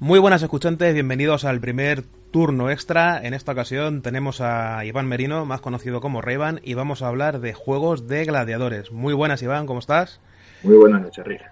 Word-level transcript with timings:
Muy 0.00 0.20
buenas 0.20 0.44
escuchantes, 0.44 0.94
bienvenidos 0.94 1.44
al 1.44 1.58
primer 1.58 2.04
turno 2.30 2.70
extra. 2.70 3.20
En 3.20 3.34
esta 3.34 3.50
ocasión 3.50 4.00
tenemos 4.00 4.40
a 4.40 4.84
Iván 4.84 5.08
Merino, 5.08 5.44
más 5.44 5.60
conocido 5.60 6.00
como 6.00 6.20
Rayban, 6.20 6.60
y 6.62 6.74
vamos 6.74 7.02
a 7.02 7.08
hablar 7.08 7.40
de 7.40 7.52
juegos 7.52 8.06
de 8.06 8.24
gladiadores. 8.24 8.92
Muy 8.92 9.12
buenas, 9.12 9.42
Iván, 9.42 9.66
¿cómo 9.66 9.80
estás? 9.80 10.20
Muy 10.62 10.76
buenas 10.76 11.02
noches, 11.02 11.26
Rick. 11.26 11.42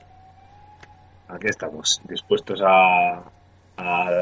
Aquí 1.27 1.49
estamos, 1.49 2.01
dispuestos 2.09 2.63
a, 2.65 3.25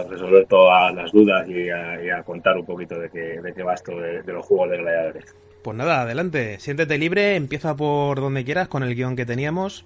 resolver 0.09 0.47
todas 0.47 0.95
las 0.95 1.13
dudas 1.13 1.47
y 1.47 1.69
a, 2.09 2.23
contar 2.23 2.57
un 2.57 2.65
poquito 2.65 2.99
de 2.99 3.11
qué, 3.11 3.43
de 3.43 3.53
qué 3.53 3.63
va 3.63 3.75
esto 3.75 3.93
de, 3.93 4.23
de 4.23 4.33
los 4.33 4.47
juegos 4.47 4.71
de 4.71 4.79
gladiadores. 4.79 5.37
Pues 5.63 5.77
nada, 5.77 6.01
adelante, 6.01 6.59
siéntete 6.61 6.97
libre, 6.97 7.37
empieza 7.37 7.77
por 7.77 8.19
donde 8.23 8.43
quieras 8.43 8.69
con 8.69 8.85
el 8.85 8.95
guion 8.95 9.17
que 9.17 9.27
teníamos. 9.27 9.85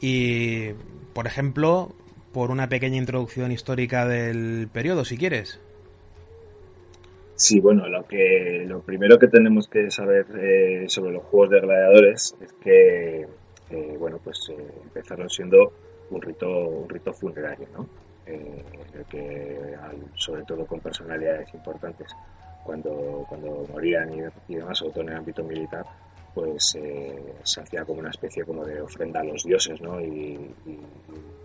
Y, 0.00 0.70
por 1.14 1.26
ejemplo, 1.26 1.96
por 2.32 2.50
una 2.50 2.68
pequeña 2.68 2.96
introducción 2.96 3.52
histórica 3.52 4.06
del 4.06 4.68
periodo, 4.72 5.04
si 5.04 5.16
quieres. 5.16 5.60
Sí, 7.34 7.58
bueno, 7.58 7.88
lo 7.88 8.06
que 8.06 8.64
lo 8.68 8.82
primero 8.82 9.18
que 9.18 9.26
tenemos 9.26 9.66
que 9.66 9.90
saber 9.90 10.26
eh, 10.38 10.84
sobre 10.88 11.12
los 11.12 11.22
juegos 11.24 11.48
de 11.48 11.60
gladiadores 11.60 12.36
es 12.38 12.52
que, 12.62 13.26
eh, 13.70 13.96
bueno, 13.98 14.20
pues 14.22 14.50
eh, 14.50 14.56
empezaron 14.82 15.30
siendo 15.30 15.72
un 16.10 16.20
rito, 16.20 16.68
un 16.68 16.88
rito 16.88 17.14
funerario, 17.14 17.66
¿no? 17.72 17.88
que, 19.10 19.76
sobre 20.14 20.44
todo 20.44 20.66
con 20.66 20.80
personalidades 20.80 21.52
importantes, 21.54 22.14
cuando, 22.62 23.24
cuando 23.28 23.66
morían 23.72 24.12
y, 24.46 24.54
demás, 24.54 24.78
sobre 24.78 24.92
todo 24.92 25.02
en 25.04 25.08
el 25.08 25.16
ámbito 25.16 25.42
militar, 25.42 25.86
pues 26.34 26.76
se 27.42 27.60
hacía 27.60 27.84
como 27.84 28.00
una 28.00 28.10
especie 28.10 28.44
como 28.44 28.64
de 28.64 28.80
ofrenda 28.80 29.20
a 29.20 29.24
los 29.24 29.44
dioses, 29.44 29.80
¿no? 29.80 30.00
y 30.00 30.38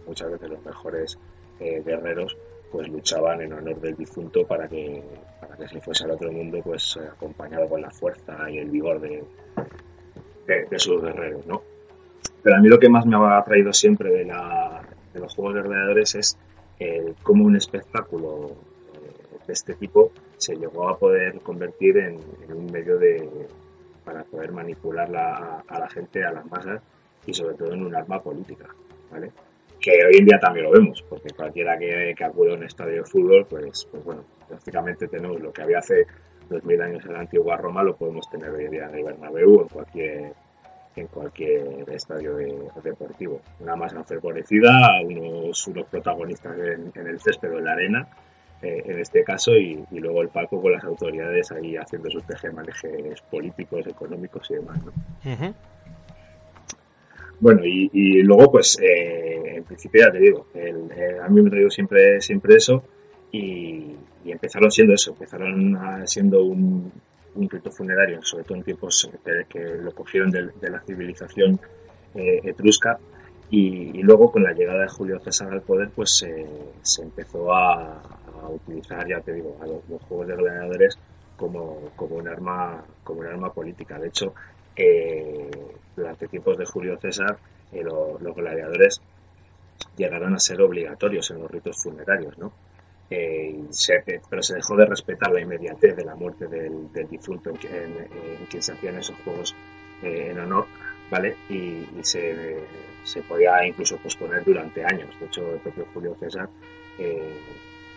muchas 0.05 0.31
veces 0.31 0.50
los 0.50 0.66
mejores 0.66 1.17
eh, 1.59 1.81
guerreros 1.86 2.38
pues 2.72 2.89
luchaban 2.89 3.41
en 3.41 3.53
honor 3.53 3.80
del 3.80 3.95
difunto 3.95 4.45
para 4.45 4.67
que 4.67 5.02
para 5.39 5.56
que 5.56 5.67
se 5.67 5.81
fuese 5.81 6.03
al 6.03 6.11
otro 6.11 6.31
mundo 6.31 6.59
pues 6.63 6.97
eh, 6.97 7.08
acompañado 7.08 7.69
con 7.69 7.81
la 7.81 7.91
fuerza 7.91 8.50
y 8.50 8.58
el 8.58 8.69
vigor 8.69 9.00
de, 9.00 9.23
de, 10.47 10.80
sus 10.80 11.02
guerreros 11.02 11.45
no 11.45 11.61
pero 12.44 12.58
a 12.58 12.59
mí 12.59 12.67
lo 12.67 12.80
que 12.80 12.89
más 12.89 13.06
me 13.06 13.16
ha 13.16 13.38
atraído 13.38 13.72
siempre 13.72 14.09
de, 14.11 14.25
de 15.13 15.19
los 15.19 15.33
juegos 15.33 15.56
de 15.56 15.61
gladiadores 15.61 16.16
es 16.16 16.38
cómo 17.23 17.45
un 17.45 17.56
espectáculo 17.56 18.52
eh, 18.94 19.38
de 19.47 19.53
este 19.53 19.75
tipo 19.75 20.11
se 20.38 20.56
llegó 20.56 20.89
a 20.89 20.97
poder 20.97 21.39
convertir 21.39 21.97
en, 21.97 22.19
un 22.53 22.66
medio 22.72 22.97
de 22.97 23.47
para 24.06 24.23
poder 24.23 24.52
manipular 24.52 25.09
la, 25.09 25.64
a 25.67 25.80
la 25.80 25.89
gente 25.89 26.23
a 26.23 26.31
las 26.31 26.45
masas 26.45 26.81
y 27.25 27.34
sobre 27.34 27.56
todo 27.56 27.73
en 27.73 27.84
un 27.84 27.95
arma 27.95 28.22
política 28.22 28.67
¿vale? 29.12 29.31
que 29.86 29.92
hoy 29.92 30.17
en 30.17 30.25
día 30.25 30.39
también 30.39 30.66
lo 30.66 30.72
vemos, 30.72 31.03
porque 31.08 31.30
cualquiera 31.36 31.78
que, 31.78 32.16
acude 32.23 32.52
a 32.52 32.56
un 32.56 32.64
estadio 32.64 32.95
de 32.95 33.03
fútbol, 33.03 33.45
pues, 33.47 33.86
pues 33.92 34.03
bueno, 34.03 34.23
prácticamente 34.47 35.08
tenemos 35.08 35.39
lo 35.39 35.53
que 35.53 35.62
había 35.62 35.78
hace 35.78 36.08
2000 36.50 36.81
años 36.81 37.06
en 37.06 37.14
la 37.14 37.20
antigua 37.20 37.58
Roma, 37.58 37.84
lo 37.84 37.95
podemos 37.95 38.28
tener 38.30 38.50
hoy 38.50 38.66
en 38.66 38.72
día 38.72 38.88
en 38.88 38.96
el 38.96 39.03
Bernabéu 39.03 39.57
o 39.57 39.62
en 39.62 39.68
cualquier 39.68 40.34
en 40.96 41.07
cualquier 41.07 41.90
estadio 41.90 42.38
deportivo. 42.81 43.41
Una 43.59 43.75
masa 43.75 44.01
favorecida, 44.06 44.72
unos, 45.03 45.68
unos 45.68 45.85
protagonistas 45.88 46.57
en, 46.57 47.07
el 47.07 47.19
césped 47.19 47.51
o 47.51 47.57
en 47.57 47.66
la 47.66 47.74
arena, 47.74 48.07
eh, 48.62 48.84
en 48.86 49.00
este 49.00 49.24
caso, 49.24 49.56
y, 49.56 49.84
luego 49.92 50.22
el 50.22 50.30
palco 50.30 50.62
con 50.62 50.72
las 50.72 50.84
autoridades 50.84 51.52
ahí 51.52 51.76
haciendo 51.76 52.10
sus 52.10 52.24
tejemanejes 52.26 53.22
políticos, 53.30 53.86
económicos 53.88 54.50
y 54.52 54.56
demás. 54.56 54.80
¿no? 54.84 55.54
Bueno, 57.40 57.62
y, 57.66 58.22
luego, 58.24 58.52
pues, 58.52 58.78
eh, 58.82 59.58
en 59.58 59.64
principio 59.64 60.06
ya 60.06 60.12
te 60.12 60.20
digo, 60.20 60.48
eh, 60.56 61.18
a 61.22 61.28
mí 61.28 61.42
me 61.42 61.50
traído 61.50 61.70
siempre, 61.70 62.22
siempre 62.22 62.56
eso 62.56 62.84
y, 63.32 63.96
empezaron 64.26 64.72
siendo 64.72 64.94
eso, 64.96 65.12
empezaron 65.12 65.78
siendo 66.08 66.44
un, 66.44 66.92
un 67.36 67.50
rito 67.50 67.72
funerario, 67.72 68.22
sobre 68.24 68.44
todo 68.44 68.58
en 68.58 68.64
tiempos 68.64 69.10
que, 69.50 69.60
lo 69.60 69.94
cogieron 69.94 70.32
de, 70.32 70.50
la 70.62 70.80
civilización 70.82 71.60
eh, 72.16 72.42
etrusca 72.44 72.98
y, 73.50 74.01
luego 74.01 74.31
con 74.31 74.44
la 74.44 74.53
llegada 74.53 74.81
de 74.81 74.89
Julio 74.89 75.19
César 75.19 75.51
al 75.51 75.61
poder, 75.61 75.89
pues 75.89 76.25
se 76.81 77.01
empezó 77.01 77.53
a, 77.53 78.01
utilizar, 78.50 79.07
ya 79.07 79.19
te 79.22 79.33
digo, 79.33 79.57
a 79.61 79.66
los, 79.66 79.81
juegos 80.07 80.28
de 80.28 80.35
gladiadores 80.35 81.00
como, 81.35 81.91
como 81.95 82.16
un 82.17 82.28
arma 82.28 82.83
como 83.03 83.22
un 83.22 83.28
arma 83.28 83.51
política. 83.51 83.97
De 83.97 84.07
hecho, 84.07 84.33
eh, 84.75 85.50
durante 85.95 86.28
tiempos 86.28 86.57
de 86.57 86.66
Julio 86.66 86.97
César 87.00 87.38
eh, 87.72 87.83
los 87.83 88.35
gladiadores 88.35 89.01
llegaron 89.95 90.35
a 90.35 90.39
ser 90.39 90.62
obligatorios 90.62 91.31
en 91.31 91.39
los 91.39 91.50
ritos 91.50 91.81
funerarios, 91.81 92.38
¿no? 92.38 92.51
Eh, 93.09 93.66
pero 94.29 94.41
se 94.41 94.56
dejó 94.56 94.75
de 94.75 94.85
respetar 94.85 95.31
la 95.31 95.39
inmediatez 95.39 95.95
de 95.95 96.03
la 96.03 96.16
muerte 96.16 96.47
del, 96.47 96.89
difunto 97.09 97.51
en, 97.51 97.57
quien 98.50 98.63
se 98.63 98.73
hacían 98.73 98.97
esos 98.97 99.16
juegos 99.23 99.56
en 100.01 100.39
honor, 100.39 100.66
¿vale? 101.10 101.36
Y, 101.50 101.86
se, 102.02 103.22
podía 103.28 103.66
incluso 103.66 103.98
posponer 103.98 104.44
durante 104.44 104.84
años. 104.84 105.10
De 105.20 105.28
hecho, 105.28 105.54
el 105.54 105.60
propio 105.60 105.86
Julio 105.94 106.16
César 106.20 106.50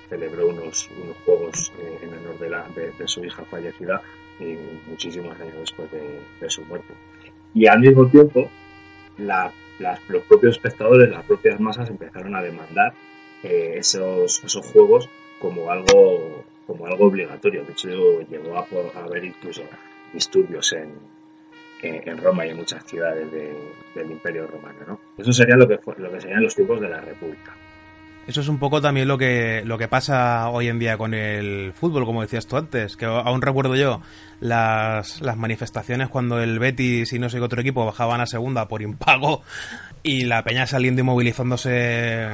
celebró 0.09 0.49
unos, 0.49 0.89
unos 1.03 1.17
juegos 1.25 1.73
en 2.03 2.13
honor 2.15 2.39
de, 2.39 2.51
la, 2.51 2.67
de 2.75 3.09
su 3.09 3.25
hija 3.25 3.45
fallecida 3.45 4.03
muchísimos 4.87 5.39
años 5.41 5.55
después 5.61 5.91
de, 5.91 6.51
su 6.51 6.65
muerte. 6.65 6.95
Y 7.55 7.67
al 7.67 7.81
mismo 7.81 8.07
tiempo, 8.09 8.51
los 9.19 10.23
propios 10.29 10.57
espectadores, 10.57 11.11
las 11.11 11.25
propias 11.25 11.59
masas 11.61 11.91
empezaron 11.91 12.35
a 12.37 12.43
demandar 12.43 12.95
eh, 13.43 13.75
esos, 13.77 14.43
esos 14.45 14.67
juegos 14.67 15.09
como 15.41 15.71
algo, 15.71 16.45
como 16.67 16.87
algo 16.87 17.07
obligatorio. 17.07 17.65
De 17.65 17.73
hecho, 17.73 17.89
llegó 18.23 18.57
a, 18.57 18.67
haber 19.01 19.25
incluso 19.25 19.63
disturbios 20.13 20.73
en, 20.73 20.93
en, 21.83 22.19
Roma 22.19 22.47
y 22.47 22.51
en 22.51 22.57
muchas 22.57 22.85
ciudades 22.85 23.31
del 23.31 24.11
Imperio 24.11 24.47
Romano. 24.47 24.79
¿no? 24.87 25.01
Eso 25.17 25.33
sería 25.33 25.57
lo 25.57 25.67
que, 25.67 25.79
lo 25.99 26.13
que 26.13 26.21
serían 26.21 26.43
los 26.43 26.55
tiempos 26.55 26.81
de 26.81 26.89
la 26.89 27.01
República. 27.01 27.55
Eso 28.29 28.43
es 28.43 28.49
un 28.49 28.59
poco 28.59 28.83
también 28.83 29.09
lo 29.09 29.17
que, 29.17 29.63
lo 29.65 29.79
que 29.79 29.89
pasa 29.89 30.51
hoy 30.51 30.69
en 30.69 30.79
día 30.79 30.99
con 30.99 31.15
el 31.15 31.73
fútbol, 31.73 32.05
como 32.05 32.21
decías 32.21 32.47
tú 32.47 32.59
antes, 32.59 32.95
que 32.95 33.07
aún 33.07 33.41
recuerdo 33.41 33.75
yo 33.75 34.03
las, 34.41 35.23
las 35.23 35.39
manifestaciones 35.39 36.11
cuando 36.11 36.39
el 36.39 36.59
Betis 36.59 37.15
y 37.15 37.19
no 37.19 37.31
sé 37.31 37.39
qué 37.39 37.45
otro 37.45 37.63
equipo 37.63 37.87
bajaban 37.87 38.21
a 38.21 38.27
segunda 38.27 38.69
por 38.69 38.83
impago 38.83 39.43
y 40.03 40.27
la 40.27 40.45
peña 40.45 40.67
saliendo 40.67 41.01
y 41.01 41.05
movilizándose. 41.05 42.29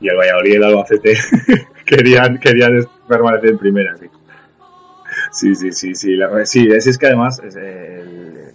Y 0.00 0.08
el 0.08 0.16
Valladolid 0.16 0.50
y 0.50 0.56
el 0.56 0.64
Albacete 0.64 1.16
querían, 1.86 2.38
querían 2.38 2.84
permanecer 3.06 3.50
en 3.50 3.58
primera, 3.58 3.96
sí. 3.96 4.06
Sí, 5.30 5.54
sí, 5.54 5.72
sí, 5.72 5.94
sí, 5.94 6.16
es, 6.70 6.98
que 6.98 7.06
además 7.06 7.40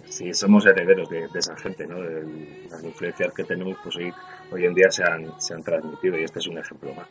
si 0.08 0.34
somos 0.34 0.66
herederos 0.66 1.08
de, 1.08 1.28
esa 1.34 1.56
gente, 1.56 1.86
¿no? 1.86 2.00
De, 2.00 2.22
las 2.70 2.82
influencias 2.82 3.32
que 3.32 3.44
tenemos, 3.44 3.76
pues 3.82 3.96
hoy 3.96 4.12
hoy 4.54 4.64
en 4.64 4.74
día 4.74 4.90
se 4.90 5.02
han, 5.02 5.40
se 5.40 5.54
han 5.54 5.62
transmitido 5.62 6.18
y 6.18 6.24
este 6.24 6.38
es 6.38 6.46
un 6.46 6.58
ejemplo 6.58 6.94
más. 6.94 7.08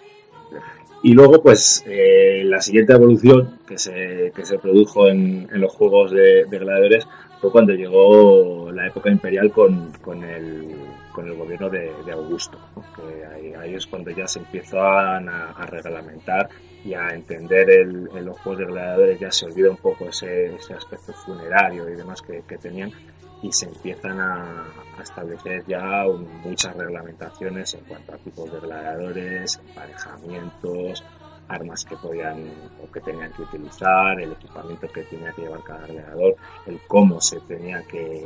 Y 1.02 1.14
luego, 1.14 1.42
pues, 1.42 1.84
eh, 1.86 2.44
la 2.46 2.62
siguiente 2.62 2.94
evolución 2.94 3.60
que 3.68 3.78
se, 3.78 4.32
que 4.36 4.46
se 4.46 4.58
produjo 4.60 5.10
en, 5.10 5.50
en 5.52 5.62
los 5.62 5.74
juegos 5.74 6.12
de, 6.12 6.46
gladiadores 6.50 7.08
fue 7.44 7.52
cuando 7.52 7.74
llegó 7.74 8.72
la 8.72 8.88
época 8.88 9.12
imperial 9.12 9.52
con, 9.52 9.92
con, 10.02 10.24
el, 10.24 10.78
con 11.12 11.28
el 11.28 11.36
gobierno 11.36 11.70
de, 11.70 11.92
Augusto, 12.14 12.58
que 12.96 13.58
ahí, 13.58 13.76
es 13.76 13.86
cuando 13.86 14.12
ya 14.12 14.26
se 14.26 14.40
empiezan 14.40 15.28
a, 15.28 15.52
a 15.52 15.66
reglamentar 15.66 16.48
y 16.86 16.94
a 16.94 17.10
entender 17.10 17.70
el, 17.70 18.04
los 18.24 18.40
juegos 18.40 18.60
de 18.60 18.66
gladiadores, 18.68 19.20
ya 19.20 19.30
se 19.30 19.46
olvida 19.48 19.70
un 19.72 19.76
poco 19.76 20.06
ese, 20.06 20.56
ese 20.56 20.74
aspecto 20.74 21.12
funerario 21.12 21.90
y 21.90 21.96
demás 21.96 22.22
que, 22.22 22.44
que 22.48 22.58
tenían 22.58 22.94
y 23.42 23.52
se 23.52 23.66
empiezan 23.66 24.22
a, 24.22 24.66
establecer 25.02 25.66
ya 25.68 26.06
muchas 26.46 26.74
reglamentaciones 26.78 27.74
en 27.74 27.82
cuanto 27.82 28.14
a 28.14 28.18
tipos 28.20 28.50
de 28.50 28.60
gladiadores, 28.62 29.60
emparejamientos, 29.68 31.04
armas 31.48 31.86
que 31.86 31.96
podían 31.98 32.44
o 32.82 32.92
que 32.92 33.02
tenían 33.02 33.32
que 33.34 33.44
utilizar, 33.44 34.20
el 34.20 34.32
equipamiento 34.32 34.88
que 34.88 35.04
tenía 35.04 35.32
que 35.32 35.44
llevar 35.44 35.64
cada 35.64 35.88
gladiador, 35.88 36.36
el 36.66 36.80
cómo 36.88 37.22
se 37.22 37.40
tenía 37.42 37.84
que, 37.84 38.26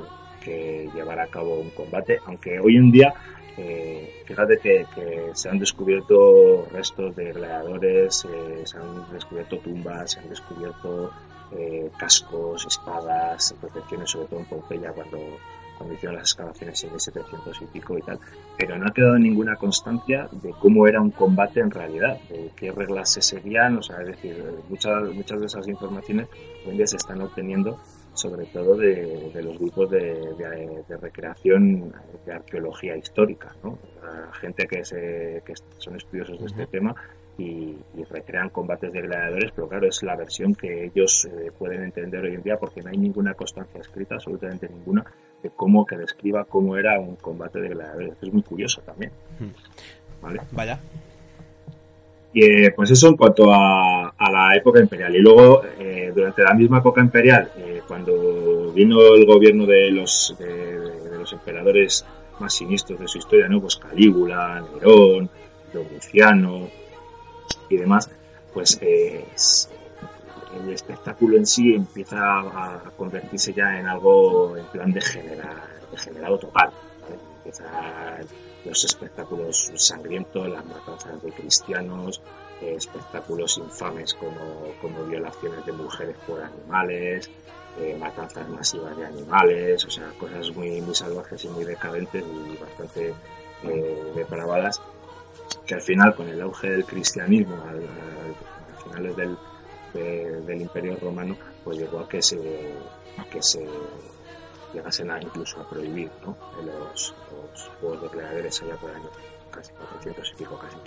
llevar 0.94 1.20
a 1.20 1.28
cabo 1.28 1.60
un 1.60 1.72
combate, 1.72 2.20
aunque 2.26 2.58
hoy 2.58 2.78
en 2.78 2.90
día 2.90 3.14
eh, 3.58 4.24
fíjate 4.26 4.58
que, 4.60 4.86
se 5.34 5.50
han 5.50 5.60
descubierto 5.60 6.68
restos 6.72 7.16
de 7.16 7.34
gladiadores, 7.34 8.26
eh, 8.26 8.62
se 8.64 8.78
han 8.78 9.12
descubierto 9.12 9.58
tumbas, 9.58 10.12
se 10.12 10.20
han 10.20 10.30
descubierto 10.30 11.12
eh, 11.52 11.90
cascos, 11.98 12.66
espadas, 12.66 13.56
protecciones, 13.60 14.12
sobre 14.12 14.28
todo 14.28 14.40
en 14.40 14.46
Pompeya 14.46 14.92
cuando, 14.92 15.18
cuando 15.78 15.96
hicieron 15.96 16.16
las 16.16 16.30
excavaciones 16.32 16.84
en 16.84 16.90
1700 16.92 17.62
y 17.62 17.66
pico 17.66 17.98
y 17.98 18.02
tal, 18.02 18.20
pero 18.58 18.78
no 18.78 18.88
ha 18.88 18.94
quedado 18.94 19.18
ninguna 19.18 19.56
constancia 19.56 20.28
de 20.32 20.52
cómo 20.60 20.88
era 20.88 21.02
un 21.02 21.12
combate 21.12 21.60
en 21.60 21.72
realidad, 21.72 22.20
de 22.30 22.52
qué 22.56 22.72
reglas 22.72 23.12
se 23.12 23.22
seguían, 23.22 23.78
o 23.78 23.82
sea, 23.82 24.02
es 24.02 24.08
decir, 24.08 24.44
muchas, 24.70 25.04
muchas 25.14 25.40
de 25.40 25.46
esas 25.46 25.68
informaciones 25.68 26.28
hoy 26.66 26.72
en 26.72 26.78
día 26.78 26.88
se 26.88 26.98
están 26.98 27.22
obteniendo 27.22 27.80
sobre 28.18 28.46
todo 28.48 28.76
de, 28.76 29.32
los 29.44 29.60
grupos 29.60 29.92
de, 29.92 30.84
recreación 31.00 31.94
de 32.26 32.34
arqueología 32.34 32.98
histórica, 32.98 33.56
¿no? 33.64 33.78
gente 34.42 34.66
que, 34.66 34.84
se, 34.84 35.44
que 35.46 35.54
son 35.78 35.96
estudiosos 35.96 36.40
de 36.40 36.46
este 36.48 36.66
tema 36.66 36.96
y, 37.38 37.78
recrean 38.10 38.50
combates 38.50 38.92
de 38.92 39.02
gladiadores, 39.02 39.52
pero 39.52 39.68
claro, 39.68 39.88
es 39.88 40.02
la 40.02 40.16
versión 40.16 40.56
que 40.56 40.86
ellos 40.86 41.26
eh, 41.26 41.52
pueden 41.58 41.84
entender 41.84 42.24
hoy 42.24 42.36
en 42.36 42.42
día 42.42 42.58
porque 42.58 42.82
no 42.82 42.90
hay 42.90 42.98
ninguna 42.98 43.34
constancia 43.34 43.82
escrita, 43.82 44.16
absolutamente 44.16 44.70
ninguna, 44.70 45.06
cómo 45.56 45.86
que 45.86 45.98
describa 45.98 46.46
cómo 46.46 46.78
era 46.78 47.00
un 47.00 47.16
combate 47.16 47.60
de 47.60 47.70
gladiadores. 47.70 48.14
Es 48.22 48.34
muy 48.34 48.44
curioso 48.44 48.82
también. 48.82 49.12
¿Vale? 50.22 50.42
Vaya. 50.52 50.80
Y 52.34 52.44
eh, 52.44 52.74
pues 52.76 52.92
eso 52.92 53.08
en 53.08 53.18
cuanto 53.18 53.52
a, 53.52 54.14
la 54.32 54.56
época 54.56 54.80
imperial. 54.80 55.16
Y 55.16 55.20
luego, 55.20 55.64
eh, 55.80 56.12
durante 56.14 56.44
la 56.44 56.54
misma 56.54 56.80
época 56.80 57.02
imperial, 57.02 57.52
cuando 57.88 58.72
vino 58.74 59.16
el 59.16 59.26
gobierno 59.26 59.66
de 59.66 59.92
los, 59.92 60.36
de, 60.38 61.18
los 61.18 61.34
emperadores 61.34 62.06
más 62.40 62.54
siniestros 62.54 63.00
de 63.00 63.08
su 63.08 63.18
historia, 63.18 63.48
¿no? 63.48 63.62
Pues 63.62 63.78
Calígula, 63.78 64.64
Nerón, 64.74 65.30
Luciano 65.74 66.68
y 67.70 67.78
demás, 67.78 68.10
pues 68.54 68.80
eh, 68.82 69.26
el 70.64 70.74
espectáculo 70.74 71.38
en 71.38 71.46
sí 71.46 71.74
empieza 71.74 72.18
a 72.20 72.92
convertirse 72.98 73.54
ya 73.54 73.80
en 73.80 73.88
algo 73.88 74.56
en 74.58 74.66
plan 74.66 74.92
de 74.92 75.02
degenerado 75.92 76.38
total. 76.38 76.72
Empiezan 77.38 78.28
los 78.66 78.84
espectáculos 78.84 79.72
sangrientos, 79.76 80.50
las 80.50 80.66
matanzas 80.66 81.22
de 81.24 81.32
cristianos, 81.32 82.22
eh, 82.62 82.74
espectáculos 82.76 83.58
infames 83.58 84.14
como, 84.14 84.74
como 84.82 85.06
violaciones 85.06 85.66
de 85.66 85.72
mujeres 85.72 86.16
por 86.26 86.42
animales, 86.42 87.30
eh, 87.80 87.96
matanzas 88.00 88.50
masivas 88.50 88.98
de 88.98 89.06
animales, 89.06 89.86
o 89.86 89.90
sea, 89.90 90.10
cosas 90.20 90.50
muy, 90.56 90.82
muy 90.82 90.96
salvajes 90.96 91.46
y 91.46 91.50
muy 91.50 91.64
decadentes 91.64 92.24
y 92.24 92.58
bastante 92.58 93.14
eh, 93.64 94.12
depravadas, 94.16 94.82
que 95.66 95.76
al 95.76 95.82
final, 95.82 96.16
con 96.16 96.28
el 96.28 96.42
auge 96.42 96.72
del 96.72 96.86
cristianismo, 96.86 97.56
al, 97.70 97.84
a 97.84 98.82
finales 98.84 99.16
del, 99.16 99.38
del 99.98 100.62
Imperio 100.62 100.98
Romano, 101.02 101.36
pues 101.64 101.78
llegó 101.78 102.00
a 102.00 102.10
que 102.10 102.22
se, 102.22 102.40
que 103.32 103.42
se 103.42 103.68
llegasen 104.74 105.12
a 105.12 105.22
incluso 105.22 105.60
a 105.62 105.70
prohibir 105.70 106.10
¿no? 106.26 106.38
los, 106.66 107.14
los 107.32 107.70
juegos 107.80 108.02
de 108.02 108.08
gladiadores 108.10 108.62
allá 108.62 108.76
por 108.76 108.92
año 108.92 109.10
casi 109.52 109.72
400 109.74 110.32
y 110.32 110.36
pico, 110.36 110.60
casi 110.60 110.78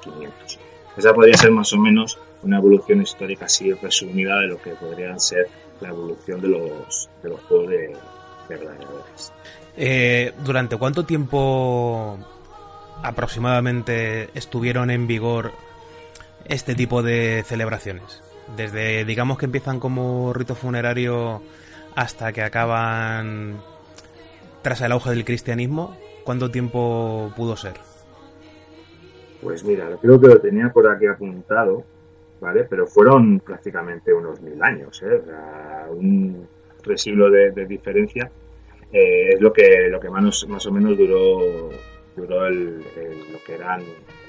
500. 0.00 0.54
Eh, 0.54 0.58
Esa 0.96 1.14
podría 1.14 1.34
ser 1.34 1.50
más 1.50 1.72
o 1.72 1.78
menos 1.78 2.18
una 2.42 2.58
evolución 2.58 3.02
histórica 3.02 3.46
así 3.46 3.72
resumida 3.72 4.38
de 4.40 4.46
lo 4.48 4.60
que 4.60 4.70
podrían 4.70 5.20
ser 5.20 5.48
la 5.80 5.88
evolución 5.88 6.40
de 6.40 6.48
los, 6.48 7.10
de 7.22 7.28
los 7.28 7.40
juegos 7.42 7.68
de, 7.70 7.96
gladiadores. 8.48 9.32
Eh, 9.76 10.32
¿Durante 10.44 10.76
cuánto 10.76 11.04
tiempo 11.04 12.18
aproximadamente 13.02 14.28
estuvieron 14.34 14.90
en 14.90 15.06
vigor 15.06 15.52
este 16.46 16.74
tipo 16.74 17.02
de 17.02 17.42
celebraciones? 17.46 18.22
Desde, 18.56 19.04
digamos 19.04 19.38
que 19.38 19.46
empiezan 19.46 19.80
como 19.80 20.32
rito 20.32 20.54
funerario 20.54 21.42
hasta 21.94 22.32
que 22.32 22.42
acaban 22.42 23.60
tras 24.62 24.80
el 24.80 24.92
auge 24.92 25.10
del 25.10 25.24
cristianismo, 25.24 25.96
¿cuánto 26.24 26.50
tiempo 26.50 27.32
pudo 27.36 27.56
ser? 27.56 27.74
Pues 29.40 29.64
mira, 29.64 29.88
creo 30.00 30.20
que 30.20 30.28
lo 30.28 30.40
tenía 30.40 30.68
por 30.72 30.88
aquí 30.90 31.06
apuntado. 31.06 31.84
¿vale? 32.42 32.64
Pero 32.68 32.86
fueron 32.88 33.38
prácticamente 33.38 34.12
unos 34.12 34.42
mil 34.42 34.60
años, 34.62 35.00
¿eh? 35.02 35.22
un 35.90 36.46
resiglo 36.82 37.30
de, 37.30 37.52
diferencia 37.66 38.28
eh, 38.92 39.34
es 39.34 39.40
lo 39.40 39.52
que 39.52 39.88
lo 39.88 40.00
que 40.00 40.10
más, 40.10 40.44
más 40.48 40.66
o 40.66 40.72
menos 40.72 40.98
duró 40.98 41.70
duró 42.16 42.44
el, 42.46 42.78
lo 42.78 43.38
que 43.46 43.54
eran 43.54 43.82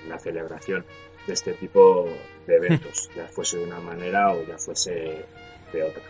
la 0.08 0.20
celebración 0.20 0.86
de 1.28 1.34
este 1.34 1.54
tipo 1.54 2.08
de 2.48 2.56
eventos, 2.56 3.10
ya 3.16 3.28
fuese 3.28 3.58
de 3.58 3.66
una 3.66 3.80
manera 3.80 4.34
o 4.34 4.44
ya 4.46 4.58
fuese 4.58 5.26
de 5.72 5.84
otra. 5.84 6.04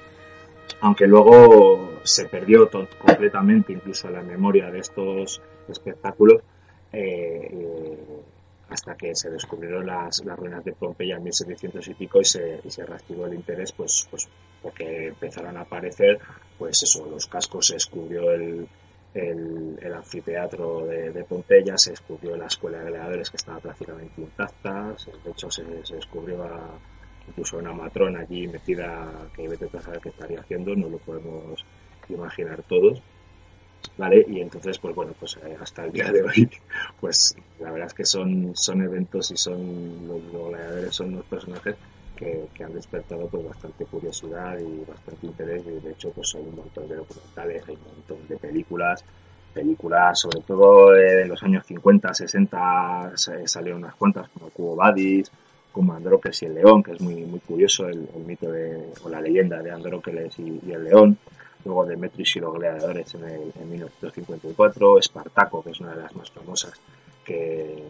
Aunque 0.82 1.08
luego 1.08 2.00
se 2.04 2.26
perdió 2.26 2.70
completamente 3.00 3.74
incluso 3.74 4.10
la 4.10 4.22
memoria 4.22 4.70
de 4.72 4.80
estos 4.80 5.42
espectáculos, 5.70 6.42
eh, 6.92 7.98
hasta 8.70 8.96
que 8.96 9.16
se 9.16 9.30
descubrieron 9.30 9.86
las, 9.86 10.24
las 10.26 10.38
ruinas 10.38 10.64
de 10.66 10.74
Pompeya 10.74 11.18
en 11.18 11.24
1700 11.24 11.88
y 11.88 11.94
pico 11.94 12.22
y 12.22 12.26
se, 12.26 12.60
y 12.64 12.72
se 12.72 12.86
reactivó 12.86 13.28
el 13.28 13.36
interés 13.36 13.72
pues, 13.72 14.08
pues 14.10 14.28
porque 14.62 15.08
empezaron 15.08 15.58
a 15.58 15.62
aparecer 15.62 16.20
pues 16.58 16.82
eso, 16.82 17.06
los 17.06 17.28
cascos, 17.28 17.68
se 17.68 17.76
descubrió 17.76 18.32
el, 18.32 18.68
el, 19.14 19.94
anfiteatro 19.94 20.86
de, 20.88 21.24
Pompeya, 21.24 21.78
se 21.78 21.92
descubrió 21.92 22.36
la 22.36 22.48
escuela 22.48 22.80
de 22.80 22.92
gladiadores 22.92 23.30
que 23.30 23.38
estaba 23.38 23.60
prácticamente 23.60 24.22
intacta, 24.22 24.96
de 25.24 25.32
hecho 25.32 25.50
se, 25.52 25.64
descubrió 25.64 26.46
incluso 27.28 27.58
una 27.58 27.74
matrona 27.74 28.22
allí 28.22 28.48
metida 28.48 29.10
que 29.36 29.48
vete 29.48 29.66
a 29.78 29.82
saber 29.82 30.00
qué 30.02 30.10
estaría 30.10 30.40
haciendo, 30.40 30.76
no 30.76 30.90
lo 30.90 30.98
podemos 30.98 31.66
imaginar 32.10 32.64
todos 32.64 33.02
¿vale? 33.98 34.26
Y 34.28 34.40
entonces, 34.40 34.78
pues 34.80 34.96
bueno, 34.96 35.14
pues 35.20 35.38
eh, 35.38 35.58
hasta 35.60 35.86
el 35.86 35.92
día 35.92 36.12
de 36.12 36.24
hoy, 36.24 36.50
pues 37.00 37.36
la 37.60 37.72
verdad 37.72 37.88
es 37.88 37.94
que 37.94 38.06
son, 38.06 38.56
son 38.56 38.82
eventos 38.82 39.32
y 39.32 39.38
son 39.38 40.08
los 40.08 40.50
gladiadores 40.50 40.96
son 40.96 41.14
unos 41.14 41.26
personajes 41.26 41.76
que, 42.54 42.64
han 42.64 42.74
despertado 42.74 43.28
pues 43.28 43.46
bastante 43.46 43.86
curiosidad 43.86 44.58
y 44.60 44.86
bastante 44.86 45.28
interés. 45.28 45.64
Y 45.66 45.86
de 45.86 45.92
hecho 45.92 46.12
pues 46.12 46.34
hay 46.36 46.42
un 46.42 46.56
montón 46.56 46.88
de 46.88 46.96
documentales, 46.96 47.64
hay 47.68 47.76
un 47.76 47.96
montón 47.96 48.28
de 48.28 48.38
películas, 48.38 49.04
películas 49.54 50.20
sobre 50.20 50.42
todo 50.42 50.96
en 50.96 51.28
los 51.28 51.42
años 51.44 51.66
50, 51.66 52.14
60 52.14 53.12
salieron 53.46 53.84
unas 53.84 53.96
cuantas 53.96 54.30
como 54.30 54.50
Cubo 54.50 54.76
Badis, 54.76 55.32
como 55.72 55.94
Andrócles 55.94 56.42
y 56.44 56.46
el 56.46 56.56
León, 56.56 56.84
que 56.84 56.92
es 56.94 57.02
muy, 57.02 57.26
muy 57.26 57.40
curioso 57.40 57.88
el, 57.88 58.08
mito 58.26 58.52
de, 58.52 58.94
o 59.04 59.10
la 59.10 59.22
leyenda 59.22 59.62
de 59.62 59.72
Andrócles 59.72 60.38
y 60.40 60.72
el 60.72 60.84
León. 60.84 61.18
Luego 61.66 61.86
Demetrius 61.86 62.36
y 62.36 62.40
los 62.40 62.54
gladiadores 62.54 63.14
en, 63.16 63.24
el, 63.24 63.54
en 63.60 63.70
1954, 63.70 65.00
Espartaco, 65.00 65.64
que 65.64 65.72
es 65.72 65.80
una 65.80 65.96
de 65.96 66.02
las 66.02 66.16
más 66.16 66.30
famosas, 66.30 66.74
que 67.24 67.84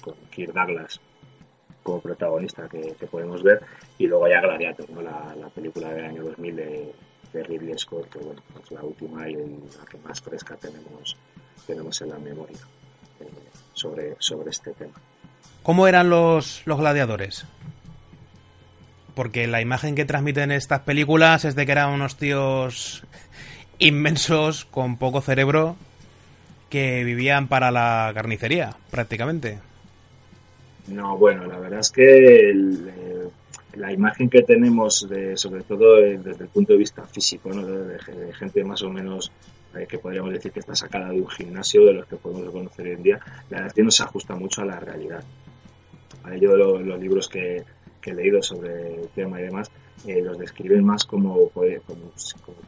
con, 0.00 0.14
Kirk 0.30 0.52
Douglas 0.52 1.00
como 1.86 2.00
protagonista 2.00 2.68
que, 2.68 2.96
podemos 3.08 3.44
ver, 3.44 3.62
y 3.96 4.08
luego 4.08 4.26
ya 4.26 4.40
Gladiator, 4.40 4.90
¿no? 4.90 5.02
la, 5.02 5.48
película 5.54 5.88
del 5.92 6.04
año 6.04 6.24
2000 6.24 6.56
de, 6.56 6.92
Ridley 7.32 7.78
Scott, 7.78 8.08
que 8.10 8.18
bueno, 8.18 8.42
es 8.60 8.70
la 8.72 8.82
última 8.82 9.28
y 9.28 9.34
la 9.34 9.84
que 9.88 9.98
más 9.98 10.20
fresca 10.20 10.56
tenemos, 10.56 11.16
tenemos 11.66 12.00
en 12.00 12.08
la 12.08 12.18
memoria 12.18 12.56
eh, 13.20 13.28
sobre, 13.74 14.16
sobre 14.18 14.50
este 14.50 14.72
tema. 14.72 14.94
¿Cómo 15.62 15.86
eran 15.86 16.10
los, 16.10 16.62
los 16.66 16.78
gladiadores? 16.78 17.46
porque 19.14 19.46
la 19.46 19.62
imagen 19.62 19.94
que 19.94 20.04
transmiten 20.04 20.50
estas 20.50 20.80
películas 20.80 21.46
es 21.46 21.54
de 21.54 21.64
que 21.64 21.72
eran 21.72 21.90
unos 21.90 22.16
tíos 22.18 23.02
inmensos 23.78 24.66
con 24.66 24.98
poco 24.98 25.22
cerebro 25.22 25.76
que 26.68 27.02
vivían 27.02 27.48
para 27.48 27.70
la 27.70 28.10
carnicería, 28.14 28.76
prácticamente. 28.90 29.58
No, 30.88 31.16
bueno, 31.18 31.46
la 31.46 31.58
verdad 31.58 31.80
es 31.80 31.90
que 31.90 32.50
eh, 32.50 33.28
la 33.76 33.92
imagen 33.92 34.28
que 34.28 34.42
tenemos, 34.42 35.08
de, 35.08 35.36
sobre 35.36 35.62
todo 35.62 35.98
eh, 35.98 36.18
desde 36.22 36.44
el 36.44 36.50
punto 36.50 36.72
de 36.72 36.78
vista 36.78 37.04
físico, 37.06 37.50
de, 37.50 37.98
gente 38.34 38.64
más 38.64 38.82
o 38.82 38.90
menos 38.90 39.30
eh, 39.76 39.86
que 39.88 39.98
podríamos 39.98 40.32
decir 40.32 40.52
que 40.52 40.60
está 40.60 40.74
sacada 40.74 41.10
de 41.10 41.20
un 41.20 41.28
gimnasio, 41.28 41.84
de 41.84 41.92
los 41.94 42.06
que 42.06 42.16
podemos 42.16 42.50
conocer 42.50 42.86
hoy 42.86 42.92
en 42.92 43.02
día, 43.02 43.20
la 43.50 43.58
verdad 43.58 43.66
es 43.68 43.72
que 43.74 43.82
no 43.82 43.90
se 43.90 44.02
ajusta 44.02 44.34
mucho 44.34 44.62
a 44.62 44.66
la 44.66 44.80
realidad. 44.80 45.22
Yo 46.40 46.56
los 46.56 46.98
libros 46.98 47.28
que, 47.28 47.62
he 48.04 48.14
leído 48.14 48.40
sobre 48.40 49.02
el 49.02 49.08
tema 49.08 49.40
y 49.40 49.44
demás, 49.44 49.68
eh, 50.06 50.22
los 50.22 50.38
describen 50.38 50.84
más 50.84 51.04
como, 51.04 51.48
como, 51.50 51.80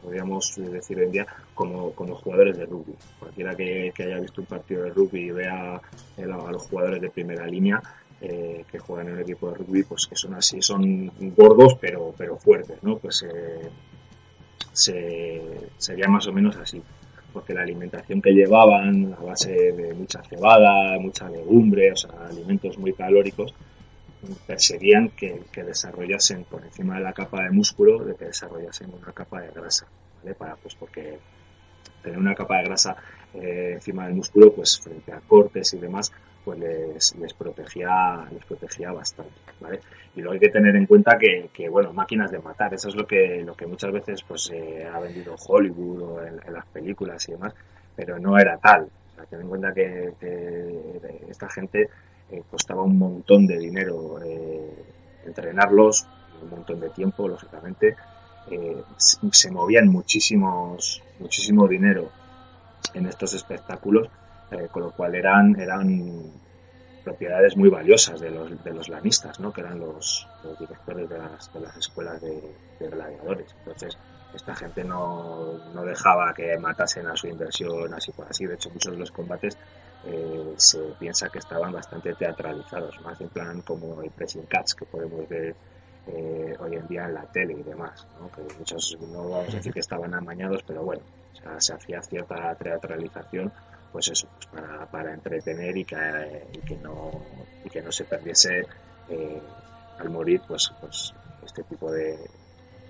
podríamos 0.03 0.55
decir 0.57 0.97
hoy 0.97 1.05
en 1.05 1.11
día, 1.11 1.27
como, 1.53 1.93
como 1.93 2.15
jugadores 2.15 2.57
de 2.57 2.65
rugby. 2.65 2.93
Cualquiera 3.19 3.55
que, 3.55 3.93
haya 3.97 4.19
visto 4.19 4.41
un 4.41 4.47
partido 4.47 4.83
de 4.83 4.89
rugby 4.89 5.27
y 5.27 5.31
vea 5.31 5.75
a 5.75 6.51
los 6.51 6.67
jugadores 6.67 7.01
de 7.01 7.09
primera 7.09 7.45
línea 7.47 7.81
eh, 8.21 8.65
que 8.69 8.79
juegan 8.79 9.07
en 9.07 9.13
un 9.13 9.19
equipo 9.21 9.49
de 9.49 9.57
rugby, 9.57 9.83
pues 9.83 10.07
que 10.07 10.15
son 10.15 10.33
así, 10.33 10.61
son 10.61 11.11
gordos 11.35 11.75
pero, 11.79 12.13
pero 12.17 12.37
fuertes, 12.37 12.81
¿no? 12.83 12.97
Pues 12.97 13.23
eh, 13.23 13.69
se, 14.71 15.41
sería 15.77 16.07
más 16.07 16.27
o 16.27 16.33
menos 16.33 16.57
así. 16.57 16.81
porque 17.31 17.53
la 17.53 17.61
alimentación 17.61 18.21
que 18.21 18.31
llevaban 18.31 19.13
a 19.13 19.23
base 19.23 19.71
de 19.71 19.93
mucha 19.93 20.23
cebada, 20.23 20.99
mucha 20.99 21.29
legumbre, 21.29 21.91
o 21.91 21.95
sea, 21.95 22.11
alimentos 22.27 22.77
muy 22.77 22.93
calóricos, 22.93 23.53
perseguían 24.45 25.09
que, 25.09 25.43
que, 25.51 25.63
desarrollasen 25.63 26.43
por 26.43 26.63
encima 26.65 26.95
de 26.95 27.03
la 27.03 27.13
capa 27.13 27.43
de 27.43 27.51
músculo, 27.51 28.03
de 28.03 28.15
que 28.15 28.25
desarrollasen 28.25 28.91
una 28.93 29.13
capa 29.13 29.41
de 29.41 29.51
grasa, 29.51 29.87
¿vale? 30.21 30.35
Para, 30.35 30.55
pues 30.57 30.75
porque 30.75 31.19
tener 32.01 32.17
una 32.17 32.35
capa 32.35 32.57
de 32.57 32.63
grasa 32.63 32.95
eh, 33.33 33.71
encima 33.75 34.05
del 34.05 34.15
músculo, 34.15 34.51
pues 34.53 34.79
frente 34.79 35.11
a 35.11 35.19
cortes 35.21 35.73
y 35.73 35.77
demás, 35.77 36.11
pues 36.43 36.59
les, 36.59 37.33
protegía 37.33 38.27
les 38.31 38.43
protegía 38.45 38.91
bastante, 38.91 39.33
¿vale? 39.59 39.79
Y 40.15 40.21
luego 40.21 40.33
hay 40.33 40.39
que 40.39 40.49
tener 40.49 40.75
en 40.75 40.85
cuenta 40.85 41.17
que, 41.17 41.49
que 41.53 41.69
bueno, 41.69 41.93
máquinas 41.93 42.31
de 42.31 42.39
matar, 42.39 42.73
eso 42.73 42.89
es 42.89 42.95
lo 42.95 43.05
que, 43.05 43.43
lo 43.43 43.55
que 43.55 43.67
muchas 43.67 43.91
veces 43.91 44.23
pues 44.23 44.49
eh, 44.51 44.87
ha 44.91 44.99
vendido 44.99 45.35
Hollywood 45.35 46.01
o 46.01 46.23
en, 46.23 46.53
las 46.53 46.65
películas 46.67 47.27
y 47.29 47.33
demás, 47.33 47.53
pero 47.95 48.19
no 48.19 48.37
era 48.37 48.57
tal. 48.57 48.83
O 48.83 49.15
sea, 49.15 49.25
ten 49.25 49.41
en 49.41 49.47
cuenta 49.47 49.73
que, 49.73 50.13
esta 51.29 51.49
gente 51.49 51.89
eh, 52.31 52.43
costaba 52.49 52.83
un 52.83 52.97
montón 52.97 53.45
de 53.45 53.57
dinero 53.57 54.19
entrenarlos, 55.25 56.07
un 56.41 56.49
montón 56.49 56.79
de 56.79 56.89
tiempo, 56.89 57.27
lógicamente, 57.27 57.95
se 58.97 59.51
movían 59.51 59.87
muchísimos, 59.89 61.03
muchísimo 61.19 61.67
dinero 61.67 62.09
en 62.93 63.05
estos 63.05 63.33
espectáculos, 63.33 64.09
eh, 64.51 64.67
con 64.71 64.83
lo 64.83 64.91
cual 64.91 65.15
eran, 65.15 65.59
eran 65.59 66.31
propiedades 67.03 67.55
muy 67.55 67.69
valiosas 67.69 68.19
de 68.19 68.31
los, 68.31 68.63
de 68.63 68.73
los 68.73 68.89
lanistas, 68.89 69.39
¿no? 69.39 69.51
que 69.51 69.61
eran 69.61 69.79
los, 69.79 70.27
directores 70.59 71.09
de 71.09 71.17
las, 71.17 71.53
de 71.53 71.59
las 71.59 71.77
escuelas 71.77 72.21
de, 72.21 72.41
gladiadores. 72.79 73.55
Entonces, 73.59 73.97
esta 74.33 74.55
gente 74.55 74.83
no, 74.83 75.53
no, 75.73 75.83
dejaba 75.83 76.33
que 76.33 76.57
matasen 76.57 77.07
a 77.07 77.15
su 77.15 77.27
inversión 77.27 77.93
así 77.93 78.11
por 78.11 78.27
así. 78.27 78.45
De 78.45 78.55
hecho, 78.55 78.69
muchos 78.69 78.93
de 78.93 78.99
los 78.99 79.11
combates 79.11 79.57
eh, 80.05 80.53
se 80.55 80.79
piensa 80.99 81.29
que 81.29 81.39
estaban 81.39 81.71
bastante 81.71 82.13
teatralizados, 82.13 83.01
más 83.01 83.19
en 83.19 83.29
plan 83.29 83.61
como 83.61 84.01
el 84.01 84.11
pressing 84.11 84.45
catch 84.45 84.73
que 84.73 84.85
podemos 84.85 85.27
ver 85.27 85.55
eh, 86.07 86.55
hoy 86.59 86.75
en 86.75 86.87
día 86.87 87.05
en 87.05 87.13
la 87.15 87.23
tele 87.23 87.53
y 87.53 87.63
demás, 87.63 88.07
que 88.35 88.41
muchos 88.57 88.97
no 89.11 89.29
vamos 89.29 89.53
a 89.53 89.57
decir 89.57 89.73
que 89.73 89.81
estaban 89.81 90.13
amañados, 90.13 90.63
pero 90.65 90.83
bueno, 90.83 91.03
se 91.57 91.73
hacía 91.73 92.01
cierta 92.01 92.55
teatralización, 92.55 93.51
pues 93.91 94.09
eso, 94.09 94.27
pues 94.35 94.47
para, 94.47 94.85
para 94.85 95.13
entretener 95.13 95.75
y 95.77 95.85
que, 95.85 96.47
que 96.65 96.75
no 96.77 97.11
y 97.63 97.69
que 97.69 97.81
no 97.81 97.91
se 97.91 98.05
perdiese 98.05 98.65
eh, 99.09 99.41
al 99.99 100.09
morir, 100.09 100.41
pues, 100.47 100.71
pues 100.79 101.13
este 101.45 101.63
tipo 101.63 101.91
de, 101.91 102.17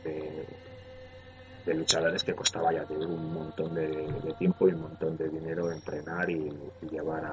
de, 0.04 1.74
luchadores 1.74 2.24
que 2.24 2.34
costaba 2.34 2.74
ya 2.74 2.84
tener 2.84 3.08
un 3.08 3.32
montón 3.32 3.76
de, 3.76 4.34
tiempo 4.40 4.68
y 4.68 4.74
un 4.74 4.82
montón 4.82 5.16
de 5.18 5.30
dinero 5.30 5.72
entrenar 5.72 6.30
y, 6.30 6.52
llevar 6.90 7.24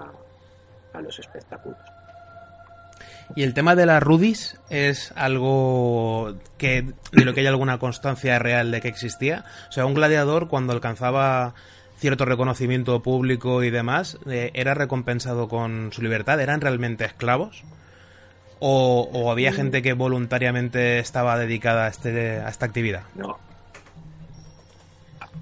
a 0.92 1.00
los 1.00 1.18
espectáculos. 1.18 1.78
Y 3.34 3.42
el 3.42 3.54
tema 3.54 3.74
de 3.74 3.86
las 3.86 4.02
rudis 4.02 4.58
es 4.70 5.12
algo 5.16 6.36
que 6.58 6.92
de 7.12 7.24
lo 7.24 7.34
que 7.34 7.40
hay 7.40 7.46
alguna 7.46 7.78
constancia 7.78 8.38
real 8.38 8.70
de 8.70 8.80
que 8.80 8.88
existía. 8.88 9.44
O 9.68 9.72
sea, 9.72 9.86
un 9.86 9.94
gladiador 9.94 10.48
cuando 10.48 10.72
alcanzaba 10.72 11.54
cierto 11.96 12.24
reconocimiento 12.24 13.02
público 13.02 13.62
y 13.62 13.70
demás, 13.70 14.18
eh, 14.26 14.50
¿era 14.54 14.74
recompensado 14.74 15.48
con 15.48 15.92
su 15.92 16.02
libertad? 16.02 16.40
¿Eran 16.40 16.60
realmente 16.60 17.04
esclavos? 17.04 17.64
¿O, 18.58 19.30
había 19.30 19.50
mm. 19.50 19.54
gente 19.54 19.82
que 19.82 19.92
voluntariamente 19.92 20.98
estaba 20.98 21.38
dedicada 21.38 21.86
a, 21.86 21.88
este, 21.88 22.38
a 22.38 22.48
esta 22.48 22.66
actividad? 22.66 23.02
No. 23.14 23.38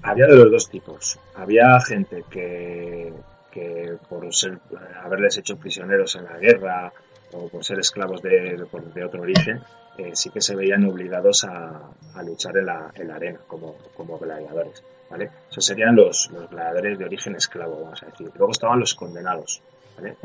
Había 0.03 0.27
de 0.27 0.35
los 0.35 0.51
dos 0.51 0.69
tipos. 0.69 1.19
Había 1.35 1.79
gente 1.79 2.23
que, 2.29 3.13
que 3.51 3.97
por 4.09 4.33
ser, 4.35 4.59
haberles 5.01 5.37
hecho 5.37 5.57
prisioneros 5.57 6.15
en 6.15 6.25
la 6.25 6.37
guerra 6.37 6.93
o 7.31 7.47
por 7.47 7.63
ser 7.63 7.79
esclavos 7.79 8.21
de, 8.21 8.61
otro 9.03 9.21
origen, 9.21 9.61
eh, 9.97 10.11
sí 10.13 10.29
que 10.29 10.41
se 10.41 10.55
veían 10.55 10.85
obligados 10.85 11.45
a, 11.45 11.89
luchar 12.23 12.57
en 12.57 12.65
la, 12.65 12.91
arena 13.13 13.39
como, 13.47 14.19
gladiadores. 14.19 14.83
¿Vale? 15.09 15.29
Esos 15.49 15.65
serían 15.65 15.95
los, 15.95 16.29
gladiadores 16.49 16.97
de 16.97 17.05
origen 17.05 17.35
esclavo, 17.35 17.81
vamos 17.81 18.01
a 18.03 18.07
decir. 18.07 18.31
Luego 18.35 18.51
estaban 18.51 18.79
los 18.79 18.95
condenados. 18.95 19.61
En, 19.97 20.15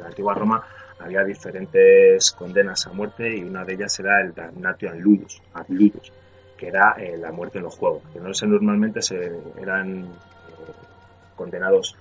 la 0.00 0.06
antigua 0.06 0.34
Roma 0.34 0.64
había 0.98 1.22
diferentes 1.24 2.32
condenas 2.32 2.86
a 2.86 2.92
muerte 2.92 3.36
y 3.36 3.42
una 3.42 3.64
de 3.64 3.74
ellas 3.74 3.98
era 4.00 4.20
el 4.20 4.34
damnatio 4.34 4.90
ad 4.90 4.96
ludus, 5.68 6.12
que 6.56 6.68
era 6.68 6.94
eh, 6.98 7.16
la 7.16 7.32
muerte 7.32 7.58
en 7.58 7.64
los 7.64 7.76
juegos. 7.76 8.02
Que 8.12 8.20
no 8.20 8.34
sé, 8.34 8.46
normalmente 8.46 9.02
se, 9.02 9.32
eran 9.60 10.04
eh, 10.04 10.08
condenados 11.36 11.96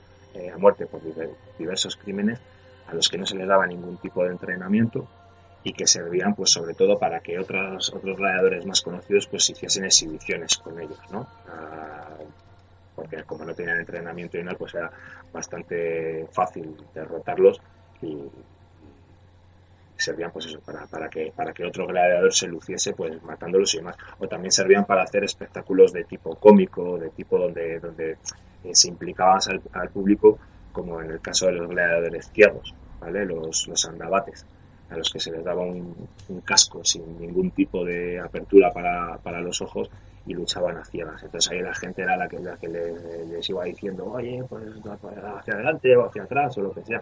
a 0.51 0.57
muerte 0.57 0.87
por 0.87 0.99
diversos 1.59 1.95
crímenes 1.95 2.39
a 2.87 2.95
los 2.95 3.07
que 3.07 3.19
no 3.19 3.25
se 3.27 3.35
les 3.35 3.47
daba 3.47 3.67
ningún 3.67 3.97
tipo 3.97 4.23
de 4.23 4.31
entrenamiento 4.31 5.07
y 5.63 5.73
que 5.73 5.87
servían 5.87 6.35
pues 6.35 6.51
sobre 6.51 6.73
todo 6.73 6.97
para 6.97 7.19
que 7.21 7.39
otros 7.39 7.93
otros 7.93 8.17
gladiadores 8.17 8.65
más 8.65 8.81
conocidos 8.81 9.27
pues 9.27 9.49
hiciesen 9.49 9.85
exhibiciones 9.85 10.57
con 10.57 10.79
ellos 10.79 10.99
no 11.11 11.27
ah, 11.47 12.09
porque 12.95 13.23
como 13.23 13.45
no 13.45 13.53
tenían 13.53 13.79
entrenamiento 13.79 14.37
y 14.37 14.43
nada 14.43 14.57
pues 14.57 14.73
era 14.75 14.91
bastante 15.31 16.27
fácil 16.31 16.75
derrotarlos 16.93 17.61
y 18.01 18.29
servían 19.95 20.31
pues 20.31 20.47
eso 20.47 20.59
para, 20.59 20.85
para 20.87 21.09
que 21.09 21.31
para 21.35 21.53
que 21.53 21.65
otro 21.65 21.87
gladiador 21.87 22.33
se 22.33 22.47
luciese 22.47 22.93
pues 22.93 23.21
matándolos 23.23 23.73
y 23.73 23.77
demás. 23.77 23.95
O 24.19 24.27
también 24.27 24.51
servían 24.51 24.85
para 24.85 25.03
hacer 25.03 25.23
espectáculos 25.23 25.93
de 25.93 26.03
tipo 26.03 26.35
cómico 26.35 26.97
de 26.97 27.09
tipo 27.09 27.39
donde 27.39 27.79
donde 27.79 28.17
eh, 28.63 28.71
se 28.73 28.89
implicaban 28.89 29.39
al 29.73 29.89
público 29.89 30.39
como 30.73 31.01
en 31.01 31.11
el 31.11 31.21
caso 31.21 31.45
de 31.45 31.53
los 31.53 31.69
gladiadores 31.69 32.29
ciegos, 32.33 32.73
¿vale? 32.99 33.25
los, 33.25 33.67
los 33.67 33.85
andabates, 33.85 34.45
a 34.93 34.97
los 34.97 35.09
que 35.09 35.19
se 35.19 35.31
les 35.31 35.43
daba 35.43 35.61
un, 35.63 36.07
casco 36.45 36.83
sin 36.83 37.19
ningún 37.19 37.51
tipo 37.51 37.83
de 37.83 38.19
apertura 38.19 38.71
para, 38.71 39.17
para, 39.17 39.39
los 39.41 39.61
ojos 39.61 39.89
y 40.25 40.33
luchaban 40.33 40.77
a 40.77 40.85
ciegas. 40.85 41.21
Entonces 41.23 41.51
ahí 41.51 41.61
la 41.61 41.73
gente 41.73 42.01
era 42.01 42.15
la 42.15 42.27
que, 42.27 42.39
la 42.39 42.57
que 42.57 42.67
les, 42.67 43.49
iba 43.49 43.63
diciendo, 43.65 44.05
oye, 44.05 44.43
pues 44.47 44.63
hacia 45.37 45.53
adelante 45.53 45.95
o 45.95 46.05
hacia 46.05 46.23
atrás 46.23 46.57
o 46.57 46.61
lo 46.61 46.71
que 46.71 46.83
sea. 46.83 47.01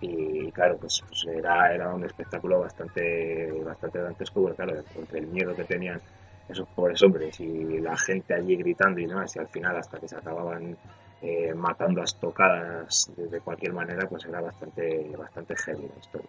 Y 0.00 0.50
claro, 0.52 0.76
pues, 0.78 1.02
pues, 1.08 1.26
era, 1.26 1.74
era 1.74 1.92
un 1.92 2.04
espectáculo 2.04 2.60
bastante, 2.60 3.50
bastante 3.64 4.00
dantesco, 4.00 4.42
porque 4.42 4.56
claro, 4.56 4.80
entre 4.96 5.18
el 5.18 5.26
miedo 5.26 5.54
que 5.56 5.64
tenían 5.64 6.00
esos 6.48 6.68
pobres 6.68 7.02
hombres 7.02 7.38
y 7.40 7.80
la 7.80 7.96
gente 7.96 8.34
allí 8.34 8.56
gritando 8.56 9.00
y 9.00 9.06
demás, 9.06 9.34
y 9.36 9.38
al 9.40 9.48
final 9.48 9.76
hasta 9.76 9.98
que 9.98 10.08
se 10.08 10.16
acababan 10.16 10.76
eh, 11.20 11.52
matando 11.52 12.00
a 12.00 12.04
estocadas 12.04 13.10
de, 13.16 13.40
cualquier 13.40 13.72
manera, 13.72 14.08
pues 14.08 14.24
era 14.24 14.40
bastante, 14.40 15.14
bastante 15.16 15.56
heavy 15.56 15.88
la 15.88 16.00
historia. 16.00 16.28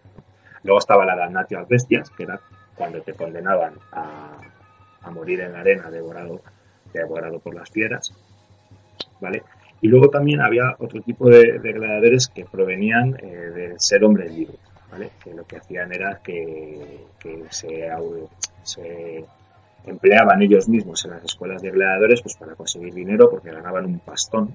Luego 0.63 0.80
estaba 0.80 1.06
la 1.06 1.16
damnatio 1.16 1.60
a 1.60 1.63
bestias, 1.63 2.10
que 2.12 2.24
era 2.24 2.39
cuando 2.75 3.01
te 3.01 3.13
condenaban 3.13 3.74
a, 3.92 4.32
morir 5.12 5.42
en 5.42 5.54
la 5.54 5.62
arena 5.62 5.89
devorado, 5.89 6.42
devorado 6.94 7.39
por 7.39 7.56
las 7.56 7.70
fieras, 7.70 8.13
¿vale? 9.20 9.42
Y 9.82 9.88
luego 9.88 10.10
también 10.10 10.39
había 10.39 10.75
otro 10.78 11.01
tipo 11.01 11.30
de, 11.30 11.58
gladiadores 11.58 12.28
que 12.28 12.46
provenían 12.46 13.18
eh, 13.20 13.25
de 13.25 13.80
ser 13.80 14.04
hombres 14.04 14.32
libres, 14.32 14.60
¿vale? 14.92 15.10
Que 15.24 15.34
lo 15.34 15.48
que 15.48 15.58
hacían 15.58 15.92
era 15.92 16.20
que, 16.22 17.06
se, 17.50 17.89
se 18.63 19.25
empleaban 19.86 20.42
ellos 20.44 20.70
mismos 20.70 21.04
en 21.06 21.12
las 21.12 21.24
escuelas 21.24 21.62
de 21.62 21.72
gladiadores 21.72 22.22
pues 22.22 22.36
para 22.36 22.54
conseguir 22.54 22.94
dinero 22.94 23.30
porque 23.32 23.51
ganaban 23.51 23.86
un 23.86 24.00
pastón 24.00 24.54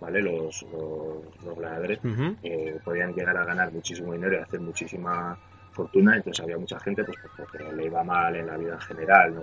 ¿vale? 0.00 0.20
Los, 0.22 0.64
los, 0.72 1.56
gladiadores 1.56 2.00
eh, 2.42 2.78
podían 2.84 3.12
llegar 3.12 3.36
a 3.36 3.44
ganar 3.44 3.72
muchísimo 3.72 4.12
dinero 4.12 4.36
y 4.36 4.42
hacer 4.42 4.60
muchísima 4.60 5.38
fortuna, 5.72 6.16
entonces 6.16 6.42
había 6.42 6.58
mucha 6.58 6.78
gente 6.80 7.04
pues 7.04 7.16
porque 7.36 7.72
le 7.72 7.86
iba 7.86 8.02
mal 8.02 8.34
en 8.34 8.46
la 8.46 8.56
vida 8.56 8.74
en 8.74 8.80
general, 8.80 9.34
¿no? 9.34 9.42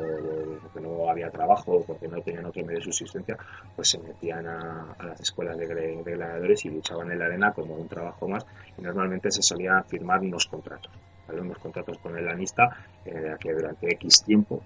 porque 0.62 0.82
no 0.82 1.10
había 1.10 1.30
trabajo, 1.30 1.84
porque 1.86 2.08
no 2.08 2.22
tenían 2.22 2.46
otro 2.46 2.64
medio 2.64 2.80
de 2.80 2.84
subsistencia, 2.84 3.38
pues 3.76 3.90
se 3.90 4.00
metían 4.00 4.46
a, 4.46 4.96
las 5.04 5.20
escuelas 5.22 5.58
de, 5.58 5.66
gladiadores 5.66 6.66
y 6.66 6.70
luchaban 6.70 7.12
en 7.12 7.20
la 7.20 7.26
arena 7.26 7.52
como 7.54 7.76
un 7.76 7.88
trabajo 7.88 8.28
más 8.28 8.46
y 8.78 8.82
normalmente 8.82 9.32
se 9.32 9.42
solían 9.42 9.84
firmar 9.86 10.20
unos 10.20 10.46
contratos, 10.48 10.92
unos 11.30 11.58
contratos 11.60 11.98
con 12.00 12.18
el 12.18 12.28
anista 12.28 12.78
eh, 13.06 13.36
que 13.40 13.54
durante 13.54 13.94
X 13.94 14.24
tiempo 14.24 14.64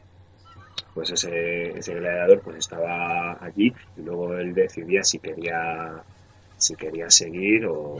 pues 0.93 1.11
ese, 1.11 1.77
ese 1.77 1.93
gladiador 1.95 2.41
pues 2.41 2.57
estaba 2.57 3.33
allí 3.43 3.73
y 3.97 4.01
luego 4.01 4.33
él 4.35 4.53
decidía 4.53 5.03
si 5.03 5.19
quería 5.19 6.03
si 6.61 6.75
quería 6.75 7.09
seguir 7.09 7.65
o, 7.65 7.97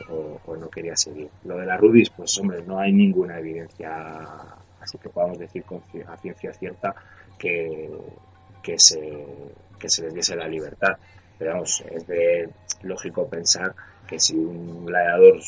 no 0.48 0.70
quería 0.70 0.96
seguir. 0.96 1.30
Lo 1.46 1.58
de 1.58 1.66
la 1.66 1.78
Rudis, 1.78 2.12
pues 2.12 2.38
hombre, 2.38 2.62
no 2.64 2.80
hay 2.80 2.94
ninguna 2.94 3.40
evidencia, 3.40 4.28
así 4.80 5.00
que 5.00 5.10
podamos 5.10 5.40
decir 5.40 5.64
con, 5.64 5.82
a 6.08 6.16
ciencia 6.18 6.54
cierta 6.54 6.94
que, 7.40 7.90
que, 8.62 8.78
se, 8.78 9.26
que 9.80 9.90
se 9.90 10.04
les 10.04 10.14
diese 10.14 10.36
la 10.36 10.48
libertad. 10.48 10.96
Pero 11.40 11.64
es 11.64 11.82
lógico 12.84 13.28
pensar 13.28 13.74
que 14.08 14.20
si 14.20 14.36
un 14.36 14.86
gladiador 14.86 15.40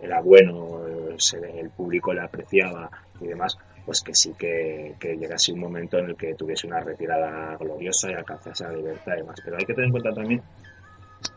era 0.00 0.20
bueno, 0.20 0.80
el 0.88 1.70
público 1.70 2.12
le 2.12 2.22
apreciaba 2.22 2.90
y 3.20 3.28
demás, 3.28 3.56
pues 3.88 4.02
que 4.02 4.14
sí 4.14 4.34
que, 4.38 4.96
llegase 5.00 5.50
un 5.50 5.60
momento 5.60 5.96
en 5.96 6.10
el 6.10 6.14
que 6.14 6.34
tuviese 6.34 6.66
una 6.66 6.80
retirada 6.80 7.56
gloriosa 7.56 8.10
y 8.10 8.12
alcanzase 8.12 8.64
la 8.64 8.72
libertad 8.74 9.14
y 9.14 9.20
demás. 9.20 9.40
Pero 9.42 9.56
hay 9.56 9.64
que 9.64 9.72
tener 9.72 9.86
en 9.86 9.92
cuenta 9.92 10.12
también 10.12 10.42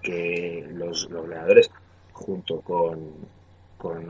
que 0.01 0.67
los, 0.73 1.09
los 1.09 1.27
gladiadores, 1.27 1.71
junto 2.11 2.59
con, 2.59 2.99
con 3.77 4.05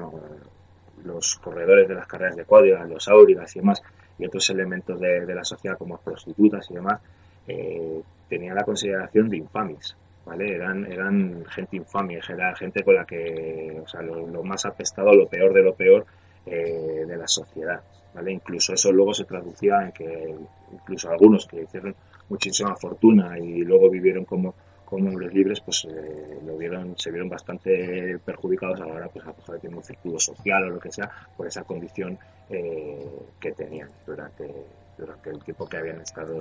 los 1.03 1.35
corredores 1.35 1.87
de 1.87 1.93
las 1.93 2.07
carreras 2.07 2.35
de 2.35 2.45
cuadriga, 2.45 2.83
los 2.85 3.07
áurigas 3.09 3.55
y 3.55 3.59
demás, 3.59 3.83
y 4.17 4.25
otros 4.25 4.49
elementos 4.49 4.99
de, 4.99 5.23
la 5.35 5.43
sociedad 5.43 5.77
como 5.77 5.99
prostitutas 5.99 6.65
y 6.71 6.73
demás, 6.73 6.99
eh, 7.47 8.01
tenían 8.27 8.55
la 8.55 8.63
consideración 8.63 9.29
de 9.29 9.37
infamis. 9.37 9.95
¿Vale? 10.25 10.55
Eran, 10.55 10.91
eran 10.91 11.45
gente 11.45 11.77
infame, 11.77 12.19
era 12.27 12.55
gente 12.55 12.83
con 12.83 12.95
la 12.95 13.05
que, 13.05 13.79
o 13.83 13.87
sea, 13.87 14.01
lo, 14.01 14.43
más 14.43 14.65
apestado, 14.65 15.13
lo 15.13 15.27
peor 15.27 15.53
de 15.53 15.61
lo 15.61 15.75
peor 15.75 16.07
eh, 16.47 17.05
de 17.07 17.17
la 17.17 17.27
sociedad, 17.27 17.81
¿vale? 18.13 18.31
Incluso 18.31 18.73
eso 18.73 18.91
luego 18.91 19.13
se 19.13 19.25
traducía 19.25 19.81
en 19.83 19.91
que 19.91 20.35
incluso 20.73 21.09
algunos 21.09 21.45
que 21.45 21.63
hicieron 21.63 21.95
muchísima 22.29 22.75
fortuna 22.75 23.37
y 23.37 23.63
luego 23.63 23.89
vivieron 23.89 24.25
como 24.25 24.53
como 24.91 25.07
hombres 25.07 25.33
libres 25.33 25.61
pues 25.61 25.87
eh, 25.89 26.39
lo 26.45 26.57
vieron 26.57 26.97
se 26.97 27.11
vieron 27.11 27.29
bastante 27.29 28.19
perjudicados 28.25 28.81
a 28.81 28.85
la 28.85 28.93
hora 28.93 29.07
pues 29.07 29.25
a 29.25 29.31
lo 29.53 29.77
un 29.77 29.83
círculo 29.83 30.19
social 30.19 30.65
o 30.65 30.69
lo 30.71 30.79
que 30.81 30.91
sea 30.91 31.09
por 31.37 31.47
esa 31.47 31.63
condición 31.63 32.19
eh, 32.49 32.99
que 33.39 33.53
tenían 33.53 33.89
durante 34.05 34.53
durante 34.97 35.29
el 35.29 35.41
tiempo 35.45 35.65
que 35.65 35.77
habían 35.77 36.01
estado 36.01 36.37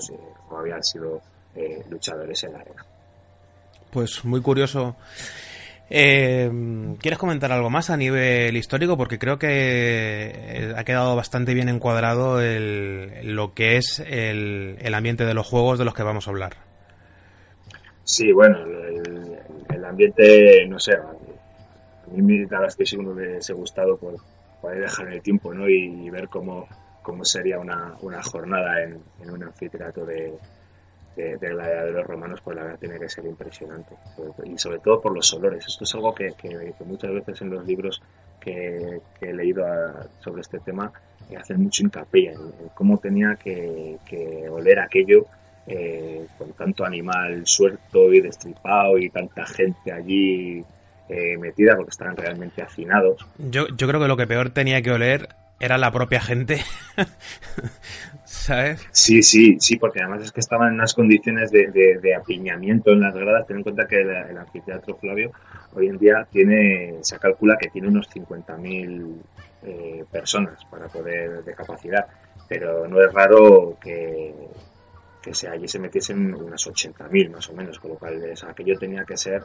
o 0.51 0.57
habían 0.57 0.83
sido 0.83 1.23
eh, 1.55 1.85
luchadores 1.89 2.43
en 2.43 2.53
la 2.55 2.59
arena 2.59 2.85
pues 3.93 4.25
muy 4.25 4.43
curioso 4.43 4.97
¿Quieres 5.91 7.19
comentar 7.19 7.51
algo 7.51 7.69
más 7.69 7.91
a 7.91 7.97
nivel 7.97 8.57
histórico? 8.57 8.97
Porque 8.97 9.19
creo 9.19 9.39
que 9.39 10.73
ha 10.77 10.85
quedado 10.85 11.17
bastante 11.17 11.53
bien 11.53 11.69
encuadrado 11.69 12.41
el, 12.41 13.35
lo 13.35 13.55
que 13.55 13.77
es 13.77 13.99
el, 14.07 14.77
el 14.81 14.95
ambiente 14.95 15.25
de 15.25 15.35
los 15.35 15.47
juegos 15.47 15.79
de 15.79 15.85
los 15.85 15.95
que 15.95 16.05
vamos 16.05 16.29
a 16.29 16.31
hablar. 16.31 16.71
Sí, 18.11 18.33
bueno, 18.33 18.59
el, 19.69 19.85
ambiente, 19.85 20.67
no 20.67 20.81
sé, 20.81 20.95
a 20.95 21.05
mí 22.13 22.45
la 22.47 22.67
es 22.67 22.75
que 22.75 22.85
sí 22.85 22.97
uno 22.97 23.15
ha 23.15 23.53
gustado 23.53 23.97
por 23.97 24.17
poder 24.61 24.81
dejar 24.81 25.07
en 25.07 25.13
el 25.13 25.23
tiempo 25.23 25.55
¿no? 25.55 25.69
y, 25.69 26.11
ver 26.11 26.29
cómo, 26.29 26.67
cómo 27.03 27.25
sería 27.25 27.61
una, 27.61 27.95
una 28.01 28.21
jornada 28.21 28.83
en, 28.83 29.01
un 29.31 29.45
anfiteatro 29.45 30.05
de, 30.07 30.35
de, 31.21 31.37
de, 31.37 31.93
los 31.93 32.07
romanos, 32.07 32.41
pues 32.43 32.57
la 32.57 32.65
verdad 32.65 32.79
tiene 32.79 32.99
que 32.99 33.09
ser 33.09 33.25
impresionante. 33.27 33.95
Y 34.45 34.59
sobre 34.59 34.79
todo 34.79 35.01
por 35.01 35.15
los 35.15 35.33
olores. 35.35 35.67
Esto 35.67 35.85
es 35.85 35.95
algo 35.95 36.15
que, 36.15 36.33
que, 36.33 36.73
muchas 36.85 37.13
veces 37.13 37.41
en 37.43 37.51
los 37.51 37.67
libros 37.67 38.03
que, 38.41 39.01
he 39.21 39.33
leído 39.33 39.65
sobre 40.21 40.41
este 40.41 40.59
tema 40.61 40.93
hacen 41.39 41.63
mucho 41.63 41.85
hincapié 41.85 42.33
en, 42.33 42.41
en 42.41 42.69
cómo 42.75 42.99
tenía 42.99 43.37
que, 43.37 43.99
oler 44.51 44.81
aquello 44.81 45.27
eh, 45.67 46.27
con 46.37 46.53
tanto 46.55 46.85
animal 46.85 47.43
suelto 47.45 48.13
y 48.13 48.21
destripado 48.21 48.99
y 48.99 49.11
tanta 49.11 49.47
gente 49.47 49.93
allí 49.93 50.65
eh, 51.09 51.37
metida 51.39 51.77
porque 51.77 51.91
estaban 51.91 52.17
realmente 52.17 52.63
hacinados. 52.63 53.25
Yo, 53.39 53.69
yo 53.77 53.87
creo 53.87 54.01
que 54.01 54.09
lo 54.09 54.17
que 54.17 54.27
peor 54.27 54.51
tenía 54.51 54.83
que 54.83 54.91
oler 54.91 55.29
era 55.61 55.77
la 55.79 55.93
propia 55.93 56.21
gente. 56.21 56.61
Sí, 58.93 59.23
sí, 59.23 59.57
sí, 59.61 59.77
porque 59.77 60.01
además 60.01 60.23
es 60.23 60.33
que 60.33 60.41
estaban 60.41 60.69
en 60.69 60.75
unas 60.75 60.95
condiciones 60.95 61.51
de, 61.51 62.15
apiñamiento 62.15 62.93
en 62.93 63.01
las 63.01 63.15
gradas. 63.15 63.47
Ten 63.47 63.59
en 63.59 63.63
cuenta 63.63 63.87
que 63.87 64.01
el, 64.01 64.37
anfiteatro 64.37 64.97
Flavio 64.97 65.31
hoy 65.75 65.89
en 65.89 65.99
día 65.99 66.27
tiene, 66.31 66.99
se 67.03 67.19
calcula 67.19 67.57
que 67.57 67.69
tiene 67.69 67.89
unos 67.89 68.09
50.000 68.11 69.15
eh, 69.63 70.05
personas 70.11 70.65
para 70.65 70.89
poder 70.89 71.45
de 71.45 71.55
capacidad, 71.55 72.07
pero 72.49 72.89
no 72.89 73.01
es 73.01 73.13
raro 73.13 73.77
que, 73.81 74.35
que 75.23 75.35
se, 75.35 75.49
allí 75.49 75.69
se 75.69 75.79
metiesen 75.79 76.35
unas 76.35 76.67
80.000 76.67 77.31
más 77.31 77.49
o 77.51 77.53
menos, 77.53 77.79
con 77.79 77.93
lo 77.93 77.99
cual 77.99 78.21
aquello 78.49 78.79
tenía 78.79 79.05
que 79.05 79.17
ser 79.17 79.43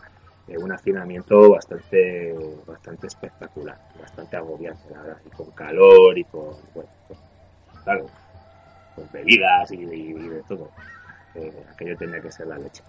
eh, 0.47 0.57
un 0.57 0.71
hacinamiento 0.71 1.51
bastante 1.51 2.33
bastante 2.65 3.07
espectacular, 3.07 3.77
bastante 3.99 4.37
agobiante, 4.37 4.89
la 4.91 5.01
verdad, 5.01 5.21
y 5.25 5.29
con 5.29 5.51
calor 5.51 6.17
y 6.17 6.23
con, 6.23 6.55
bueno, 6.73 6.89
claro, 7.83 8.09
con 8.95 9.09
bebidas 9.11 9.71
y, 9.71 9.85
de 9.85 10.41
todo. 10.47 10.71
Eh, 11.35 11.51
aquello 11.73 11.97
tenía 11.97 12.21
que 12.21 12.31
ser 12.31 12.47
la 12.47 12.57
leche. 12.57 12.81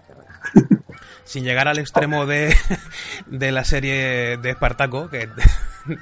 Sin 1.25 1.43
llegar 1.43 1.67
al 1.67 1.79
extremo 1.79 2.25
de, 2.25 2.55
de 3.27 3.51
la 3.51 3.63
serie 3.65 4.37
de 4.37 4.49
Espartaco, 4.49 5.09
que 5.09 5.27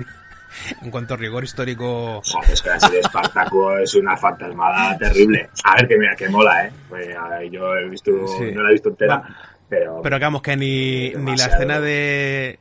en 0.81 0.91
cuanto 0.91 1.15
a 1.15 1.17
rigor 1.17 1.43
histórico. 1.43 2.21
es 2.47 2.61
que 2.61 2.69
la 2.69 2.79
serie 2.79 2.97
de 2.97 3.01
Espartaco 3.01 3.77
es 3.77 3.95
una 3.95 4.15
fantasmada 4.15 4.97
terrible. 4.97 5.49
A 5.63 5.75
ver, 5.75 5.87
que 5.87 5.97
mira, 5.97 6.15
que 6.15 6.29
mola, 6.29 6.67
¿eh? 6.67 6.71
Pues, 6.87 7.09
yo 7.51 7.75
he 7.75 7.89
visto, 7.89 8.11
no 8.11 8.61
la 8.61 8.69
he 8.69 8.73
visto 8.73 8.89
entera, 8.89 9.23
pero. 9.67 10.01
Pero 10.03 10.15
digamos 10.17 10.41
que 10.41 10.55
ni, 10.55 11.09
ni 11.11 11.35
la 11.35 11.45
escena 11.45 11.79
de. 11.79 12.59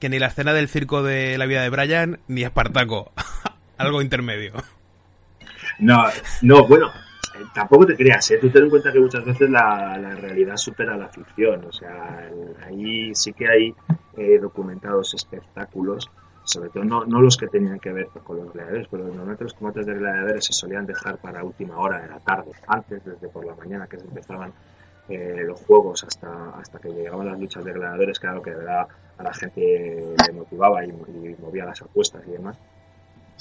Que 0.00 0.08
ni 0.08 0.18
la 0.18 0.26
escena 0.26 0.52
del 0.52 0.68
circo 0.68 1.02
de 1.02 1.38
la 1.38 1.46
vida 1.46 1.62
de 1.62 1.68
Brian, 1.70 2.18
ni 2.26 2.42
Espartaco. 2.42 3.12
Algo 3.78 4.00
intermedio. 4.00 4.54
No, 5.78 6.04
no, 6.42 6.66
bueno, 6.66 6.90
tampoco 7.54 7.86
te 7.86 7.96
creas, 7.96 8.30
¿eh? 8.30 8.38
tú 8.40 8.48
ten 8.50 8.64
en 8.64 8.70
cuenta 8.70 8.92
que 8.92 9.00
muchas 9.00 9.24
veces 9.24 9.50
la, 9.50 9.96
realidad 10.16 10.56
supera 10.56 10.96
la 10.96 11.08
ficción, 11.08 11.64
o 11.64 11.72
sea, 11.72 12.30
ahí 12.66 13.14
sí 13.14 13.32
que 13.32 13.48
hay 13.48 13.74
eh, 14.16 14.38
documentados 14.40 15.14
espectáculos 15.14 16.10
sobre 16.46 16.70
todo 16.70 16.84
no, 16.84 17.04
no, 17.04 17.20
los 17.20 17.36
que 17.36 17.48
tenían 17.48 17.80
que 17.80 17.92
ver 17.92 18.06
con 18.22 18.36
los 18.36 18.52
gladiadores, 18.52 18.86
pero 18.88 19.04
normalmente 19.04 19.42
los 19.42 19.54
combates 19.54 19.84
de 19.84 19.94
gladiadores 19.94 20.44
se 20.44 20.52
solían 20.52 20.86
dejar 20.86 21.18
para 21.18 21.42
última 21.42 21.76
hora 21.76 22.00
de 22.00 22.08
la 22.08 22.20
tarde, 22.20 22.52
antes, 22.68 23.04
desde 23.04 23.28
por 23.28 23.44
la 23.44 23.56
mañana 23.56 23.88
que 23.88 23.98
se 23.98 24.04
empezaban 24.04 24.52
eh, 25.08 25.42
los 25.44 25.60
juegos 25.62 26.04
hasta, 26.04 26.50
hasta 26.50 26.78
que 26.78 26.90
llegaban 26.90 27.26
las 27.26 27.40
luchas 27.40 27.64
de 27.64 27.72
gladiadores, 27.72 28.20
que 28.20 28.26
era 28.28 28.36
lo 28.36 28.42
que 28.42 28.52
a 28.52 29.22
la 29.22 29.34
gente 29.34 30.14
le 30.24 30.32
motivaba 30.32 30.84
y, 30.84 30.92
movía 30.92 31.64
las 31.64 31.82
apuestas 31.82 32.22
y 32.28 32.30
demás. 32.30 32.56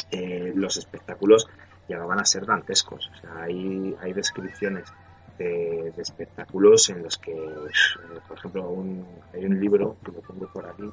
Eh, 0.10 0.54
los 0.56 0.76
espectáculos 0.78 1.48
llegaban 1.88 2.20
a 2.20 2.26
ser 2.26 2.46
dantescos, 2.46 3.12
hay, 3.38 3.96
descripciones 4.14 4.92
de, 5.38 5.94
espectáculos 5.98 6.90
en 6.90 7.04
los 7.04 7.18
que, 7.18 7.32
eh, 7.32 8.20
por 8.28 8.38
ejemplo, 8.38 8.84
hay 9.34 9.46
un 9.46 9.60
libro 9.60 9.98
que 10.04 10.12
lo 10.12 10.22
pongo 10.22 10.48
por 10.52 10.66
aquí, 10.66 10.90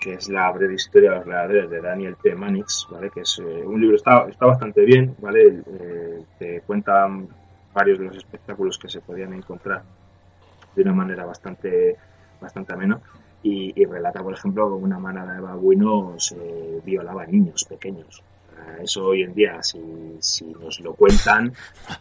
que 0.00 0.14
es 0.14 0.28
la 0.28 0.50
breve 0.52 0.74
historia 0.74 1.10
de 1.10 1.16
los 1.16 1.24
gladiadores 1.24 1.70
de 1.70 1.80
Daniel 1.80 2.16
P. 2.22 2.34
Manix, 2.34 2.86
¿vale? 2.90 3.10
que 3.10 3.20
es 3.20 3.38
eh, 3.38 3.42
un 3.42 3.80
libro, 3.80 3.96
está, 3.96 4.26
está 4.28 4.46
bastante 4.46 4.84
bien, 4.84 5.16
¿vale? 5.18 5.62
Eh, 5.66 6.24
te 6.38 6.60
cuenta 6.60 7.08
varios 7.74 7.98
de 7.98 8.04
los 8.06 8.16
espectáculos 8.16 8.78
que 8.78 8.88
se 8.88 9.00
podían 9.00 9.32
encontrar 9.32 9.82
de 10.74 10.82
una 10.82 10.92
manera 10.92 11.24
bastante, 11.24 11.96
bastante 12.40 12.72
amena 12.72 13.00
y, 13.42 13.84
relata, 13.84 14.22
por 14.22 14.34
ejemplo, 14.34 14.68
cómo 14.68 14.84
una 14.84 14.98
manada 14.98 15.34
de 15.34 15.40
babuinos 15.40 16.32
eh, 16.32 16.80
violaba 16.84 17.26
niños 17.26 17.64
pequeños. 17.64 18.22
Eso 18.82 19.06
hoy 19.06 19.22
en 19.22 19.34
día, 19.34 19.62
si, 19.62 19.80
si 20.20 20.44
nos 20.46 20.80
lo 20.80 20.94
cuentan, 20.94 21.52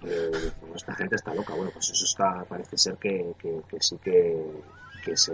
pues 0.02 0.54
esta 0.76 0.94
gente 0.94 1.16
está 1.16 1.34
loca. 1.34 1.54
Bueno, 1.54 1.72
pues 1.74 1.90
eso 1.90 2.06
está, 2.06 2.44
parece 2.46 2.78
ser 2.78 2.98
que, 2.98 3.34
que 3.40 3.78
sí 3.80 3.98
que, 4.04 4.36
que 5.06 5.16
se, 5.16 5.34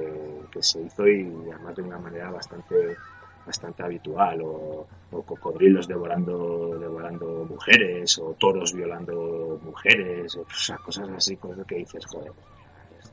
que 0.51 0.61
se 0.61 0.81
hizo 0.81 1.07
y 1.07 1.31
además 1.51 1.75
de 1.75 1.81
una 1.81 1.97
manera 1.97 2.29
bastante 2.29 2.97
bastante 3.45 3.83
habitual 3.83 4.39
o, 4.43 4.87
cocodrilos 5.25 5.87
devorando 5.87 6.77
devorando 6.79 7.45
mujeres 7.49 8.19
o 8.19 8.35
toros 8.37 8.73
violando 8.73 9.59
mujeres 9.63 10.35
o, 10.35 10.45
cosas 10.83 11.09
así 11.09 11.37
cosas 11.37 11.65
que 11.65 11.75
dices 11.75 12.05
joder 12.05 12.31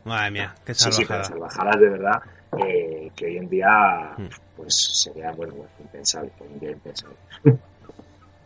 madre 0.05 0.31
mía 0.31 0.55
qué 0.65 0.75
salvajada 0.75 1.25
sí, 1.25 1.33
salvajadas 1.33 1.81
de 1.81 1.89
verdad 1.89 2.23
eh, 2.59 3.11
que 3.17 3.27
hoy 3.27 3.37
en 3.39 3.49
día 3.49 4.15
hmm. 4.17 4.29
pues 4.57 4.75
sería 5.03 5.33
bueno 5.33 5.55
impensable 5.81 6.31
hoy 6.41 6.49
en 6.53 6.61
día 6.61 6.71
impensable 6.73 7.17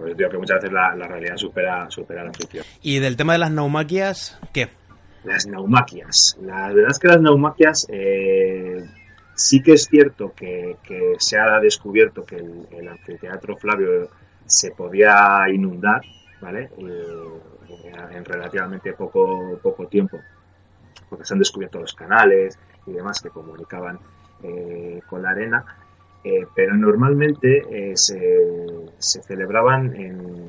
por 0.03 0.09
eso 0.09 0.19
digo 0.19 0.31
que 0.31 0.39
muchas 0.39 0.57
veces 0.57 0.73
la, 0.73 0.97
la 0.97 1.07
realidad 1.07 1.37
supera 1.37 1.89
supera 1.91 2.25
la 2.25 2.33
ficción 2.33 2.65
y 2.83 2.99
del 2.99 3.17
tema 3.17 3.35
de 3.35 3.39
las 3.39 3.53
naumaquias 3.53 4.39
qué 4.53 4.69
las 5.25 5.47
naumaquias. 5.47 6.37
La 6.43 6.73
verdad 6.73 6.91
es 6.91 6.99
que 6.99 7.09
las 7.09 7.21
naumaquias 7.21 7.87
eh, 7.91 8.85
sí 9.35 9.63
que 9.63 9.75
es 9.75 9.87
cierto 9.87 10.33
que, 10.35 10.77
se 11.19 11.39
ha 11.39 11.61
descubierto 11.61 12.25
que 12.25 12.37
el, 12.37 12.89
anfiteatro 12.89 13.57
Flavio 13.57 14.09
se 14.47 14.73
podía 14.73 15.45
inundar, 15.53 16.03
¿vale? 16.41 16.71
Eh, 16.79 18.11
en 18.11 18.25
relativamente 18.25 18.93
poco, 18.93 19.59
poco 19.63 19.87
tiempo, 19.87 20.19
porque 21.09 21.25
se 21.25 21.35
han 21.35 21.39
descubierto 21.39 21.81
los 21.81 21.95
canales 21.95 22.59
y 22.87 22.93
demás 22.93 23.21
que 23.21 23.31
comunicaban 23.31 23.99
eh, 24.43 25.01
con 25.07 25.23
la 25.23 25.31
arena 25.31 25.65
eh, 26.25 26.47
pero 26.55 26.77
normalmente 26.77 27.65
eh, 27.71 27.97
se, 27.97 29.23
celebraban 29.23 29.95
en, 29.97 30.43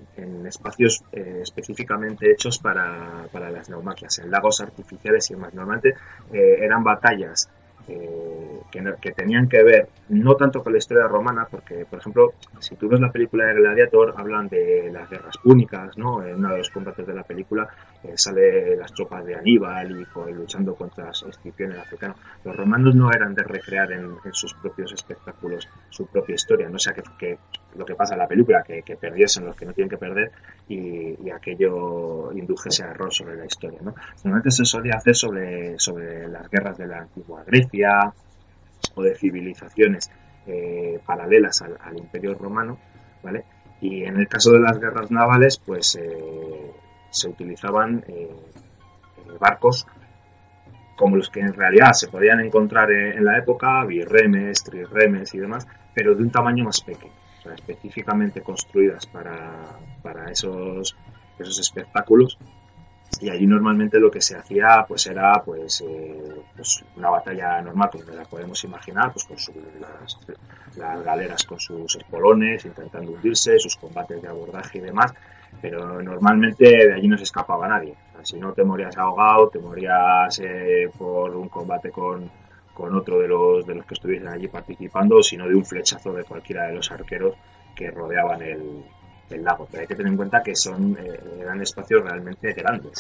espacios 0.46 1.04
eh, 1.14 1.40
específicamente 1.42 2.30
hechos 2.30 2.60
para, 2.60 3.26
las 3.34 3.70
neumaquias, 3.70 4.20
en 4.20 4.30
lagos 4.30 4.60
artificiales 4.62 5.32
y 5.32 5.34
demás. 5.34 5.54
Normalmente 5.54 5.96
eran 6.32 6.84
batallas 6.84 7.50
que, 7.88 8.94
que, 9.02 9.12
tenían 9.14 9.48
que 9.48 9.64
ver 9.64 9.90
no 10.10 10.36
tanto 10.36 10.62
con 10.62 10.74
la 10.74 10.80
historia 10.80 11.08
romana, 11.08 11.48
porque, 11.50 11.86
por 11.90 12.00
ejemplo, 12.00 12.34
si 12.60 12.76
tú 12.76 12.90
ves 12.90 13.00
la 13.00 13.12
película 13.12 13.46
de 13.46 13.56
Gladiator, 13.56 14.14
hablan 14.18 14.48
de 14.50 14.92
las 14.92 15.10
guerras 15.10 15.38
púnicas, 15.38 15.98
¿no? 15.98 16.24
En 16.24 16.36
uno 16.36 16.52
de 16.52 16.58
los 16.60 16.70
combates 16.70 17.08
de 17.08 17.14
la 17.14 17.24
película, 17.24 17.70
sale 18.16 18.76
las 18.76 18.94
tropas 18.94 19.26
de 19.26 19.36
Aníbal 19.36 19.92
y 19.92 20.34
luchando 20.34 20.76
contra 20.76 21.06
las 21.06 21.24
inscripciones 21.24 21.80
africanas. 21.80 22.18
Los 22.44 22.56
romanos 22.56 22.96
no 22.96 23.10
eran 23.12 23.34
de 23.34 23.44
recrear 23.44 23.92
en, 23.92 24.18
sus 24.32 24.54
propios 24.56 24.92
espectáculos 24.94 25.68
su 25.90 26.08
propia 26.08 26.36
historia, 26.36 26.70
no 26.70 26.78
sea 26.80 26.94
que, 26.94 27.38
lo 27.76 27.86
que 27.86 27.96
pasa 27.96 28.14
en 28.14 28.20
la 28.20 28.28
película, 28.28 28.64
que, 28.64 28.84
perdiesen 28.98 29.46
los 29.46 29.56
que 29.56 29.66
no 29.66 29.74
tienen 29.74 29.90
que 29.90 29.98
perder 29.98 30.32
y, 30.68 31.30
aquello 31.30 32.32
indujese 32.34 32.84
a 32.84 32.92
error 32.92 33.12
sobre 33.12 33.36
la 33.36 33.46
historia. 33.46 33.80
¿no? 33.82 33.96
Normalmente 34.24 34.52
se 34.52 34.66
solía 34.66 34.96
hacer 34.96 35.16
sobre, 35.16 35.80
sobre 35.80 36.28
las 36.28 36.50
guerras 36.50 36.78
de 36.78 36.88
la 36.88 37.00
antigua 37.00 37.44
Grecia 37.44 38.14
o 38.96 39.02
de 39.02 39.16
civilizaciones 39.16 40.12
eh, 40.46 41.00
paralelas 41.06 41.62
al, 41.62 41.98
Imperio 41.98 42.36
Romano, 42.36 42.78
¿vale? 43.24 43.46
Y 43.82 44.04
en 44.04 44.18
el 44.18 44.28
caso 44.28 44.52
de 44.52 44.60
las 44.60 44.80
guerras 44.80 45.10
navales, 45.10 45.58
pues 45.58 45.96
eh, 45.96 46.72
se 47.14 47.30
utilizaban 47.30 48.04
eh, 48.08 48.30
barcos 49.40 49.86
como 50.96 51.16
los 51.18 51.30
que 51.30 51.40
en 51.40 51.54
realidad 51.54 51.92
se 51.94 52.08
podían 52.08 52.40
encontrar 52.40 52.92
en, 52.92 53.24
la 53.24 53.38
época, 53.38 53.84
birremes, 53.86 54.64
trirremes 54.64 55.34
y 55.34 55.40
demás, 55.40 55.68
pero 55.94 56.16
de 56.16 56.24
un 56.24 56.32
tamaño 56.32 56.66
más 56.66 56.82
pequeño, 56.82 57.14
específicamente 57.54 58.42
construidas 58.42 59.06
para, 59.08 59.52
para 60.02 60.32
esos, 60.32 60.96
esos 61.40 61.60
espectáculos. 61.60 62.38
Y 63.22 63.30
allí 63.30 63.46
normalmente 63.46 64.00
lo 64.00 64.10
que 64.10 64.22
se 64.22 64.36
hacía 64.36 64.86
pues 64.88 65.06
era 65.06 65.34
pues, 65.46 65.82
eh, 65.82 66.42
pues 66.56 66.84
una 66.96 67.12
batalla 67.12 67.62
normal 67.62 67.90
como 67.92 68.04
la 68.06 68.24
podemos 68.24 68.64
imaginar 68.64 69.14
pues 69.14 69.26
con 69.26 69.38
las, 69.80 70.18
las, 70.76 71.04
galeras 71.04 71.44
con 71.44 71.60
sus 71.60 71.96
espolones 71.96 72.66
intentando 72.66 73.12
hundirse 73.12 73.60
sus 73.60 73.76
combates 73.76 74.20
de 74.20 74.28
abordaje 74.28 74.80
y 74.80 74.82
demás 74.82 75.14
pero 75.62 76.02
normalmente 76.02 76.66
de 76.66 76.94
allí 76.94 77.08
no 77.08 77.18
se 77.18 77.24
escapaba 77.24 77.68
nadie. 77.68 77.94
Si 78.24 78.40
no 78.40 78.54
te 78.54 78.64
morías 78.64 78.98
ahogado 78.98 79.50
te 79.50 79.60
morías 79.60 80.40
eh, 80.40 80.90
por 80.98 81.36
un 81.36 81.50
combate 81.50 81.92
con, 81.92 82.30
con 82.74 82.96
otro 82.96 83.20
de 83.20 83.28
los 83.28 83.66
de 83.66 83.76
los 83.76 83.86
que 83.86 83.96
estuviesen 83.96 84.30
allí 84.30 84.48
participando 84.48 85.22
sino 85.22 85.48
de 85.48 85.56
un 85.56 85.66
flechazo 85.66 86.14
de 86.14 86.24
cualquiera 86.24 86.68
de 86.68 86.76
los 86.76 86.90
arqueros 86.90 87.36
que 87.76 87.92
rodeaban 87.92 88.42
el, 88.42 88.84
el 89.30 89.44
lago, 89.44 89.68
pero 89.70 89.82
hay 89.82 89.88
que 89.88 89.96
tener 89.96 90.12
en 90.12 90.18
cuenta 90.18 90.42
que 90.44 90.56
son 90.56 90.98
eh, 91.00 91.20
eran 91.40 91.62
espacios 91.62 92.04
realmente 92.04 92.54
grandes, 92.54 92.98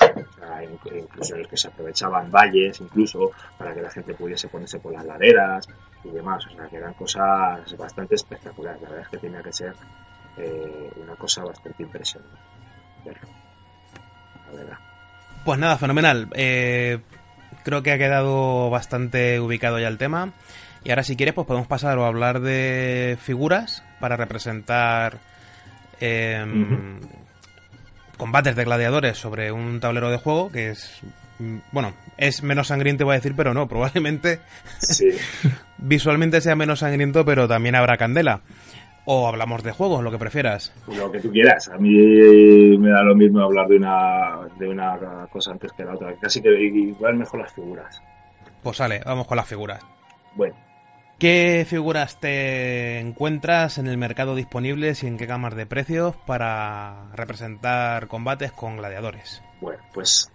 incluso 1.00 1.36
en 1.36 1.40
los 1.40 1.48
que 1.48 1.58
se 1.58 1.68
aprovechaban 1.68 2.32
valles, 2.32 2.80
incluso 2.82 3.32
para 3.58 3.74
que 3.74 3.82
la 3.82 3.90
gente 3.90 4.14
pudiese 4.14 4.48
ponerse 4.48 4.80
por 4.80 4.94
las 4.94 5.06
laderas 5.06 5.68
y 6.04 6.10
demás, 6.10 6.46
o 6.48 6.50
sea, 6.50 6.68
que 6.68 6.78
eran 6.78 6.94
cosas 6.94 7.78
bastante 7.78 8.16
espectaculares, 8.16 8.82
la 8.82 8.90
verdad 8.90 9.06
es 9.06 9.10
que 9.10 9.18
tenía 9.18 9.42
que 9.42 9.54
ser 9.54 9.74
eh, 10.38 10.92
una 10.98 11.16
cosa 11.16 11.44
bastante 11.44 11.84
impresionante 11.84 12.38
la 13.06 14.58
verdad. 14.58 14.78
Pues 15.44 15.60
nada, 15.60 15.78
fenomenal. 15.78 16.30
Eh, 16.34 17.00
creo 17.64 17.84
que 17.84 17.92
ha 17.92 17.98
quedado 17.98 18.70
bastante 18.70 19.40
ubicado 19.40 19.80
ya 19.80 19.88
el 19.88 19.98
tema. 19.98 20.32
Y 20.84 20.92
ahora 20.92 21.04
si 21.04 21.16
quieres, 21.16 21.34
pues 21.34 21.48
podemos 21.48 21.68
pasar 21.68 21.98
a 21.98 22.08
hablar 22.08 22.40
de 22.40 23.18
figuras 23.22 23.84
para 24.00 24.16
representar 24.16 25.20
Em, 26.06 27.00
combates 28.18 28.58
de 28.58 28.66
gladiadores 28.66 29.18
sobre 29.18 29.54
un 29.54 29.80
tablero 29.80 30.10
de 30.10 30.18
juego 30.18 30.52
que 30.52 30.72
es 30.72 31.00
mm, 31.40 31.60
bueno, 31.72 31.94
es 32.18 32.44
menos 32.44 32.68
sangriento, 32.68 33.06
voy 33.06 33.14
a 33.14 33.20
decir, 33.20 33.36
pero 33.38 33.54
no, 33.54 33.68
probablemente 33.70 34.42
visualmente 35.78 36.42
sea 36.42 36.58
menos 36.58 36.80
sangriento, 36.80 37.24
pero 37.24 37.48
también 37.48 37.76
habrá 37.76 37.96
candela. 37.96 38.42
O 39.06 39.28
hablamos 39.28 39.64
de 39.64 39.72
juegos, 39.72 40.04
lo 40.04 40.12
que 40.12 40.18
prefieras. 40.18 40.74
Lo 40.88 41.12
que 41.12 41.20
tú 41.20 41.30
quieras. 41.32 41.68
A 41.70 41.78
mí 41.78 41.92
me 42.78 42.90
da 42.90 43.04
lo 43.04 43.16
mismo 43.16 43.42
hablar 43.42 43.68
de 43.68 43.76
una, 43.76 44.40
de 44.58 44.70
una 44.70 45.28
cosa 45.30 45.52
antes 45.52 45.72
que 45.74 45.84
la 45.84 45.94
otra. 45.94 46.14
Casi 46.22 46.42
que 46.42 46.50
igual 46.50 47.18
mejor 47.18 47.42
las 47.42 47.54
figuras. 47.54 48.02
Pues 48.62 48.78
sale, 48.78 49.02
vamos 49.06 49.28
con 49.28 49.36
las 49.36 49.48
figuras. 49.48 49.86
Bueno, 50.36 50.56
¿Qué 51.24 51.66
figuras 51.66 52.20
te 52.20 53.00
encuentras 53.00 53.78
en 53.78 53.88
el 53.88 53.98
mercado 53.98 54.36
disponibles 54.36 55.04
y 55.04 55.08
en 55.08 55.18
qué 55.18 55.26
gamas 55.26 55.56
de 55.56 55.66
precios 55.66 56.18
para 56.26 57.06
representar 57.16 58.08
combates 58.08 58.52
con 58.52 58.76
gladiadores? 58.76 59.42
Bueno, 59.62 59.82
pues 59.94 60.30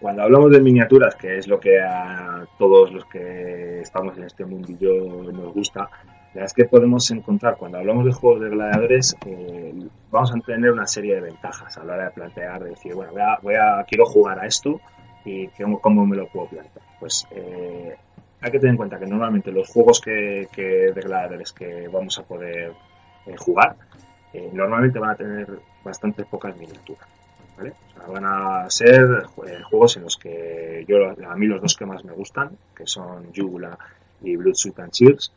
cuando 0.00 0.22
hablamos 0.22 0.52
de 0.52 0.60
miniaturas, 0.60 1.16
que 1.16 1.38
es 1.38 1.48
lo 1.48 1.58
que 1.58 1.80
a 1.80 2.46
todos 2.56 2.92
los 2.92 3.04
que 3.06 3.80
estamos 3.80 4.16
en 4.16 4.24
este 4.24 4.44
mundillo 4.44 5.24
nos 5.32 5.52
gusta, 5.52 5.90
la 6.28 6.42
verdad 6.42 6.46
es 6.46 6.52
que 6.52 6.64
podemos 6.66 7.10
encontrar, 7.10 7.56
cuando 7.56 7.78
hablamos 7.78 8.04
de 8.04 8.12
juegos 8.12 8.42
de 8.42 8.50
gladiadores, 8.50 9.16
eh, 9.24 9.74
vamos 10.10 10.30
a 10.30 10.38
tener 10.40 10.70
una 10.70 10.86
serie 10.86 11.14
de 11.14 11.22
ventajas 11.22 11.78
a 11.78 11.84
la 11.84 11.94
hora 11.94 12.04
de 12.04 12.10
plantear, 12.10 12.62
de 12.62 12.70
decir, 12.70 12.94
bueno, 12.94 13.12
voy 13.42 13.54
a, 13.54 13.82
quiero 13.88 14.04
jugar 14.04 14.38
a 14.38 14.46
esto 14.46 14.78
y 15.24 15.48
cómo, 15.80 16.06
me 16.06 16.16
lo 16.16 16.28
puedo 16.28 16.48
plantear. 16.48 16.84
Pues 17.00 17.26
eh, 17.30 17.96
hay 18.42 18.50
que 18.50 18.58
tener 18.58 18.72
en 18.72 18.76
cuenta 18.76 18.98
que 18.98 19.06
normalmente 19.06 19.50
los 19.50 19.68
juegos 19.68 20.02
que, 20.02 20.46
de 20.54 21.00
gladiadores 21.00 21.52
que 21.52 21.88
vamos 21.88 22.18
a 22.18 22.22
poder 22.24 22.72
eh, 23.26 23.36
jugar 23.36 23.76
normalmente 24.52 24.98
van 24.98 25.10
a 25.10 25.16
tener 25.16 25.58
bastante 25.82 26.24
pocas 26.24 26.56
miniaturas. 26.56 27.08
van 28.06 28.24
a 28.24 28.70
ser 28.70 29.24
juegos 29.24 29.96
en 29.96 30.04
los 30.04 30.16
que 30.16 30.84
yo 30.86 30.96
a 31.08 31.36
mí 31.36 31.46
los 31.46 31.60
dos 31.60 31.74
que 31.74 31.86
más 31.86 32.04
me 32.04 32.12
gustan, 32.12 32.50
que 32.76 32.86
son 32.86 33.32
Jugula 33.34 33.76
y 34.20 34.36
Blood, 34.36 34.54
Sweat 34.54 34.78
and 34.80 34.92
Cheers, 34.92 35.32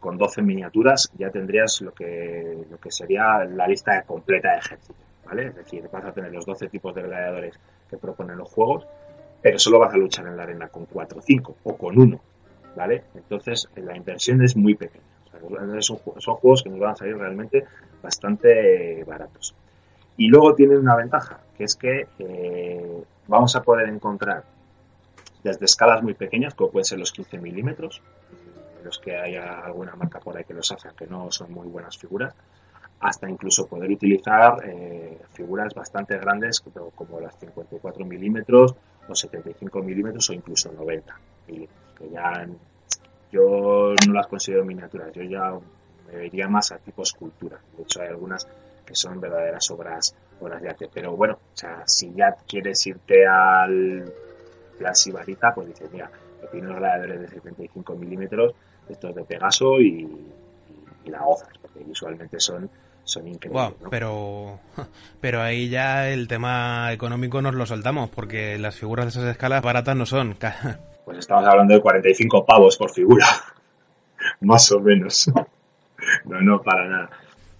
con 0.00 0.16
12 0.16 0.42
miniaturas 0.42 1.10
ya 1.16 1.30
tendrías 1.30 1.80
lo 1.82 1.92
que, 1.92 2.64
lo 2.70 2.78
que 2.78 2.90
sería 2.90 3.44
la 3.44 3.66
lista 3.66 4.02
completa 4.02 4.52
de 4.52 4.58
ejército. 4.58 4.98
¿vale? 5.26 5.48
Es 5.48 5.56
decir, 5.56 5.88
vas 5.92 6.04
a 6.04 6.12
tener 6.12 6.32
los 6.32 6.46
12 6.46 6.68
tipos 6.68 6.94
de 6.94 7.02
gladiadores 7.02 7.58
que 7.88 7.98
proponen 7.98 8.38
los 8.38 8.50
juegos 8.50 8.86
pero 9.42 9.58
solo 9.58 9.80
vas 9.80 9.92
a 9.92 9.96
luchar 9.96 10.26
en 10.28 10.36
la 10.36 10.44
arena 10.44 10.68
con 10.68 10.86
4 10.86 11.18
o 11.18 11.22
5 11.22 11.56
o 11.64 11.76
con 11.76 11.98
1, 11.98 12.20
¿vale? 12.76 13.02
Entonces 13.14 13.68
la 13.74 13.96
inversión 13.96 14.40
es 14.42 14.56
muy 14.56 14.74
pequeña. 14.74 15.04
son, 15.80 15.98
juegos 15.98 16.62
que 16.62 16.70
nos 16.70 16.78
van 16.78 16.92
a 16.92 16.96
salir 16.96 17.16
realmente 17.16 17.64
bastante 18.00 19.02
baratos. 19.04 19.54
Y 20.16 20.28
luego 20.28 20.54
tienen 20.54 20.78
una 20.78 20.94
ventaja, 20.94 21.40
que 21.56 21.64
es 21.64 21.74
que 21.74 22.06
eh, 22.20 23.02
vamos 23.26 23.56
a 23.56 23.62
poder 23.62 23.88
encontrar 23.88 24.44
desde 25.42 25.64
escalas 25.64 26.02
muy 26.02 26.14
pequeñas, 26.14 26.54
como 26.54 26.70
pueden 26.70 26.84
ser 26.84 27.00
los 27.00 27.10
15 27.10 27.38
milímetros, 27.38 28.00
los 28.82 28.98
que 28.98 29.16
haya 29.16 29.60
alguna 29.60 29.94
marca 29.96 30.20
por 30.20 30.36
ahí 30.36 30.44
que 30.44 30.54
los 30.54 30.70
hace, 30.72 30.88
que 30.96 31.06
no 31.06 31.30
son 31.30 31.52
muy 31.52 31.68
buenas 31.68 31.96
figuras, 31.96 32.34
hasta 33.00 33.28
incluso 33.28 33.66
poder 33.66 33.90
utilizar 33.90 34.56
eh, 34.64 35.20
figuras 35.32 35.74
bastante 35.74 36.16
grandes 36.18 36.60
como, 36.60 37.20
las 37.20 37.36
54 37.38 38.04
milímetros 38.04 38.74
los 39.08 39.18
75 39.18 39.82
milímetros 39.82 40.30
o 40.30 40.32
incluso 40.32 40.70
90 40.72 41.14
milímetros, 41.48 41.78
que 41.98 42.10
ya 42.10 42.46
yo 43.32 43.94
no 44.06 44.12
las 44.12 44.26
considero 44.26 44.64
miniaturas, 44.64 45.10
yo 45.12 45.22
ya 45.22 45.58
me 46.12 46.26
iría 46.26 46.48
más 46.48 46.70
a 46.70 46.78
tipo 46.78 47.02
escultura. 47.02 47.58
De 47.76 47.82
hecho, 47.82 48.02
hay 48.02 48.08
algunas 48.08 48.46
que 48.84 48.94
son 48.94 49.20
verdaderas 49.20 49.70
obras, 49.70 50.14
obras 50.40 50.60
de 50.60 50.68
arte. 50.68 50.88
Pero 50.92 51.16
bueno, 51.16 51.34
o 51.34 51.56
sea, 51.56 51.82
si 51.86 52.12
ya 52.12 52.34
quieres 52.46 52.86
irte 52.86 53.26
al 53.26 54.12
plan 54.78 54.94
sibarita, 54.94 55.54
pues 55.54 55.68
dices, 55.68 55.90
mira, 55.90 56.10
me 56.40 56.48
tiene 56.48 56.66
unos 56.66 56.78
gladiadores 56.78 57.20
de 57.22 57.28
75 57.28 57.94
milímetros, 57.96 58.54
estos 58.88 59.14
de 59.14 59.24
Pegaso 59.24 59.80
y, 59.80 60.08
y, 61.04 61.10
la 61.10 61.24
hoja, 61.26 61.48
porque 61.60 61.84
visualmente 61.84 62.38
son 62.40 62.68
son 63.04 63.26
increíbles. 63.26 63.74
pero, 63.90 64.60
pero 65.20 65.42
ahí 65.42 65.68
ya 65.68 66.08
el 66.08 66.28
tema 66.28 66.92
económico 66.92 67.42
nos 67.42 67.54
lo 67.54 67.66
soltamos, 67.66 68.10
porque 68.10 68.58
las 68.58 68.76
figuras 68.76 69.06
de 69.06 69.10
esas 69.10 69.24
escalas 69.30 69.62
baratas 69.62 69.96
no 69.96 70.06
son. 70.06 70.36
Pues 71.04 71.18
estamos 71.18 71.44
hablando 71.48 71.74
de 71.74 71.80
45 71.80 72.46
pavos 72.46 72.76
por 72.76 72.92
figura, 72.92 73.26
más 74.40 74.70
o 74.70 74.78
menos. 74.78 75.28
No, 76.24 76.40
no, 76.40 76.62
para 76.62 76.86
nada. 76.86 77.10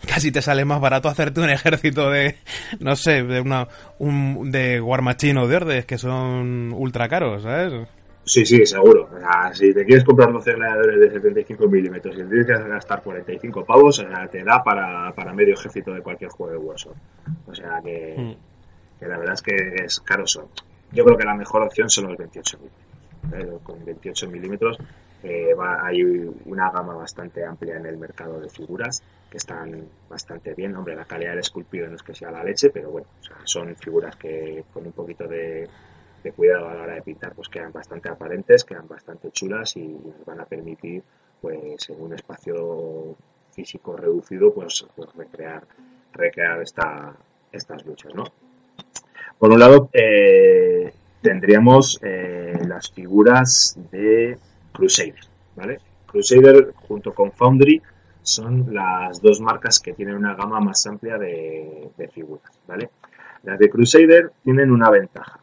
Casi 0.06 0.30
te 0.30 0.40
sale 0.40 0.64
más 0.64 0.80
barato 0.80 1.08
hacerte 1.08 1.40
un 1.40 1.50
ejército 1.50 2.08
de, 2.08 2.36
no 2.78 2.94
sé, 2.94 3.24
de 3.24 3.40
una 3.40 3.66
un, 3.98 4.52
de 4.52 4.80
War 4.80 5.02
Machine 5.02 5.40
o 5.40 5.48
de 5.48 5.56
Ordes, 5.56 5.86
que 5.86 5.98
son 5.98 6.72
ultra 6.72 7.08
caros, 7.08 7.42
¿sabes? 7.42 7.88
Sí, 8.24 8.46
sí, 8.46 8.64
seguro. 8.64 9.08
si 9.52 9.74
te 9.74 9.84
quieres 9.84 10.04
comprar 10.04 10.32
12 10.32 10.52
gladiadores 10.54 11.00
de 11.00 11.10
75 11.10 11.68
milímetros 11.68 12.14
y 12.14 12.18
tienes 12.18 12.46
que 12.46 12.52
gastar 12.52 13.02
45 13.02 13.64
pavos, 13.64 14.04
te 14.30 14.44
da 14.44 14.62
para, 14.62 15.12
para, 15.12 15.32
medio 15.32 15.54
ejército 15.54 15.92
de 15.92 16.02
cualquier 16.02 16.30
juego 16.30 16.52
de 16.52 16.58
Warzone. 16.58 17.00
O 17.46 17.54
sea 17.54 17.80
que, 17.82 18.14
mm. 18.16 19.00
que, 19.00 19.08
la 19.08 19.18
verdad 19.18 19.34
es 19.34 19.42
que 19.42 19.56
es 19.84 20.00
caro 20.00 20.26
son. 20.26 20.46
Yo 20.92 21.04
creo 21.04 21.16
que 21.16 21.24
la 21.24 21.34
mejor 21.34 21.62
opción 21.62 21.90
son 21.90 22.08
los 22.08 22.16
28 22.16 22.58
milímetros. 22.58 22.92
¿eh? 23.32 23.58
Con 23.64 23.84
28 23.84 24.28
milímetros 24.28 24.78
eh, 25.24 25.54
hay 25.82 26.02
una 26.46 26.70
gama 26.70 26.94
bastante 26.94 27.44
amplia 27.44 27.76
en 27.76 27.86
el 27.86 27.96
mercado 27.96 28.40
de 28.40 28.48
figuras 28.48 29.02
que 29.30 29.38
están 29.38 29.84
bastante 30.08 30.54
bien. 30.54 30.76
Hombre, 30.76 30.96
la 30.96 31.04
calidad 31.04 31.30
del 31.30 31.40
esculpido 31.40 31.88
no 31.88 31.96
es 31.96 32.02
que 32.02 32.14
sea 32.14 32.30
la 32.30 32.42
leche, 32.42 32.70
pero 32.70 32.90
bueno, 32.90 33.06
son 33.44 33.74
figuras 33.76 34.16
que 34.16 34.64
con 34.72 34.84
un 34.84 34.92
poquito 34.92 35.26
de 35.28 35.68
de 36.22 36.32
cuidado 36.32 36.68
a 36.68 36.74
la 36.74 36.82
hora 36.82 36.94
de 36.94 37.02
pintar, 37.02 37.34
pues 37.34 37.48
quedan 37.48 37.72
bastante 37.72 38.08
aparentes, 38.08 38.64
quedan 38.64 38.88
bastante 38.88 39.30
chulas 39.30 39.76
y 39.76 39.86
nos 39.86 40.24
van 40.24 40.40
a 40.40 40.44
permitir, 40.44 41.02
pues 41.40 41.88
en 41.90 42.00
un 42.00 42.14
espacio 42.14 43.16
físico 43.52 43.96
reducido, 43.96 44.52
pues, 44.52 44.86
pues 44.94 45.14
recrear, 45.14 45.64
recrear 46.12 46.62
esta, 46.62 47.14
estas 47.52 47.84
luchas, 47.84 48.14
¿no? 48.14 48.24
Por 49.38 49.50
un 49.50 49.58
lado, 49.58 49.90
eh, 49.92 50.92
tendríamos 51.20 51.98
eh, 52.02 52.58
las 52.66 52.90
figuras 52.90 53.76
de 53.90 54.38
Crusader, 54.72 55.26
¿vale? 55.56 55.80
Crusader 56.06 56.72
junto 56.74 57.14
con 57.14 57.32
Foundry 57.32 57.82
son 58.22 58.72
las 58.72 59.20
dos 59.20 59.40
marcas 59.40 59.80
que 59.80 59.94
tienen 59.94 60.16
una 60.16 60.34
gama 60.34 60.60
más 60.60 60.86
amplia 60.86 61.18
de, 61.18 61.90
figuras, 62.12 62.52
¿vale? 62.66 62.90
Las 63.42 63.58
de 63.58 63.68
Crusader 63.68 64.30
tienen 64.44 64.70
una 64.70 64.90
ventaja, 64.90 65.40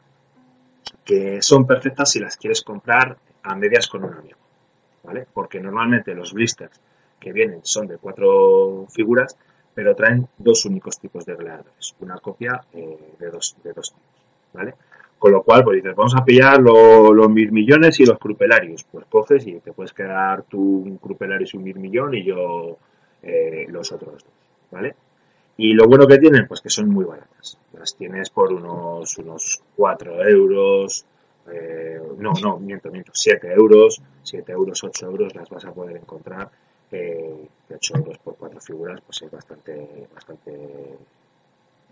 que 1.09 1.41
son 1.41 1.65
perfectas 1.65 2.11
si 2.11 2.19
las 2.19 2.37
quieres 2.37 2.61
comprar 2.61 3.17
a 3.41 3.55
medias 3.55 3.87
con 3.87 4.03
un 4.03 4.13
amigo, 4.13 4.37
¿vale? 5.01 5.25
Porque 5.33 5.59
normalmente 5.59 6.13
los 6.13 6.33
blisters 6.33 6.79
que 7.19 7.33
vienen 7.33 7.61
son 7.63 7.87
de 7.87 7.97
cuatro 7.97 8.85
figuras, 8.91 9.35
pero 9.73 9.95
traen 9.95 10.27
dos 10.37 10.65
únicos 10.65 10.99
tipos 10.99 11.25
de 11.25 11.33
gladiadores, 11.33 11.95
una 12.01 12.19
copia 12.19 12.61
eh, 12.73 13.15
de, 13.17 13.31
dos, 13.31 13.55
de 13.63 13.73
dos 13.73 13.91
tipos, 13.91 14.23
¿vale? 14.53 14.75
Con 15.17 15.31
lo 15.31 15.41
cual, 15.41 15.63
pues 15.63 15.77
dices, 15.77 15.95
vamos 15.95 16.15
a 16.15 16.23
pillar 16.23 16.61
los 16.61 17.29
mil 17.31 17.51
millones 17.51 17.99
y 17.99 18.05
los 18.05 18.19
crupelarios. 18.19 18.83
Pues 18.83 19.07
coges 19.07 19.47
y 19.47 19.59
te 19.61 19.73
puedes 19.73 19.93
quedar 19.93 20.43
tú 20.43 20.61
un 20.61 20.97
crupelarios 20.97 21.55
y 21.55 21.57
un 21.57 21.63
mil 21.63 21.79
millón 21.79 22.13
y 22.13 22.23
yo 22.23 22.77
eh, 23.23 23.65
los 23.67 23.91
otros 23.91 24.13
dos, 24.13 24.33
¿vale? 24.69 24.95
Y 25.61 25.73
lo 25.73 25.89
bueno 25.89 26.07
que 26.07 26.17
tienen, 26.17 26.47
pues 26.47 26.61
que 26.61 26.69
son 26.69 26.87
muy 26.87 27.03
baratas. 27.03 27.57
Las 27.77 27.93
tienes 27.93 28.29
por 28.29 28.53
unos, 28.53 29.17
unos 29.17 29.61
4 29.75 30.29
euros, 30.29 31.05
eh, 31.51 31.99
no, 32.17 32.31
no, 32.41 32.59
miento, 32.59 32.89
miento, 32.89 33.11
7 33.13 33.51
euros, 33.51 34.01
7 34.23 34.53
euros, 34.53 34.81
8 34.81 35.07
euros 35.07 35.35
las 35.35 35.49
vas 35.49 35.65
a 35.65 35.73
poder 35.73 35.97
encontrar. 35.97 36.49
Eh, 36.89 37.45
8 37.75 37.97
euros 37.97 38.17
por 38.19 38.37
cuatro 38.37 38.61
figuras, 38.61 39.01
pues 39.05 39.21
es 39.21 39.29
bastante, 39.29 40.07
bastante 40.15 40.97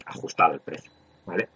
ajustado 0.05 0.53
el 0.53 0.61
precio, 0.61 0.89
¿vale? 1.25 1.49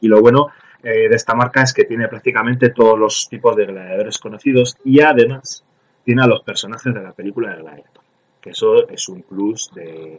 Y 0.00 0.08
lo 0.08 0.22
bueno 0.22 0.48
eh, 0.82 1.06
de 1.06 1.16
esta 1.16 1.34
marca 1.34 1.62
es 1.62 1.74
que 1.74 1.84
tiene 1.84 2.08
prácticamente 2.08 2.70
todos 2.70 2.98
los 2.98 3.28
tipos 3.28 3.54
de 3.56 3.66
gladiadores 3.66 4.16
conocidos 4.16 4.78
y 4.84 5.02
además 5.02 5.62
tiene 6.02 6.22
a 6.22 6.26
los 6.26 6.40
personajes 6.40 6.94
de 6.94 7.02
la 7.02 7.12
película 7.12 7.54
de 7.54 7.60
Gladiator, 7.60 8.02
que 8.40 8.50
eso 8.50 8.88
es 8.88 9.06
un 9.10 9.20
plus 9.20 9.70
de, 9.74 10.18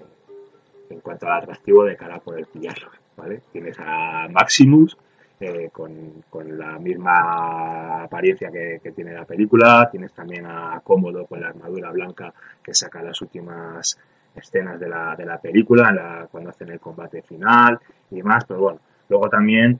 en 0.89 0.99
cuanto 1.01 1.27
al 1.27 1.43
atractivo 1.43 1.83
de 1.83 1.95
cara 1.95 2.15
a 2.15 2.19
poder 2.19 2.45
pillarlo, 2.47 2.89
¿vale? 3.15 3.41
Tienes 3.51 3.77
a 3.79 4.27
Maximus, 4.29 4.97
eh, 5.39 5.69
con, 5.71 6.57
la 6.57 6.79
misma 6.79 8.03
apariencia 8.03 8.49
que, 8.51 8.91
tiene 8.95 9.13
la 9.13 9.25
película. 9.25 9.87
Tienes 9.91 10.13
también 10.13 10.45
a 10.45 10.81
Cómodo 10.83 11.25
con 11.25 11.41
la 11.41 11.49
armadura 11.49 11.91
blanca 11.91 12.33
que 12.63 12.73
saca 12.73 13.03
las 13.03 13.21
últimas 13.21 13.97
escenas 14.35 14.79
de 14.79 14.89
la, 14.89 15.15
de 15.15 15.25
la 15.25 15.39
película, 15.39 16.27
cuando 16.31 16.49
hacen 16.49 16.69
el 16.69 16.79
combate 16.79 17.21
final 17.21 17.79
y 18.09 18.17
demás. 18.17 18.45
Pero 18.47 18.61
bueno, 18.61 18.79
luego 19.09 19.29
también 19.29 19.79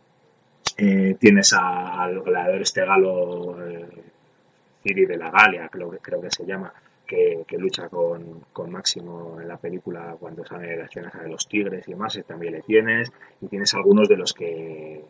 eh, 0.77 1.15
tienes 1.19 1.53
al 1.53 2.21
gladiador 2.21 2.61
este 2.61 2.85
galo 2.85 3.57
eh, 3.67 3.87
de 4.83 5.17
la 5.17 5.29
Galia, 5.29 5.67
creo, 5.69 5.89
creo 6.01 6.21
que 6.21 6.31
se 6.31 6.45
llama, 6.45 6.71
que, 7.07 7.45
lucha 7.57 7.89
con, 7.89 8.45
Máximo 8.69 9.39
en 9.41 9.47
la 9.47 9.57
película 9.57 10.15
cuando 10.19 10.45
sale 10.45 10.77
la 10.77 10.85
escena 10.85 11.11
de 11.21 11.29
los 11.29 11.47
tigres 11.47 11.87
y 11.87 11.91
demás, 11.91 12.19
también 12.27 12.53
le 12.53 12.61
tienes, 12.61 13.11
y 13.41 13.47
tienes 13.47 13.73
algunos 13.73 14.07
de 14.09 14.17
los 14.17 14.33
que 14.33 15.03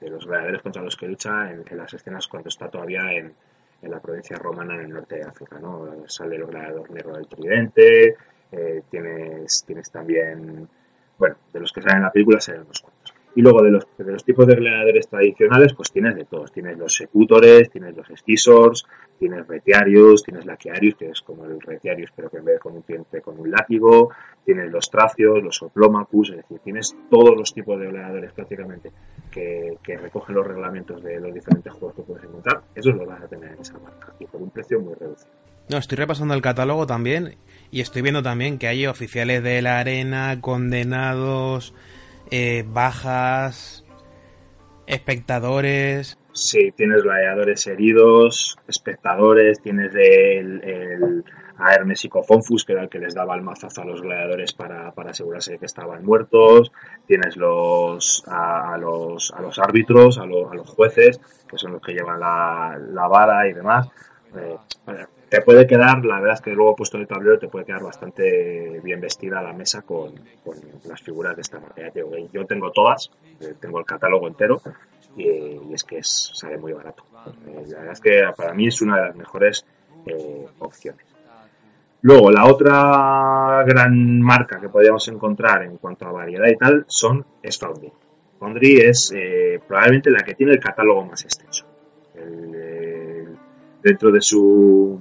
de 0.00 0.10
los 0.10 0.26
gladiadores 0.26 0.62
contra 0.62 0.80
los 0.80 0.96
que 0.96 1.08
lucha 1.08 1.50
en, 1.50 1.64
las 1.76 1.92
escenas 1.92 2.28
cuando 2.28 2.48
está 2.48 2.68
todavía 2.68 3.12
en, 3.12 3.34
la 3.82 4.00
provincia 4.00 4.36
romana 4.36 4.74
en 4.74 4.80
el 4.80 4.90
norte 4.90 5.16
de 5.16 5.22
África, 5.22 5.58
¿no? 5.60 5.88
Sale 6.08 6.34
el 6.34 6.46
gladiador 6.46 6.90
negro 6.90 7.14
del 7.14 7.28
tridente, 7.28 8.16
eh, 8.50 8.82
tienes, 8.90 9.64
tienes 9.64 9.90
también, 9.90 10.68
bueno, 11.16 11.36
de 11.52 11.60
los 11.60 11.72
que 11.72 11.82
salen 11.82 11.98
en 11.98 12.02
la 12.04 12.10
película 12.10 12.40
salen 12.40 12.62
unos 12.62 12.80
cuantos. 12.80 12.97
Y 13.34 13.42
luego 13.42 13.62
de 13.62 13.70
los, 13.70 13.86
de 13.96 14.12
los 14.12 14.24
tipos 14.24 14.46
de 14.46 14.56
gladiadores 14.56 15.08
tradicionales, 15.08 15.74
pues 15.74 15.92
tienes 15.92 16.16
de 16.16 16.24
todos. 16.24 16.50
Tienes 16.52 16.76
los 16.76 16.94
secutores, 16.94 17.70
tienes 17.70 17.96
los 17.96 18.08
estisors, 18.10 18.86
tienes 19.18 19.46
retiarios, 19.46 20.22
tienes 20.22 20.46
laquiarios, 20.46 20.96
que 20.96 21.10
es 21.10 21.20
como 21.20 21.44
el 21.44 21.60
retiarius, 21.60 22.10
pero 22.14 22.30
que 22.30 22.38
en 22.38 22.44
vez 22.44 22.54
de 22.56 22.60
con 22.60 22.74
un 22.74 22.84
diente 22.86 23.20
con 23.20 23.38
un 23.38 23.50
látigo. 23.50 24.10
Tienes 24.44 24.70
los 24.70 24.90
tracios, 24.90 25.42
los 25.42 25.62
oplomacus, 25.62 26.30
es 26.30 26.36
decir, 26.38 26.58
tienes 26.64 26.96
todos 27.10 27.36
los 27.36 27.52
tipos 27.52 27.78
de 27.78 27.88
gladiadores 27.88 28.32
prácticamente 28.32 28.90
que, 29.30 29.98
recogen 29.98 30.34
los 30.34 30.46
reglamentos 30.46 31.02
de 31.02 31.20
los 31.20 31.32
diferentes 31.34 31.72
juegos 31.72 31.96
que 31.96 32.02
puedes 32.02 32.24
encontrar. 32.24 32.62
Esos 32.74 32.94
los 32.94 33.06
vas 33.06 33.22
a 33.22 33.28
tener 33.28 33.52
en 33.52 33.60
esa 33.60 33.78
marca 33.78 34.14
y 34.18 34.26
por 34.26 34.40
un 34.40 34.50
precio 34.50 34.80
muy 34.80 34.94
reducido. 34.94 35.30
No, 35.68 35.76
estoy 35.76 35.96
repasando 35.96 36.34
el 36.34 36.40
catálogo 36.40 36.86
también 36.86 37.36
y 37.70 37.80
estoy 37.80 38.02
viendo 38.02 38.22
también 38.22 38.58
que 38.58 38.68
hay 38.68 38.86
oficiales 38.86 39.42
de 39.42 39.60
la 39.60 39.80
arena, 39.80 40.40
condenados, 40.40 41.74
eh, 42.30 42.64
bajas, 42.66 43.84
espectadores. 44.86 46.18
Sí, 46.32 46.72
tienes 46.72 47.02
gladiadores 47.02 47.66
heridos, 47.66 48.56
espectadores, 48.68 49.60
tienes 49.60 49.92
el, 49.94 50.62
el 50.62 51.24
a 51.58 51.74
Hermes 51.74 52.04
y 52.04 52.08
Cofonfus, 52.08 52.64
que 52.64 52.72
era 52.72 52.82
el 52.82 52.88
que 52.88 53.00
les 53.00 53.14
daba 53.14 53.34
el 53.34 53.42
mazazo 53.42 53.82
a 53.82 53.84
los 53.84 54.00
gladiadores 54.00 54.52
para, 54.52 54.92
asegurarse 54.96 55.52
de 55.52 55.58
que 55.58 55.66
estaban 55.66 56.04
muertos, 56.04 56.70
tienes 57.06 57.36
los 57.36 58.22
a, 58.28 58.76
los, 58.78 59.32
a 59.32 59.42
los 59.42 59.58
árbitros, 59.58 60.18
a, 60.18 60.26
los 60.26 60.68
jueces, 60.70 61.20
que 61.48 61.58
son 61.58 61.72
los 61.72 61.82
que 61.82 61.92
llevan 61.92 62.20
la, 62.20 62.78
la 62.92 63.08
vara 63.08 63.48
y 63.48 63.52
demás. 63.52 63.88
Eh, 64.36 64.56
te 65.28 65.42
puede 65.42 65.66
quedar, 65.66 66.04
la 66.04 66.20
verdad 66.20 66.34
es 66.34 66.40
que 66.40 66.52
luego 66.52 66.76
puesto 66.76 66.96
en 66.96 67.02
el 67.02 67.08
tablero 67.08 67.38
te 67.38 67.48
puede 67.48 67.66
quedar 67.66 67.82
bastante 67.82 68.80
bien 68.82 69.00
vestida 69.00 69.42
la 69.42 69.52
mesa 69.52 69.82
con, 69.82 70.14
las 70.88 71.02
figuras 71.02 71.36
de 71.36 71.42
esta 71.42 71.60
manera. 71.60 71.92
Yo 72.32 72.46
tengo 72.46 72.70
todas, 72.70 73.10
eh, 73.40 73.54
tengo 73.60 73.78
el 73.78 73.84
catálogo 73.84 74.26
entero 74.26 74.60
y, 75.16 75.74
es 75.74 75.84
que 75.84 76.02
sale 76.02 76.56
muy 76.56 76.72
barato. 76.72 77.04
Eh, 77.46 77.64
la 77.68 77.78
verdad 77.78 77.92
es 77.92 78.00
que 78.00 78.22
para 78.36 78.54
mí 78.54 78.68
es 78.68 78.80
una 78.80 78.96
de 78.96 79.02
las 79.02 79.16
mejores 79.16 79.66
eh, 80.06 80.46
opciones. 80.60 81.04
Luego, 82.00 82.30
la 82.30 82.46
otra 82.46 83.64
gran 83.66 84.22
marca 84.22 84.60
que 84.60 84.68
podríamos 84.68 85.06
encontrar 85.08 85.64
en 85.64 85.76
cuanto 85.78 86.06
a 86.06 86.12
variedad 86.12 86.46
y 86.46 86.56
tal 86.56 86.84
son 86.86 87.24
es. 87.42 87.58
Foundry 88.38 88.76
es 88.76 89.12
probablemente 89.66 90.10
la 90.10 90.20
que 90.20 90.34
tiene 90.34 90.52
el 90.52 90.60
catálogo 90.60 91.04
más 91.04 91.24
extenso. 91.24 91.66
dentro 93.82 94.12
de 94.12 94.20
su 94.20 95.00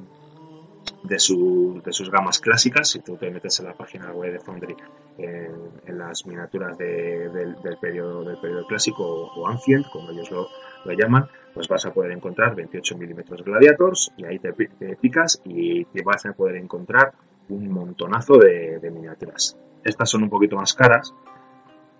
de, 1.08 1.20
su, 1.20 1.82
de 1.84 1.93
sus 1.93 2.12
gamas 2.12 2.39
clásicas. 2.39 2.89
Si 2.89 3.00
tú 3.00 3.17
te 3.17 3.32
metes 3.32 3.60
en 3.60 3.67
la 3.67 3.74
página 3.74 4.12
web 4.12 4.34
de 4.34 4.39
Foundry 4.39 4.76
en, 5.17 5.98
las 5.98 6.26
miniaturas 6.26 6.78
del, 6.78 7.56
periodo, 7.82 8.24
del 8.24 8.38
periodo 8.38 8.65
clásico 8.67 9.04
o, 9.04 9.48
Ancient, 9.48 9.88
como 9.89 10.12
ellos 10.12 10.30
lo, 10.32 10.48
llaman, 10.93 11.28
pues 11.54 11.67
vas 11.67 11.86
a 11.86 11.93
poder 11.93 12.12
encontrar 12.12 12.56
28 12.56 12.98
milímetros 12.98 13.43
Gladiators 13.43 14.13
y 14.15 14.26
ahí 14.26 14.39
te, 14.39 14.54
picas 14.54 15.41
y 15.43 15.84
te 15.86 16.02
vas 16.04 16.26
a 16.26 16.34
poder 16.34 16.56
encontrar 16.56 17.13
un 17.50 17.70
montonazo 17.70 18.38
de, 18.38 18.80
miniaturas. 18.91 19.58
Estas 19.84 20.10
son 20.10 20.24
un 20.24 20.30
poquito 20.30 20.56
más 20.56 20.74
caras, 20.74 21.13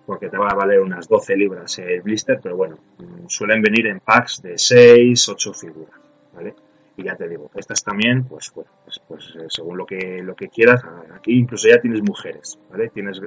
porque 0.06 0.28
te 0.28 0.38
va 0.38 0.48
a 0.48 0.54
valer 0.54 0.80
unas 0.80 1.06
12 1.08 1.36
libras 1.36 1.78
el 1.78 2.00
blister, 2.00 2.40
pero 2.42 2.56
bueno, 2.56 2.78
mm, 2.98 3.26
suelen 3.28 3.60
venir 3.60 3.86
en 3.88 4.00
packs 4.00 4.40
de 4.42 4.56
6, 4.56 5.28
8 5.28 5.52
figuras, 5.52 6.00
¿vale? 6.34 6.54
Y 6.98 7.04
ya 7.04 7.14
te 7.14 7.28
digo, 7.28 7.48
estas 7.54 7.84
también, 7.84 8.24
pues 8.24 8.50
bueno, 8.52 8.70
pues, 8.84 9.00
pues 9.06 9.36
eh, 9.36 9.46
según 9.48 9.78
lo 9.78 9.86
que, 9.86 10.20
lo 10.20 10.34
que 10.34 10.48
quieras, 10.48 10.82
aquí 11.14 11.38
incluso 11.38 11.68
ya 11.68 11.80
tienes 11.80 12.02
mujeres, 12.02 12.58
¿vale? 12.68 12.88
Tienes 12.88 13.22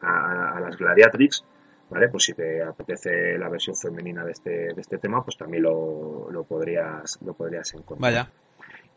a, 0.00 0.60
las 0.60 0.76
Gladiatrix, 0.76 1.44
¿vale? 1.90 2.08
Pues 2.08 2.22
si 2.22 2.34
te 2.34 2.62
apetece 2.62 3.36
la 3.36 3.48
versión 3.48 3.74
femenina 3.74 4.24
de 4.24 4.30
este, 4.30 4.50
de 4.72 4.80
este 4.80 4.98
tema, 4.98 5.24
pues 5.24 5.36
también 5.36 5.64
lo, 5.64 6.28
lo 6.30 6.44
podrías, 6.44 7.18
lo 7.26 7.34
podrías 7.34 7.74
encontrar. 7.74 8.12
Vaya. 8.12 8.30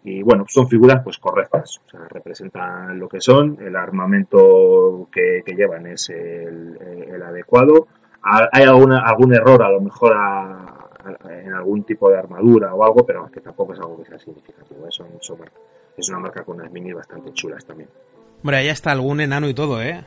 Y 0.04 0.22
bueno, 0.22 0.46
son 0.48 0.70
figuras 0.70 1.02
pues 1.04 1.18
correctas, 1.18 1.82
o 1.88 1.90
sea, 1.90 2.02
representan 2.08 3.00
lo 3.00 3.10
que 3.10 3.22
son, 3.22 3.58
el 3.60 3.76
armamento 3.76 5.10
que, 5.12 5.44
llevan 5.58 5.88
es 5.88 6.08
el, 6.12 6.78
el 7.10 7.24
adecuado. 7.24 7.88
Hay 8.22 8.64
alguna, 8.64 9.00
algún 9.00 9.34
error 9.34 9.64
a 9.64 9.72
lo 9.72 9.82
mejor 9.82 10.14
a, 10.16 10.79
en 11.30 11.54
algún 11.54 11.84
tipo 11.84 12.10
de 12.10 12.18
armadura 12.18 12.74
o 12.74 12.84
algo, 12.84 13.06
pero 13.06 13.30
que 13.32 13.42
tampoco 13.42 13.74
es 13.74 13.80
algo 13.80 13.98
que 13.98 14.10
sea 14.10 14.20
significativo. 14.20 14.86
¿eh? 14.86 14.90
es 15.98 16.10
una 16.10 16.20
marca 16.20 16.44
con 16.44 16.58
unas 16.58 16.72
minis 16.72 16.96
bastante 16.96 17.34
chulas 17.34 17.66
también. 17.66 17.90
Hombre, 18.42 18.58
ahí 18.58 18.70
está 18.70 18.92
algún 18.92 19.20
enano 19.20 19.50
y 19.50 19.54
todo, 19.54 19.82
¿eh? 19.82 20.04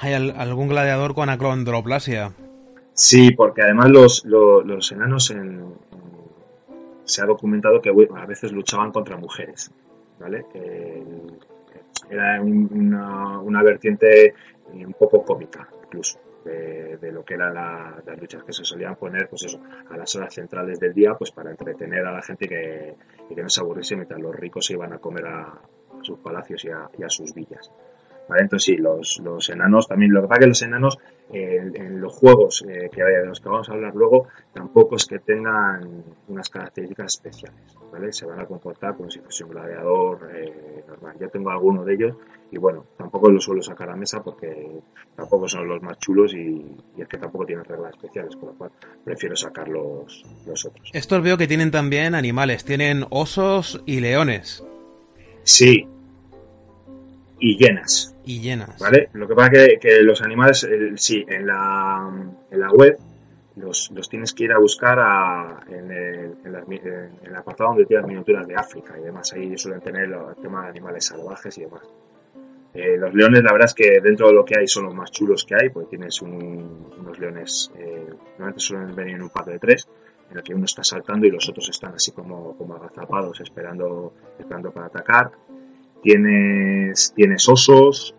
Hay 0.00 0.12
algún 0.12 0.68
gladiador 0.68 1.14
con 1.14 1.28
acondroplasia. 1.28 2.32
Sí, 2.92 3.32
porque 3.32 3.62
además 3.62 3.90
los, 3.90 4.24
los, 4.24 4.92
enanos 4.92 5.34
se 7.04 7.22
ha 7.22 7.26
documentado 7.26 7.80
que 7.82 7.90
a 7.90 8.26
veces 8.26 8.52
luchaban 8.52 8.92
contra 8.92 9.16
mujeres, 9.16 9.72
¿vale? 10.20 10.46
era 12.08 12.40
una, 12.40 13.40
una 13.40 13.62
vertiente 13.62 14.34
un 14.72 14.92
poco 14.92 15.24
cómica, 15.24 15.68
incluso 15.84 16.18
de, 16.44 17.10
lo 17.12 17.24
que 17.24 17.34
eran 17.34 17.54
las 17.54 18.20
luchas 18.20 18.44
que 18.44 18.52
se 18.52 18.64
solían 18.64 18.96
poner 18.96 19.28
pues 19.28 19.44
eso, 19.44 19.60
a 19.90 19.96
las 19.96 20.14
horas 20.16 20.34
centrales 20.34 20.78
del 20.78 20.92
día 20.92 21.14
pues 21.14 21.30
para 21.30 21.50
entretener 21.50 22.06
a 22.06 22.12
la 22.12 22.22
gente 22.22 22.48
que, 22.48 22.94
y 23.30 23.34
que 23.34 23.42
no 23.42 23.48
se 23.48 23.60
aburriese 23.60 23.96
mientras 23.96 24.20
los 24.20 24.34
ricos 24.34 24.66
se 24.66 24.74
iban 24.74 24.92
a 24.92 24.98
comer 24.98 25.26
a, 25.26 25.60
sus 26.02 26.18
palacios 26.18 26.64
y 26.64 26.68
a, 26.68 27.08
sus 27.08 27.34
villas. 27.34 27.70
¿Vale? 28.28 28.42
Entonces 28.42 28.64
sí, 28.64 28.76
los, 28.76 29.20
los 29.22 29.48
enanos 29.50 29.88
también, 29.88 30.12
lo 30.12 30.22
que 30.22 30.28
pasa 30.28 30.38
es 30.38 30.44
que 30.44 30.48
los 30.48 30.62
enanos 30.62 30.98
en 31.32 32.00
los 32.00 32.12
juegos 32.12 32.64
eh, 32.68 32.90
que, 32.92 33.02
de 33.02 33.26
los 33.26 33.40
que 33.40 33.48
vamos 33.48 33.68
a 33.68 33.72
hablar 33.72 33.94
luego, 33.94 34.28
tampoco 34.52 34.96
es 34.96 35.06
que 35.06 35.18
tengan 35.18 36.04
unas 36.28 36.48
características 36.48 37.14
especiales, 37.14 37.76
¿vale? 37.90 38.12
Se 38.12 38.26
van 38.26 38.40
a 38.40 38.46
comportar 38.46 38.96
como 38.96 39.10
si 39.10 39.20
fuese 39.20 39.44
un 39.44 39.50
gladiador 39.50 40.30
eh, 40.34 40.84
normal. 40.86 41.16
Yo 41.18 41.28
tengo 41.30 41.50
alguno 41.50 41.84
de 41.84 41.94
ellos 41.94 42.16
y 42.50 42.58
bueno, 42.58 42.84
tampoco 42.96 43.30
los 43.30 43.42
suelo 43.42 43.62
sacar 43.62 43.90
a 43.90 43.96
mesa 43.96 44.22
porque 44.22 44.80
tampoco 45.16 45.48
son 45.48 45.66
los 45.66 45.82
más 45.82 45.98
chulos 45.98 46.34
y, 46.34 46.64
es 46.98 47.08
que 47.08 47.18
tampoco 47.18 47.46
tienen 47.46 47.64
reglas 47.64 47.94
especiales, 47.94 48.36
con 48.36 48.50
lo 48.50 48.54
cual 48.54 48.70
prefiero 49.02 49.34
sacar 49.34 49.68
los, 49.68 50.24
los 50.46 50.66
otros. 50.66 50.90
Estos 50.92 51.22
veo 51.22 51.36
que 51.36 51.48
tienen 51.48 51.70
también 51.70 52.14
animales, 52.14 52.64
tienen 52.64 53.06
osos 53.10 53.82
y 53.86 54.00
leones. 54.00 54.64
Sí, 55.42 55.88
y 57.38 57.58
llenas 57.58 58.13
y 58.24 58.40
llenas. 58.40 58.80
Lo 59.12 59.28
que 59.28 59.34
pasa 59.34 59.50
es 59.64 59.78
que, 59.80 60.02
los 60.02 60.22
animales, 60.22 60.66
sí, 60.96 61.24
en 61.28 61.46
la, 61.46 62.10
en 62.50 62.60
la 62.60 62.70
web 62.70 62.98
los, 63.56 63.90
los, 63.92 64.08
tienes 64.08 64.32
que 64.32 64.44
ir 64.44 64.52
a 64.52 64.58
buscar 64.58 64.98
en, 65.68 65.90
el, 65.90 66.36
en, 66.44 67.36
apartado 67.36 67.70
donde 67.70 67.86
tienes 67.86 68.06
miniaturas 68.06 68.46
de 68.46 68.56
África 68.56 68.94
y 68.98 69.02
demás. 69.02 69.32
Ahí 69.32 69.56
suelen 69.56 69.80
tener 69.80 70.04
el 70.04 70.42
tema 70.42 70.64
de 70.64 70.70
animales 70.70 71.06
salvajes 71.06 71.56
y 71.58 71.62
demás. 71.62 71.82
Eh, 72.74 72.96
los 72.96 73.14
leones, 73.14 73.44
la 73.44 73.52
verdad 73.52 73.66
es 73.66 73.74
que 73.74 74.00
dentro 74.00 74.26
de 74.26 74.32
lo 74.32 74.44
que 74.44 74.58
hay 74.58 74.66
son 74.66 74.86
los 74.86 74.94
más 74.94 75.12
chulos 75.12 75.44
que 75.44 75.54
hay, 75.54 75.68
porque 75.68 75.90
tienes 75.90 76.20
unos 76.20 77.18
leones, 77.20 77.70
eh, 77.78 78.08
normalmente 78.30 78.60
suelen 78.60 78.96
venir 78.96 79.14
en 79.14 79.22
un 79.22 79.30
par 79.30 79.44
de 79.44 79.60
tres, 79.60 79.86
en 80.28 80.38
el 80.38 80.42
que 80.42 80.54
uno 80.54 80.64
está 80.64 80.82
saltando 80.82 81.24
y 81.24 81.30
los 81.30 81.48
otros 81.48 81.68
están 81.68 81.94
así 81.94 82.10
como, 82.10 82.56
como 82.56 82.74
agazapados, 82.74 83.40
esperando, 83.40 84.14
esperando 84.40 84.72
para 84.72 84.86
atacar. 84.86 85.30
Tienes, 86.04 87.14
tienes 87.16 87.48
osos, 87.48 88.14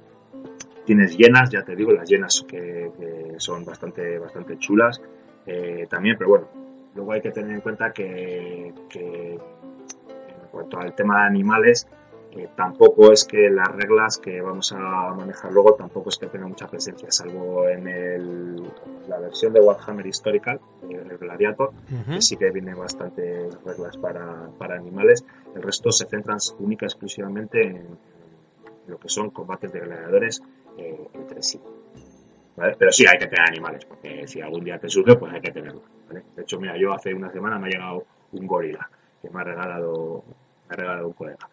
tienes 0.85 1.15
llenas, 1.15 1.51
ya 1.51 1.63
te 1.63 1.75
digo, 1.75 1.91
las 1.91 2.09
llenas 2.09 2.43
que, 2.47 2.91
son 3.37 3.63
bastante, 3.63 4.17
bastante 4.17 4.57
chulas 4.57 4.99
eh, 5.45 5.85
también, 5.87 6.17
pero 6.17 6.31
bueno, 6.31 6.47
luego 6.95 7.11
hay 7.11 7.21
que 7.21 7.29
tener 7.29 7.51
en 7.51 7.61
cuenta 7.61 7.93
que, 7.93 8.73
en 8.91 9.39
cuanto 10.51 10.79
al 10.79 10.95
tema 10.95 11.21
de 11.21 11.27
animales, 11.27 11.87
eh, 12.35 12.49
tampoco 12.55 13.13
es 13.13 13.23
que 13.23 13.49
las 13.49 13.69
reglas 13.69 14.17
que 14.17 14.41
vamos 14.41 14.73
a 14.73 15.13
manejar 15.15 15.53
luego 15.53 15.73
tampoco 15.75 16.09
es 16.09 16.17
que 16.17 16.27
tenga 16.27 16.47
mucha 16.47 16.67
presencia, 16.67 17.09
salvo 17.09 17.67
en 17.67 17.87
el, 17.87 18.63
la 19.07 19.19
versión 19.19 19.53
de 19.53 19.61
Warhammer 19.61 20.05
Historical, 20.05 20.59
el 20.89 21.17
Gladiator, 21.17 21.71
que 22.07 22.21
sí 22.21 22.35
que 22.35 22.51
viene 22.51 22.73
bastantes 22.73 23.57
reglas 23.63 23.97
para, 23.97 24.49
para 24.57 24.75
animales. 24.75 25.23
El 25.55 25.63
resto 25.63 25.91
se 25.91 26.05
centran 26.05 26.39
única 26.59 26.85
exclusivamente 26.85 27.61
en 27.61 27.97
lo 28.87 28.99
que 28.99 29.07
son 29.07 29.29
combates 29.29 29.71
de 29.71 29.79
gladiadores 29.79 30.41
eh, 30.77 31.07
entre 31.13 31.41
sí. 31.41 31.61
Pero 32.55 32.91
sí 32.91 33.05
hay 33.05 33.17
que 33.17 33.27
tener 33.27 33.47
animales, 33.49 33.85
porque 33.85 34.27
si 34.27 34.41
algún 34.41 34.63
día 34.63 34.77
te 34.77 34.89
surge, 34.89 35.15
pues 35.15 35.33
hay 35.33 35.41
que 35.41 35.51
tenerlo. 35.51 35.81
De 36.35 36.41
hecho, 36.41 36.59
mira, 36.59 36.77
yo 36.77 36.93
hace 36.93 37.13
una 37.13 37.31
semana 37.31 37.59
me 37.59 37.67
ha 37.67 37.71
llegado 37.71 38.05
un 38.31 38.45
gorila 38.47 38.89
que 39.21 39.29
me 39.29 39.41
ha 39.41 39.43
regalado, 39.43 40.23
me 40.67 40.73
ha 40.73 40.77
regalado 40.77 41.07
un 41.07 41.13
colega. 41.13 41.49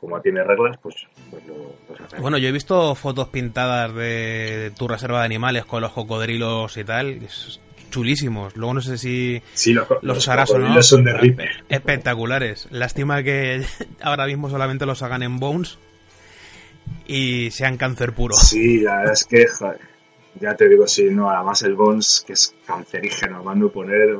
Como 0.00 0.20
tiene 0.20 0.44
reglas, 0.44 0.76
pues, 0.82 0.94
pues 1.30 1.46
lo, 1.46 1.72
pues 1.86 2.20
Bueno, 2.20 2.36
yo 2.38 2.48
he 2.48 2.52
visto 2.52 2.94
fotos 2.94 3.28
pintadas 3.28 3.94
de 3.94 4.72
tu 4.78 4.86
reserva 4.86 5.20
de 5.20 5.24
animales 5.24 5.64
con 5.64 5.80
los 5.80 5.92
cocodrilos 5.92 6.76
y 6.76 6.84
tal 6.84 7.20
chulísimos. 7.90 8.56
Luego 8.56 8.74
no 8.74 8.80
sé 8.82 8.98
si 8.98 9.42
los, 9.72 9.88
los, 10.02 10.28
o 10.28 10.58
no. 10.58 10.82
Son 10.82 11.04
de 11.04 11.54
Espectaculares. 11.68 12.68
Lástima 12.70 13.22
que 13.22 13.64
ahora 14.02 14.26
mismo 14.26 14.50
solamente 14.50 14.84
los 14.84 15.02
hagan 15.02 15.22
en 15.22 15.38
Bones 15.38 15.78
y 17.06 17.50
sean 17.50 17.76
cáncer 17.76 18.12
puro. 18.12 18.34
Sí, 18.36 18.80
la 18.80 18.98
verdad 18.98 19.12
es 19.14 19.24
que, 19.24 19.46
ya 20.40 20.54
te 20.54 20.68
digo, 20.68 20.86
sí, 20.86 21.08
no, 21.10 21.30
además 21.30 21.62
el 21.62 21.74
Bones, 21.74 22.22
que 22.26 22.34
es 22.34 22.54
cancerígeno, 22.66 23.42
mando 23.42 23.70
poner, 23.70 24.16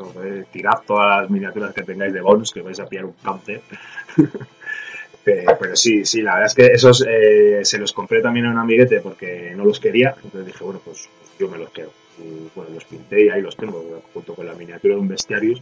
tirad 0.51 0.81
todas 0.87 1.23
las 1.23 1.31
miniaturas 1.31 1.75
que 1.75 1.83
tengáis 1.83 2.13
de 2.13 2.21
Bones, 2.21 2.53
que 2.53 2.63
vais 2.63 2.81
a 2.81 2.87
pillar 2.87 3.05
un 3.05 3.15
cáncer. 3.23 3.61
pero, 5.27 5.75
sí, 5.75 6.05
sí, 6.05 6.23
la 6.23 6.35
verdad 6.35 6.47
es 6.47 6.55
que 6.55 6.67
esos 6.67 7.05
eh, 7.09 7.61
se 7.65 7.79
los 7.79 7.93
compré 7.93 8.23
también 8.23 8.47
a 8.47 8.51
un 8.53 8.59
amiguete 8.59 9.01
porque 9.01 9.53
no 9.57 9.65
los 9.65 9.81
quería, 9.81 10.15
entonces 10.23 10.47
dije, 10.47 10.63
bueno, 10.63 10.81
pues 10.85 11.09
yo 11.39 11.49
me 11.49 11.59
los 11.59 11.71
quedo 11.71 11.91
y 12.19 12.49
bueno, 12.55 12.71
los 12.73 12.85
pinté 12.85 13.25
y 13.25 13.29
ahí 13.29 13.43
los 13.43 13.57
tengo, 13.57 14.03
junto 14.15 14.35
con 14.35 14.47
la 14.47 14.55
miniatura 14.55 14.95
de 14.95 15.01
un 15.01 15.09
Bestiarius, 15.09 15.61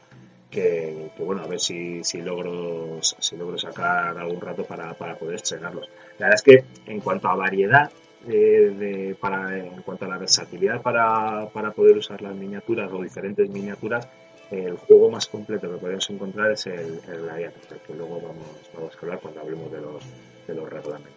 que, 0.50 1.09
bueno, 1.18 1.42
a 1.42 1.46
ver 1.46 1.59
si, 1.59 2.05
si, 2.05 2.20
logro, 2.20 2.98
si 3.00 3.37
logro 3.37 3.59
sacar 3.59 4.16
algún 4.18 4.40
rato 4.40 4.64
para, 4.64 4.92
para 4.94 5.16
poder 5.16 5.37
estrenarlos. 5.37 5.88
La 6.18 6.27
verdad 6.27 6.35
es 6.35 6.42
que 6.42 6.64
en 6.87 7.00
cuanto 7.00 7.29
a 7.29 7.35
variedad, 7.35 7.90
de, 8.27 9.16
para, 9.20 9.59
en 9.59 9.83
cuanto 9.83 10.05
a 10.05 10.09
la 10.09 10.18
versatilidad 10.18 10.81
para, 10.81 11.48
para, 11.53 11.72
poder 11.72 11.98
usar 11.98 12.22
las 12.22 12.35
miniaturas 12.35 12.90
o 12.92 13.03
diferentes 13.03 13.50
miniaturas, 13.50 14.09
el 14.50 14.76
juego 14.76 15.11
más 15.11 15.26
completo 15.26 15.70
que 15.70 15.78
podemos 15.78 16.09
encontrar 16.11 16.52
es 16.52 16.66
el, 16.66 17.00
el 17.09 17.22
Gladiator, 17.22 17.78
que 17.87 17.94
luego 17.94 18.20
vamos, 18.20 18.46
vamos 18.74 18.94
a 18.94 18.98
hablar 19.00 19.20
cuando 19.20 19.40
hablemos 19.40 19.72
de 19.72 19.80
los, 19.80 20.04
de 20.46 20.54
los 20.54 20.68
reglamentos. 20.68 21.12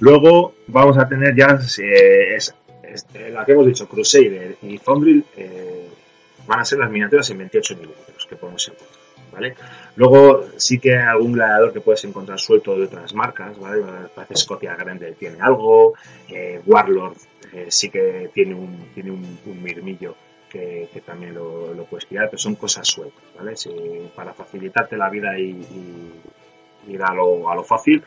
Luego 0.00 0.54
vamos 0.66 0.96
a 0.98 1.08
tener 1.08 1.34
ya 1.34 1.58
eh, 1.82 2.36
este, 2.82 3.30
la 3.30 3.44
que 3.44 3.52
hemos 3.52 3.66
dicho, 3.66 3.88
Crusader 3.88 4.56
y 4.62 4.78
Thundrill, 4.78 5.24
eh, 5.36 5.88
van 6.46 6.60
a 6.60 6.64
ser 6.64 6.78
las 6.78 6.90
miniaturas 6.90 7.28
en 7.30 7.38
28 7.38 7.76
milímetros 7.76 8.26
que 8.26 8.36
podemos 8.36 8.66
encontrar. 8.68 8.98
¿vale? 9.32 9.54
Luego 9.96 10.46
sí 10.56 10.78
que 10.78 10.96
hay 10.96 11.06
algún 11.06 11.32
gladiador 11.32 11.72
que 11.72 11.80
puedes 11.80 12.04
encontrar 12.04 12.38
suelto 12.38 12.76
de 12.76 12.84
otras 12.84 13.14
marcas, 13.14 13.58
¿vale? 13.58 13.82
Parece 14.14 14.36
Scotia 14.36 14.74
Grande 14.76 15.12
tiene 15.12 15.38
algo, 15.40 15.94
eh, 16.28 16.60
Warlord 16.64 17.16
eh, 17.52 17.66
sí 17.68 17.90
que 17.90 18.30
tiene 18.32 18.54
un, 18.54 18.90
tiene 18.94 19.10
un, 19.10 19.62
mirmillo 19.62 20.14
que, 20.48 20.88
también 21.04 21.34
lo, 21.34 21.84
puedes 21.88 22.06
pillar, 22.06 22.26
pero 22.26 22.38
son 22.38 22.54
cosas 22.54 22.86
sueltas, 22.86 23.22
¿vale? 23.36 23.54
para 24.14 24.32
facilitarte 24.32 24.96
la 24.96 25.08
vida 25.10 25.38
y, 25.38 25.64
ir 26.88 27.02
a 27.02 27.12
lo, 27.12 27.50
a 27.50 27.54
lo 27.54 27.64
fácil, 27.64 28.02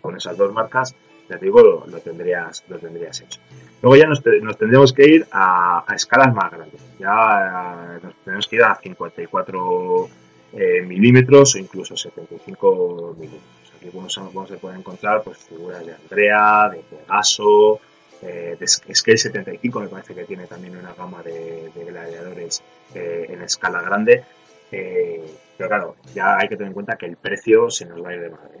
con 0.00 0.16
esas 0.16 0.36
dos 0.36 0.52
marcas, 0.52 0.94
ya 1.30 1.38
te 1.38 1.44
digo, 1.44 1.62
lo, 1.62 2.00
tendrías, 2.00 2.64
lo 2.68 2.76
tendrías 2.78 3.20
hecho. 3.20 3.40
Luego 3.82 3.96
ya 3.96 4.06
nos, 4.06 4.20
tendríamos 4.58 4.92
que 4.92 5.06
ir 5.06 5.26
a, 5.30 5.84
escalas 5.94 6.34
más 6.34 6.50
grandes. 6.50 6.80
Ya 6.98 7.96
eh, 7.96 8.00
nos 8.02 8.14
tenemos 8.24 8.48
que 8.48 8.56
ir 8.56 8.62
a 8.64 8.74
54 8.74 10.08
eh, 10.54 10.82
milímetros 10.82 11.54
o 11.54 11.58
incluso 11.58 11.96
75 11.96 13.14
milímetros. 13.16 13.72
Aquí 13.76 13.90
vamos, 13.94 14.48
se 14.48 14.56
puede 14.56 14.76
encontrar 14.76 15.22
pues, 15.22 15.38
figuras 15.38 15.86
de 15.86 15.94
Andrea, 15.94 16.68
de 16.68 16.78
Pegaso, 16.78 17.80
eh, 18.22 18.56
de 18.58 18.66
Scale 18.66 19.16
75 19.16 19.80
me 19.80 19.88
parece 19.88 20.14
que 20.14 20.24
tiene 20.24 20.46
también 20.46 20.76
una 20.76 20.94
gama 20.94 21.22
de, 21.22 21.70
gladiadores 21.74 22.62
en 22.94 23.40
escala 23.42 23.82
grande. 23.82 24.24
pero 24.70 25.68
claro, 25.68 25.96
ya 26.14 26.38
hay 26.38 26.48
que 26.48 26.56
tener 26.56 26.68
en 26.68 26.74
cuenta 26.74 26.96
que 26.96 27.06
el 27.06 27.16
precio 27.16 27.70
se 27.70 27.86
nos 27.86 28.04
va 28.04 28.10
a 28.10 28.14
ir 28.14 28.20
de 28.20 28.30
madre. 28.30 28.60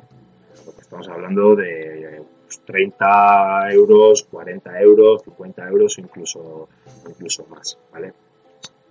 Porque 0.64 0.82
estamos 0.82 1.08
hablando 1.08 1.56
de 1.56 2.22
30 2.58 3.72
euros, 3.72 4.24
40 4.30 4.80
euros, 4.80 5.22
50 5.22 5.68
euros 5.68 5.98
o 5.98 6.00
incluso, 6.00 6.68
incluso 7.08 7.46
más, 7.46 7.78
¿vale? 7.92 8.12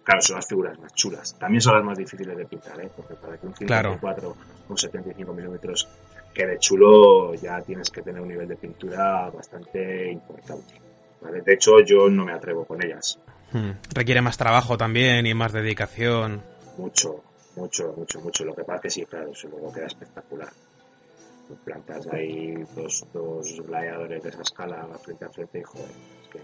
Claro, 0.04 0.22
son 0.22 0.38
las 0.38 0.48
figuras 0.48 0.80
más 0.80 0.94
chulas. 0.94 1.38
También 1.38 1.62
son 1.62 1.76
las 1.76 1.84
más 1.84 1.98
difíciles 1.98 2.36
de 2.36 2.46
pintar, 2.46 2.80
¿eh? 2.82 2.90
Porque 2.96 3.14
para 3.16 3.38
que 3.38 3.46
un 3.46 3.56
54 3.56 4.36
con 4.68 4.78
75 4.78 5.34
milímetros 5.34 5.88
quede 6.34 6.58
chulo, 6.60 7.34
ya 7.36 7.62
tienes 7.62 7.90
que 7.90 8.02
tener 8.02 8.22
un 8.22 8.28
nivel 8.28 8.48
de 8.48 8.56
pintura 8.56 9.30
bastante 9.30 10.12
importante. 10.12 10.76
¿vale? 11.22 11.42
De 11.42 11.54
hecho, 11.54 11.80
yo 11.82 12.10
no 12.10 12.26
me 12.26 12.34
atrevo 12.34 12.66
con 12.66 12.84
ellas. 12.84 13.20
Hmm. 13.52 13.72
Requiere 13.94 14.22
más 14.22 14.38
trabajo 14.38 14.78
también 14.78 15.26
y 15.26 15.34
más 15.34 15.52
dedicación. 15.52 16.42
Mucho, 16.78 17.24
mucho, 17.56 17.94
mucho, 17.98 18.22
mucho. 18.22 18.46
Lo 18.46 18.56
que 18.56 18.64
pasa 18.64 18.76
es 18.76 18.82
que 18.82 18.90
sí, 18.90 19.06
claro, 19.06 19.32
eso 19.32 19.48
luego 19.48 19.74
queda 19.74 19.88
espectacular 19.88 20.50
plantas 21.58 22.08
ahí 22.08 22.54
dos, 22.76 23.06
dos 23.14 23.62
gladiadores 23.66 24.24
de 24.24 24.30
esa 24.30 24.42
escala 24.42 24.88
frente 25.04 25.26
a 25.26 25.30
frente 25.30 25.60
y 25.60 25.64
joder, 25.64 25.90
es 26.22 26.28
que 26.30 26.40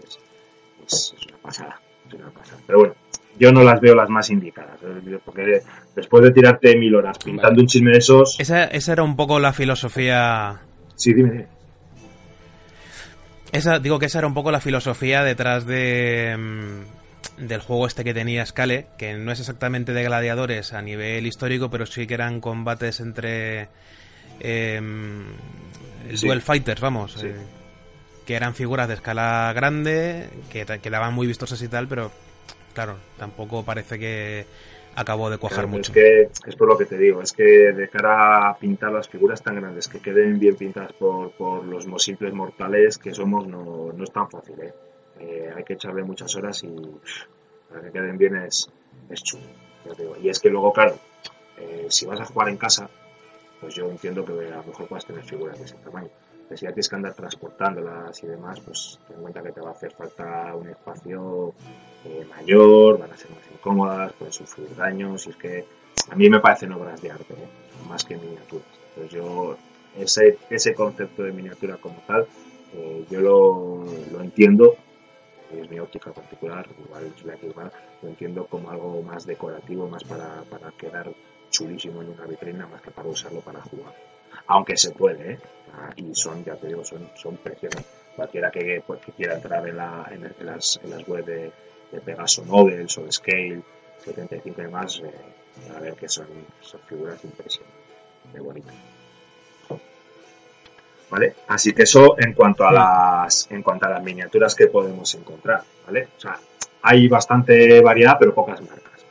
es, 0.84 1.14
una 1.28 1.38
pasada, 1.38 1.80
es 2.08 2.14
una 2.14 2.30
pasada. 2.30 2.60
Pero 2.66 2.78
bueno, 2.80 2.94
yo 3.38 3.52
no 3.52 3.62
las 3.62 3.80
veo 3.80 3.94
las 3.94 4.08
más 4.08 4.30
indicadas, 4.30 4.78
¿eh? 4.82 5.18
porque 5.24 5.62
después 5.94 6.24
de 6.24 6.30
tirarte 6.30 6.76
mil 6.76 6.94
horas 6.94 7.18
pintando 7.18 7.60
un 7.60 7.66
chisme 7.66 7.92
de 7.92 7.98
esos... 7.98 8.38
Esa, 8.40 8.64
esa 8.64 8.92
era 8.92 9.02
un 9.02 9.16
poco 9.16 9.38
la 9.38 9.52
filosofía... 9.52 10.60
Sí, 10.94 11.12
dime, 11.12 11.46
Esa, 13.52 13.78
digo 13.78 13.98
que 13.98 14.06
esa 14.06 14.18
era 14.18 14.26
un 14.26 14.34
poco 14.34 14.50
la 14.50 14.60
filosofía 14.60 15.22
detrás 15.22 15.66
de 15.66 16.34
mm, 16.38 17.46
del 17.46 17.60
juego 17.60 17.86
este 17.86 18.04
que 18.04 18.14
tenía 18.14 18.46
Scale, 18.46 18.86
que 18.98 19.14
no 19.14 19.32
es 19.32 19.40
exactamente 19.40 19.92
de 19.92 20.04
gladiadores 20.04 20.72
a 20.72 20.82
nivel 20.82 21.26
histórico, 21.26 21.70
pero 21.70 21.86
sí 21.86 22.06
que 22.06 22.14
eran 22.14 22.40
combates 22.40 23.00
entre 23.00 23.68
el 24.40 24.82
Duel 26.20 26.42
Fighters, 26.42 26.80
vamos. 26.80 27.22
Eh, 27.22 27.34
que 28.26 28.34
eran 28.34 28.54
figuras 28.54 28.88
de 28.88 28.94
escala 28.94 29.52
grande, 29.54 30.28
que 30.50 30.64
quedaban 30.82 31.14
muy 31.14 31.26
vistosas 31.26 31.60
y 31.62 31.68
tal, 31.68 31.86
pero 31.86 32.10
claro, 32.76 32.98
tampoco 33.16 33.64
parece 33.64 33.98
que 33.98 34.44
acabó 34.96 35.30
de 35.30 35.38
cuajar 35.38 35.66
mucho. 35.66 35.92
Es 35.92 35.94
que 35.94 36.28
es 36.46 36.56
por 36.56 36.68
lo 36.68 36.76
que 36.76 36.84
te 36.84 36.98
digo, 36.98 37.22
es 37.22 37.32
que 37.32 37.72
de 37.72 37.88
cara 37.88 38.50
a 38.50 38.58
pintar 38.58 38.92
las 38.92 39.08
figuras 39.08 39.42
tan 39.42 39.56
grandes, 39.56 39.88
que 39.88 39.98
queden 39.98 40.38
bien 40.38 40.56
pintadas 40.56 40.92
por, 40.92 41.30
por 41.32 41.64
los 41.64 41.86
simples 42.04 42.34
mortales 42.34 42.98
que 42.98 43.14
somos, 43.14 43.46
no, 43.46 43.92
no 43.94 44.04
es 44.04 44.12
tan 44.12 44.30
fácil. 44.30 44.60
¿eh? 44.60 44.74
Eh, 45.20 45.50
hay 45.56 45.64
que 45.64 45.72
echarle 45.72 46.02
muchas 46.02 46.36
horas 46.36 46.62
y 46.64 46.76
para 47.70 47.80
que 47.80 47.92
queden 47.92 48.18
bien 48.18 48.36
es, 48.36 48.68
es 49.08 49.22
chulo. 49.22 49.46
Y 50.22 50.28
es 50.28 50.38
que 50.38 50.50
luego, 50.50 50.70
claro, 50.74 50.98
eh, 51.56 51.86
si 51.88 52.04
vas 52.04 52.20
a 52.20 52.26
jugar 52.26 52.50
en 52.50 52.58
casa, 52.58 52.90
pues 53.58 53.74
yo 53.74 53.88
entiendo 53.88 54.22
que 54.22 54.32
a 54.32 54.56
lo 54.56 54.64
mejor 54.64 54.86
puedas 54.86 55.06
tener 55.06 55.24
figuras 55.24 55.58
de 55.58 55.64
ese 55.64 55.76
tamaño. 55.76 56.10
Si 56.54 56.64
ya 56.64 56.68
tienes 56.68 56.88
que 56.88 56.96
andar 56.96 57.14
transportándolas 57.14 58.22
y 58.22 58.26
demás, 58.26 58.60
pues 58.60 59.00
ten 59.06 59.16
en 59.16 59.22
cuenta 59.22 59.42
que 59.42 59.52
te 59.52 59.60
va 59.60 59.70
a 59.70 59.72
hacer 59.72 59.92
falta 59.92 60.54
un 60.54 60.68
espacio 60.68 61.54
mayor, 62.28 62.98
van 62.98 63.12
a 63.12 63.16
ser 63.16 63.30
más 63.30 63.40
incómodas, 63.52 64.12
pueden 64.12 64.32
sufrir 64.32 64.74
daños, 64.76 65.26
y 65.26 65.30
es 65.30 65.36
que 65.36 65.64
a 66.10 66.14
mí 66.14 66.28
me 66.28 66.40
parecen 66.40 66.72
obras 66.72 67.00
de 67.02 67.10
arte, 67.10 67.34
¿eh? 67.34 67.48
más 67.88 68.04
que 68.04 68.16
miniaturas. 68.16 68.66
Entonces 68.88 69.12
yo, 69.12 69.56
ese, 69.96 70.38
ese 70.50 70.74
concepto 70.74 71.22
de 71.22 71.32
miniatura 71.32 71.76
como 71.76 72.00
tal, 72.06 72.26
eh, 72.74 73.04
yo 73.10 73.20
lo, 73.20 73.84
lo, 74.12 74.20
entiendo, 74.20 74.76
es 75.52 75.68
mi 75.68 75.78
óptica 75.78 76.12
particular, 76.12 76.66
igual 76.86 77.12
es 77.16 77.24
la 77.24 77.36
que 77.36 77.46
igual, 77.46 77.72
lo 78.02 78.08
entiendo 78.08 78.46
como 78.46 78.70
algo 78.70 79.02
más 79.02 79.26
decorativo, 79.26 79.88
más 79.88 80.04
para, 80.04 80.42
para 80.48 80.70
quedar 80.72 81.12
chulísimo 81.50 82.02
en 82.02 82.10
una 82.10 82.26
vitrina, 82.26 82.66
más 82.66 82.82
que 82.82 82.90
para 82.90 83.08
usarlo 83.08 83.40
para 83.40 83.60
jugar. 83.62 83.94
Aunque 84.48 84.76
se 84.76 84.90
puede, 84.92 85.32
¿eh? 85.32 85.38
Y 85.96 86.14
son, 86.14 86.44
ya 86.44 86.54
te 86.56 86.68
digo, 86.68 86.84
son, 86.84 87.08
son 87.14 87.36
preciosas. 87.36 87.84
Cualquiera 88.14 88.50
que, 88.50 88.82
pues, 88.86 89.00
que 89.00 89.12
quiera 89.12 89.34
entrar 89.34 89.66
en, 89.68 89.76
la, 89.76 90.08
en, 90.10 90.24
en, 90.24 90.46
las, 90.46 90.80
en 90.82 90.90
las 90.90 91.06
webs 91.06 91.26
de, 91.26 91.52
de 91.92 92.00
Pegaso 92.00 92.44
Novels 92.44 92.98
o 92.98 93.04
de 93.04 93.12
Scale 93.12 93.62
75 94.04 94.60
y 94.60 94.64
demás, 94.64 95.02
eh, 95.04 95.70
a 95.76 95.80
ver 95.80 95.94
que 95.94 96.08
son, 96.08 96.26
son 96.60 96.80
figuras 96.86 97.22
impresionantes, 97.24 97.82
de 98.32 98.40
bonitas. 98.40 98.74
¿Vale? 101.08 101.34
Así 101.46 101.72
que 101.72 101.84
eso 101.84 102.16
en 102.18 102.32
cuanto 102.32 102.66
a 102.66 102.72
las 102.72 103.48
en 103.52 103.62
cuanto 103.62 103.86
a 103.86 103.90
las 103.90 104.02
miniaturas 104.02 104.56
que 104.56 104.66
podemos 104.66 105.14
encontrar, 105.14 105.62
¿vale? 105.86 106.08
O 106.16 106.20
sea, 106.20 106.36
hay 106.82 107.06
bastante 107.06 107.80
variedad, 107.80 108.16
pero 108.18 108.34
pocas 108.34 108.60
marcas. 108.60 109.04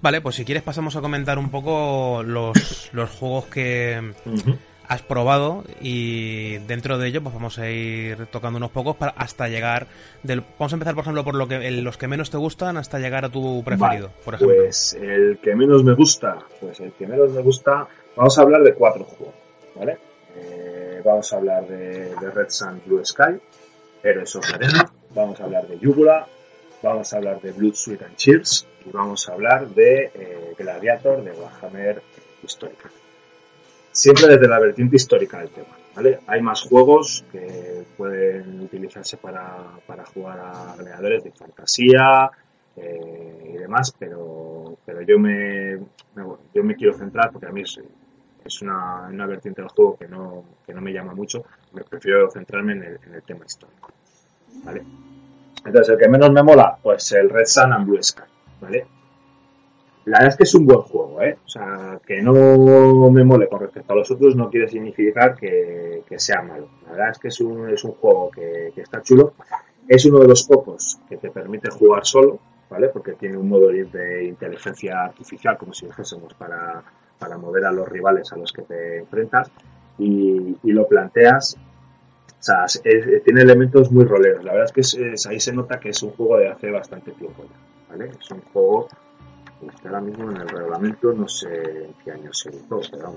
Vale, 0.00 0.20
pues 0.20 0.36
si 0.36 0.44
quieres 0.44 0.62
pasamos 0.62 0.94
a 0.94 1.00
comentar 1.00 1.40
un 1.40 1.50
poco 1.50 2.22
los, 2.24 2.90
los 2.92 3.10
juegos 3.10 3.46
que, 3.46 4.00
uh 4.26 4.30
-huh 4.30 4.58
has 4.88 5.02
probado 5.02 5.64
y 5.80 6.58
dentro 6.66 6.98
de 6.98 7.08
ello 7.08 7.22
pues 7.22 7.34
vamos 7.34 7.58
a 7.58 7.70
ir 7.70 8.26
tocando 8.26 8.56
unos 8.56 8.70
pocos 8.70 8.96
para 8.96 9.12
hasta 9.12 9.46
llegar 9.48 9.86
del 10.22 10.42
vamos 10.58 10.72
a 10.72 10.76
empezar 10.76 10.94
por 10.94 11.02
ejemplo 11.02 11.24
por 11.24 11.34
lo 11.34 11.46
que 11.46 11.70
los 11.70 11.98
que 11.98 12.08
menos 12.08 12.30
te 12.30 12.38
gustan 12.38 12.78
hasta 12.78 12.98
llegar 12.98 13.26
a 13.26 13.28
tu 13.28 13.62
preferido 13.64 14.08
vale, 14.08 14.24
por 14.24 14.34
ejemplo. 14.34 14.56
pues 14.56 14.94
el 14.94 15.38
que 15.42 15.54
menos 15.54 15.84
me 15.84 15.92
gusta 15.94 16.38
pues 16.60 16.80
el 16.80 16.92
que 16.92 17.06
menos 17.06 17.30
me 17.32 17.42
gusta 17.42 17.86
vamos 18.16 18.38
a 18.38 18.42
hablar 18.42 18.62
de 18.62 18.74
cuatro 18.74 19.04
juegos 19.04 19.34
vale 19.74 19.98
eh, 20.36 21.02
vamos 21.04 21.32
a 21.32 21.36
hablar 21.36 21.66
de, 21.66 22.14
de, 22.14 22.30
Red 22.30 22.48
Sun 22.48 22.80
Blue 22.86 23.04
Sky 23.04 23.38
Heroes 24.02 24.36
of 24.36 24.54
Arena 24.54 24.90
vamos 25.14 25.38
a 25.38 25.44
hablar 25.44 25.68
de 25.68 25.78
Yugula 25.78 26.26
vamos 26.82 27.12
a 27.12 27.16
hablar 27.18 27.42
de 27.42 27.52
Blood 27.52 27.74
Sweat 27.74 28.02
and 28.02 28.16
Cheers 28.16 28.66
y 28.86 28.90
vamos 28.90 29.28
a 29.28 29.34
hablar 29.34 29.68
de 29.68 30.10
eh, 30.14 30.54
Gladiator 30.56 31.22
de 31.22 31.32
Warhammer 31.32 32.02
Histórica 32.42 32.90
siempre 33.98 34.28
desde 34.28 34.46
la 34.46 34.60
vertiente 34.60 34.96
histórica 34.96 35.38
del 35.38 35.50
tema. 35.50 35.76
¿vale? 35.94 36.20
Hay 36.28 36.40
más 36.40 36.62
juegos 36.62 37.24
que 37.32 37.84
pueden 37.96 38.60
utilizarse 38.60 39.16
para, 39.16 39.56
para 39.86 40.04
jugar 40.06 40.38
a 40.38 40.76
gladiadores 40.76 41.24
de 41.24 41.32
fantasía 41.32 42.30
eh, 42.76 43.54
y 43.54 43.58
demás, 43.58 43.92
pero, 43.98 44.76
pero 44.86 45.02
yo, 45.02 45.18
me, 45.18 45.76
me, 46.14 46.24
yo 46.54 46.62
me 46.62 46.76
quiero 46.76 46.96
centrar 46.96 47.32
porque 47.32 47.48
a 47.48 47.50
mí 47.50 47.62
es, 47.62 48.62
una, 48.62 49.08
una, 49.08 49.26
vertiente 49.26 49.60
del 49.60 49.70
juego 49.70 49.98
que 49.98 50.06
no, 50.06 50.44
que 50.64 50.72
no 50.72 50.80
me 50.80 50.92
llama 50.92 51.12
mucho. 51.12 51.44
Me 51.72 51.82
prefiero 51.82 52.30
centrarme 52.30 52.74
en 52.74 52.82
el, 52.84 53.00
en 53.04 53.14
el 53.14 53.22
tema 53.22 53.44
histórico. 53.44 53.90
¿vale? 54.62 54.84
Entonces, 55.64 55.88
el 55.88 55.98
que 55.98 56.08
menos 56.08 56.30
me 56.30 56.42
mola, 56.44 56.78
pues 56.80 57.10
el 57.12 57.28
Red 57.28 57.46
Sun 57.46 57.72
and 57.72 57.86
Blue 57.86 58.02
Sky. 58.02 58.22
¿vale? 58.60 58.86
La 60.08 60.20
verdad 60.20 60.28
es 60.28 60.36
que 60.36 60.44
es 60.44 60.54
un 60.54 60.64
buen 60.64 60.80
juego, 60.80 61.20
¿eh? 61.20 61.36
O 61.44 61.48
sea, 61.48 62.00
que 62.06 62.22
no 62.22 63.10
me 63.10 63.24
mole 63.24 63.46
con 63.46 63.60
respecto 63.60 63.92
a 63.92 63.96
los 63.96 64.10
otros 64.10 64.34
no 64.34 64.48
quiere 64.48 64.66
significar 64.66 65.36
que, 65.36 66.02
sea 66.16 66.40
malo. 66.40 66.66
La 66.86 66.92
verdad 66.92 67.10
es 67.10 67.18
que 67.18 67.28
es 67.28 67.40
un, 67.40 67.68
es 67.68 67.84
un 67.84 67.92
juego 67.92 68.30
que, 68.30 68.72
que, 68.74 68.80
está 68.80 69.02
chulo. 69.02 69.34
Es 69.86 70.06
uno 70.06 70.20
de 70.20 70.28
los 70.28 70.44
pocos 70.44 70.98
que 71.10 71.18
te 71.18 71.30
permite 71.30 71.68
jugar 71.68 72.06
solo, 72.06 72.38
¿vale? 72.70 72.88
Porque 72.88 73.12
tiene 73.12 73.36
un 73.36 73.50
modo 73.50 73.68
de 73.68 74.24
inteligencia 74.24 75.04
artificial, 75.04 75.58
como 75.58 75.74
si 75.74 75.84
dijésemos, 75.84 76.32
para, 76.32 76.82
para 77.18 77.36
mover 77.36 77.66
a 77.66 77.72
los 77.72 77.86
rivales 77.86 78.32
a 78.32 78.36
los 78.36 78.50
que 78.50 78.62
te 78.62 78.98
enfrentas. 79.00 79.50
Y, 79.98 80.56
lo 80.62 80.88
planteas 80.88 81.58
o 82.38 82.42
sea, 82.42 82.64
tiene 83.24 83.42
elementos 83.42 83.92
muy 83.92 84.04
roleros. 84.04 84.42
La 84.42 84.52
verdad 84.52 84.72
es 84.74 84.90
que 84.90 85.28
ahí 85.28 85.38
se 85.40 85.52
nota 85.52 85.78
que 85.78 85.90
es 85.90 86.02
un 86.02 86.12
juego 86.12 86.38
de 86.38 86.48
hace 86.48 86.70
bastante 86.70 87.10
tiempo 87.12 87.44
ya, 87.44 87.90
¿vale? 87.90 88.10
Es 88.18 88.30
un 88.30 88.40
juego 88.52 88.88
que 89.60 89.88
ahora 89.88 90.00
mismo 90.00 90.30
en 90.30 90.36
el 90.36 90.48
reglamento 90.48 91.12
no 91.12 91.28
sé 91.28 91.84
en 91.84 91.94
qué 92.04 92.12
año 92.12 92.32
se 92.32 92.50
hizo, 92.50 92.80
pero 92.90 93.16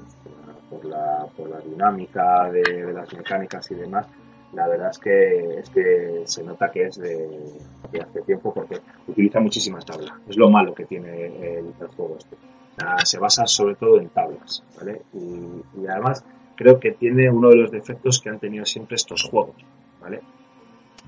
por 0.69 0.85
la, 0.85 1.27
por 1.35 1.49
la 1.49 1.59
dinámica 1.59 2.51
de, 2.51 2.91
las 2.93 3.13
mecánicas 3.13 3.69
y 3.71 3.75
demás, 3.75 4.07
la 4.53 4.67
verdad 4.67 4.89
es 4.89 4.97
que, 4.97 5.59
es 5.59 5.69
que 5.69 6.23
se 6.25 6.43
nota 6.43 6.71
que 6.71 6.87
es 6.87 6.97
de, 6.97 7.59
hace 8.01 8.21
tiempo 8.21 8.53
porque 8.53 8.79
utiliza 9.07 9.39
muchísimas 9.39 9.85
tablas. 9.85 10.13
Es 10.27 10.37
lo 10.37 10.49
malo 10.49 10.73
que 10.73 10.85
tiene 10.85 11.27
el, 11.27 11.73
el 11.79 11.87
juego 11.95 12.17
este. 12.17 12.35
se 13.05 13.19
basa 13.19 13.45
sobre 13.45 13.75
todo 13.75 13.99
en 13.99 14.09
tablas, 14.09 14.63
¿vale? 14.77 15.03
Y, 15.13 15.81
y 15.81 15.87
además 15.87 16.25
creo 16.55 16.79
que 16.79 16.91
tiene 16.91 17.29
uno 17.29 17.49
de 17.49 17.57
los 17.57 17.71
defectos 17.71 18.19
que 18.19 18.29
han 18.29 18.39
tenido 18.39 18.65
siempre 18.65 18.95
estos 18.95 19.23
juegos, 19.23 19.55
¿vale? 19.99 20.21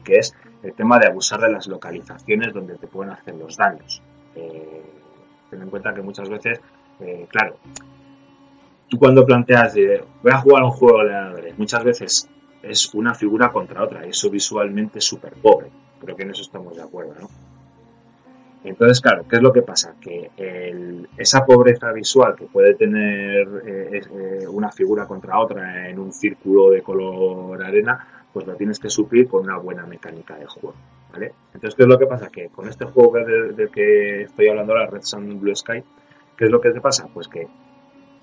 Que 0.04 0.18
es 0.18 0.34
el 0.62 0.74
tema 0.74 1.00
de 1.00 1.08
abusar 1.08 1.42
de 1.42 1.52
las 1.52 1.68
localizaciones 1.68 2.54
donde 2.54 2.76
te 2.78 2.88
pueden 2.88 3.14
hacer 3.14 3.36
los 3.36 3.58
daños. 3.58 4.02
Eh, 4.36 4.82
ten 5.54 5.62
en 5.62 5.70
cuenta 5.70 5.94
que 5.94 6.02
muchas 6.02 6.30
veces, 6.30 6.60
eh, 7.00 7.28
claro, 7.30 7.58
tú 8.90 8.98
cuando 8.98 9.26
planteas 9.26 9.74
de 9.74 10.04
voy 10.22 10.32
a 10.32 10.38
jugar 10.38 10.64
un 10.64 10.72
juego 10.72 11.00
de 11.00 11.06
gladiadores, 11.06 11.58
muchas 11.58 11.84
veces 11.84 12.30
es 12.62 12.94
una 12.94 13.14
figura 13.14 13.52
contra 13.52 13.84
otra, 13.84 14.06
y 14.06 14.10
eso 14.10 14.30
visualmente 14.30 15.00
es 15.00 15.06
súper 15.06 15.34
pobre, 15.34 15.68
creo 16.00 16.16
que 16.16 16.24
en 16.24 16.32
eso 16.32 16.42
estamos 16.42 16.76
de 16.76 16.84
acuerdo, 16.84 17.14
¿no? 17.20 17.30
Entonces, 18.64 19.02
claro, 19.02 19.26
¿qué 19.30 19.36
es 19.36 19.42
lo 19.42 19.52
que 19.52 19.62
pasa? 19.62 19.96
Que 20.00 20.32
esa 21.18 21.46
pobreza 21.46 21.92
visual 21.92 22.34
que 22.36 22.46
puede 22.46 22.76
tener 22.76 23.46
eh, 23.66 24.02
eh, 24.02 24.48
una 24.48 24.72
figura 24.72 25.06
contra 25.06 25.38
otra 25.38 25.90
en 25.90 26.00
un 26.00 26.14
círculo 26.14 26.70
de 26.70 26.82
color 26.82 27.62
arena, 27.62 28.26
pues 28.32 28.48
lo 28.48 28.56
tienes 28.56 28.80
que 28.80 28.90
suplir 28.90 29.28
con 29.28 29.44
una 29.44 29.58
buena 29.58 29.86
mecánica 29.86 30.38
de 30.38 30.46
juego. 30.46 30.76
Entonces, 31.14 31.76
¿qué 31.76 31.84
es 31.84 31.90
lo 31.90 32.00
que 32.00 32.08
pasa? 32.08 32.30
Que 32.30 32.50
con 32.50 32.68
este 32.68 32.86
juego 32.86 33.14
del 33.14 33.56
de 33.56 33.70
que 33.70 34.24
estoy 34.24 34.48
hablando 34.48 34.74
ahora, 34.74 34.88
Red 34.88 35.04
Sun 35.04 35.40
Blue 35.40 35.56
Sky, 35.56 35.84
¿qué 36.38 36.46
es 36.46 36.52
lo 36.52 36.60
que 36.60 36.72
te 36.72 36.82
pasa? 36.82 37.08
Pues 37.14 37.28
que 37.28 37.48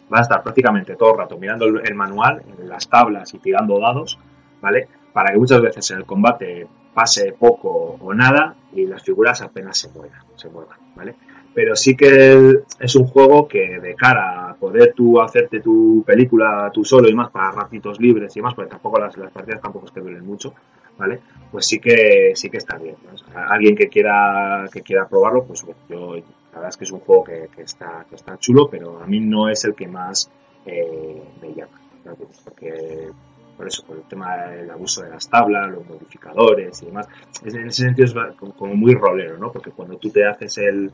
vas 0.08 0.20
a 0.20 0.22
estar 0.22 0.42
prácticamente 0.42 0.96
todo 0.96 1.12
el 1.12 1.18
rato 1.18 1.38
mirando 1.38 1.66
el, 1.66 1.94
manual, 1.94 2.42
las 2.64 2.88
tablas 2.88 3.32
y 3.32 3.38
tirando 3.38 3.78
dados, 3.78 4.18
¿vale? 4.60 4.88
Para 5.12 5.32
que 5.32 5.38
muchas 5.38 5.60
veces 5.60 5.90
en 5.92 5.98
el 5.98 6.04
combate 6.04 6.66
pase 6.92 7.32
poco 7.38 7.96
o 8.00 8.12
nada 8.12 8.56
y 8.72 8.86
las 8.86 9.02
figuras 9.02 9.40
apenas 9.42 9.78
se 9.78 9.88
muevan, 9.90 10.22
se 10.34 10.48
muevan, 10.48 10.78
¿vale? 10.96 11.14
Pero 11.54 11.76
sí 11.76 11.96
que 11.96 12.62
es 12.78 12.96
un 12.96 13.06
juego 13.06 13.46
que 13.46 13.78
de 13.80 13.94
cara 13.94 14.50
a 14.50 14.54
poder 14.54 14.92
tú 14.94 15.20
hacerte 15.20 15.60
tu 15.60 16.02
película 16.04 16.70
tú 16.72 16.84
solo 16.84 17.08
y 17.08 17.14
más 17.14 17.30
para 17.30 17.52
ratitos 17.52 18.00
libres 18.00 18.36
y 18.36 18.42
más, 18.42 18.54
porque 18.54 18.70
tampoco 18.70 18.98
las, 18.98 19.16
las 19.16 19.30
partidas 19.30 19.60
tampoco 19.60 19.86
te 19.92 20.00
duelen 20.00 20.24
mucho, 20.24 20.54
¿vale? 21.00 21.20
Pues 21.50 21.66
sí 21.66 21.80
que 21.80 22.32
sí 22.34 22.48
que 22.50 22.58
está 22.58 22.76
bien. 22.78 22.96
alguien 23.34 23.74
que 23.74 23.88
quiera 23.88 24.66
que 24.72 24.82
quiera 24.82 25.08
probarlo, 25.08 25.44
pues 25.44 25.62
bueno, 25.62 25.80
yo 25.88 26.14
la 26.16 26.56
verdad 26.56 26.68
es 26.68 26.76
que 26.76 26.84
es 26.84 26.92
un 26.92 27.00
juego 27.00 27.24
que, 27.24 27.48
está 27.58 28.04
que 28.08 28.16
está 28.16 28.36
chulo, 28.36 28.68
pero 28.70 29.02
a 29.02 29.06
mí 29.06 29.20
no 29.20 29.48
es 29.48 29.64
el 29.64 29.74
que 29.74 29.88
más 29.88 30.30
eh, 30.66 31.22
me 31.40 31.54
llama, 31.54 31.78
porque 32.44 33.10
por 33.56 33.66
eso, 33.66 33.84
por 33.84 33.96
el 33.96 34.04
tema 34.04 34.36
del 34.46 34.70
abuso 34.70 35.02
de 35.02 35.10
las 35.10 35.28
tablas, 35.28 35.70
los 35.70 35.86
modificadores 35.86 36.82
y 36.82 36.86
demás. 36.86 37.08
En 37.44 37.68
ese 37.68 37.82
sentido 37.82 38.06
es 38.06 38.14
como 38.56 38.74
muy 38.74 38.94
rolero, 38.94 39.36
¿no? 39.36 39.52
Porque 39.52 39.70
cuando 39.70 39.98
tú 39.98 40.08
te 40.10 40.26
haces 40.26 40.56
el, 40.58 40.90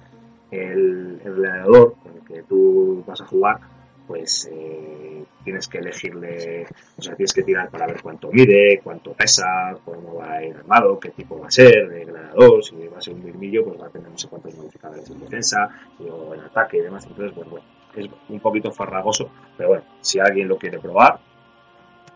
el, 0.50 1.20
el 1.24 1.34
gladiador 1.34 1.94
con 2.02 2.12
el 2.16 2.24
que 2.24 2.42
tú 2.42 3.04
vas 3.07 3.20
a 3.20 3.26
jugar, 3.26 3.61
pues 4.07 4.48
eh, 4.52 5.24
tienes 5.44 5.68
que 5.68 5.78
elegirle, 5.78 6.66
o 6.96 7.02
sea, 7.02 7.14
tienes 7.14 7.32
que 7.32 7.42
tirar 7.42 7.70
para 7.70 7.86
ver 7.86 8.00
cuánto 8.02 8.30
mide, 8.30 8.80
cuánto 8.82 9.12
pesa, 9.12 9.76
cómo 9.84 10.16
va 10.16 10.34
a 10.34 10.44
ir 10.44 10.57
armado, 10.57 10.98
qué 11.00 11.11
tipo 11.11 11.38
va 11.38 11.48
a 11.48 11.50
ser 11.50 11.88
de 11.88 12.04
gladiador, 12.04 12.64
si 12.64 12.74
va 12.86 12.98
a 12.98 13.00
ser 13.00 13.14
un 13.14 13.24
mirmillo, 13.24 13.64
pues 13.64 13.80
va 13.80 13.86
a 13.86 13.90
tener 13.90 14.11
no 14.11 14.18
sé 14.18 14.28
cuántos 14.28 14.54
modificadores 14.54 15.09
en 15.11 15.20
defensa 15.20 15.68
o 15.98 16.34
en 16.34 16.40
ataque 16.40 16.78
y 16.78 16.80
demás. 16.80 17.07
Entonces, 17.07 17.32
pues 17.34 17.48
bueno, 17.48 17.64
es 17.96 18.09
un 18.28 18.40
poquito 18.40 18.70
farragoso, 18.70 19.30
pero 19.57 19.70
bueno, 19.70 19.84
si 20.00 20.18
alguien 20.18 20.48
lo 20.48 20.57
quiere 20.57 20.78
probar, 20.78 21.18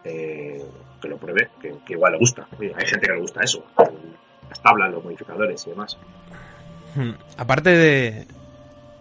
eh, 0.05 0.65
que 1.01 1.09
lo 1.09 1.17
pruebe, 1.17 1.51
que, 1.61 1.75
que, 1.85 1.95
igual 1.95 2.13
le 2.13 2.19
gusta. 2.19 2.47
Hay 2.59 2.87
gente 2.87 3.07
que 3.07 3.13
le 3.13 3.21
gusta 3.21 3.43
eso, 3.43 3.65
las 4.49 4.63
tablas, 4.63 4.91
los 4.93 5.03
modificadores 5.03 5.67
y 5.67 5.71
demás. 5.71 5.99
Hmm. 6.95 7.13
Aparte 7.37 7.71
de, 7.71 8.27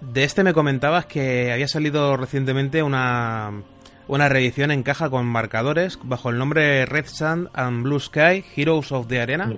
De 0.01 0.23
este 0.23 0.43
me 0.43 0.53
comentabas 0.53 1.05
que 1.05 1.51
había 1.51 1.67
salido 1.67 2.15
recientemente 2.15 2.83
una, 2.83 3.63
una 4.07 4.29
reedición 4.29 4.71
en 4.71 4.83
caja 4.83 5.09
con 5.09 5.25
marcadores 5.25 5.99
bajo 6.03 6.29
el 6.29 6.37
nombre 6.37 6.85
Red 6.85 7.05
Sand 7.05 7.49
and 7.53 7.83
Blue 7.83 7.99
Sky 7.99 8.43
Heroes 8.55 8.91
of 8.91 9.07
the 9.07 9.19
Arena. 9.19 9.53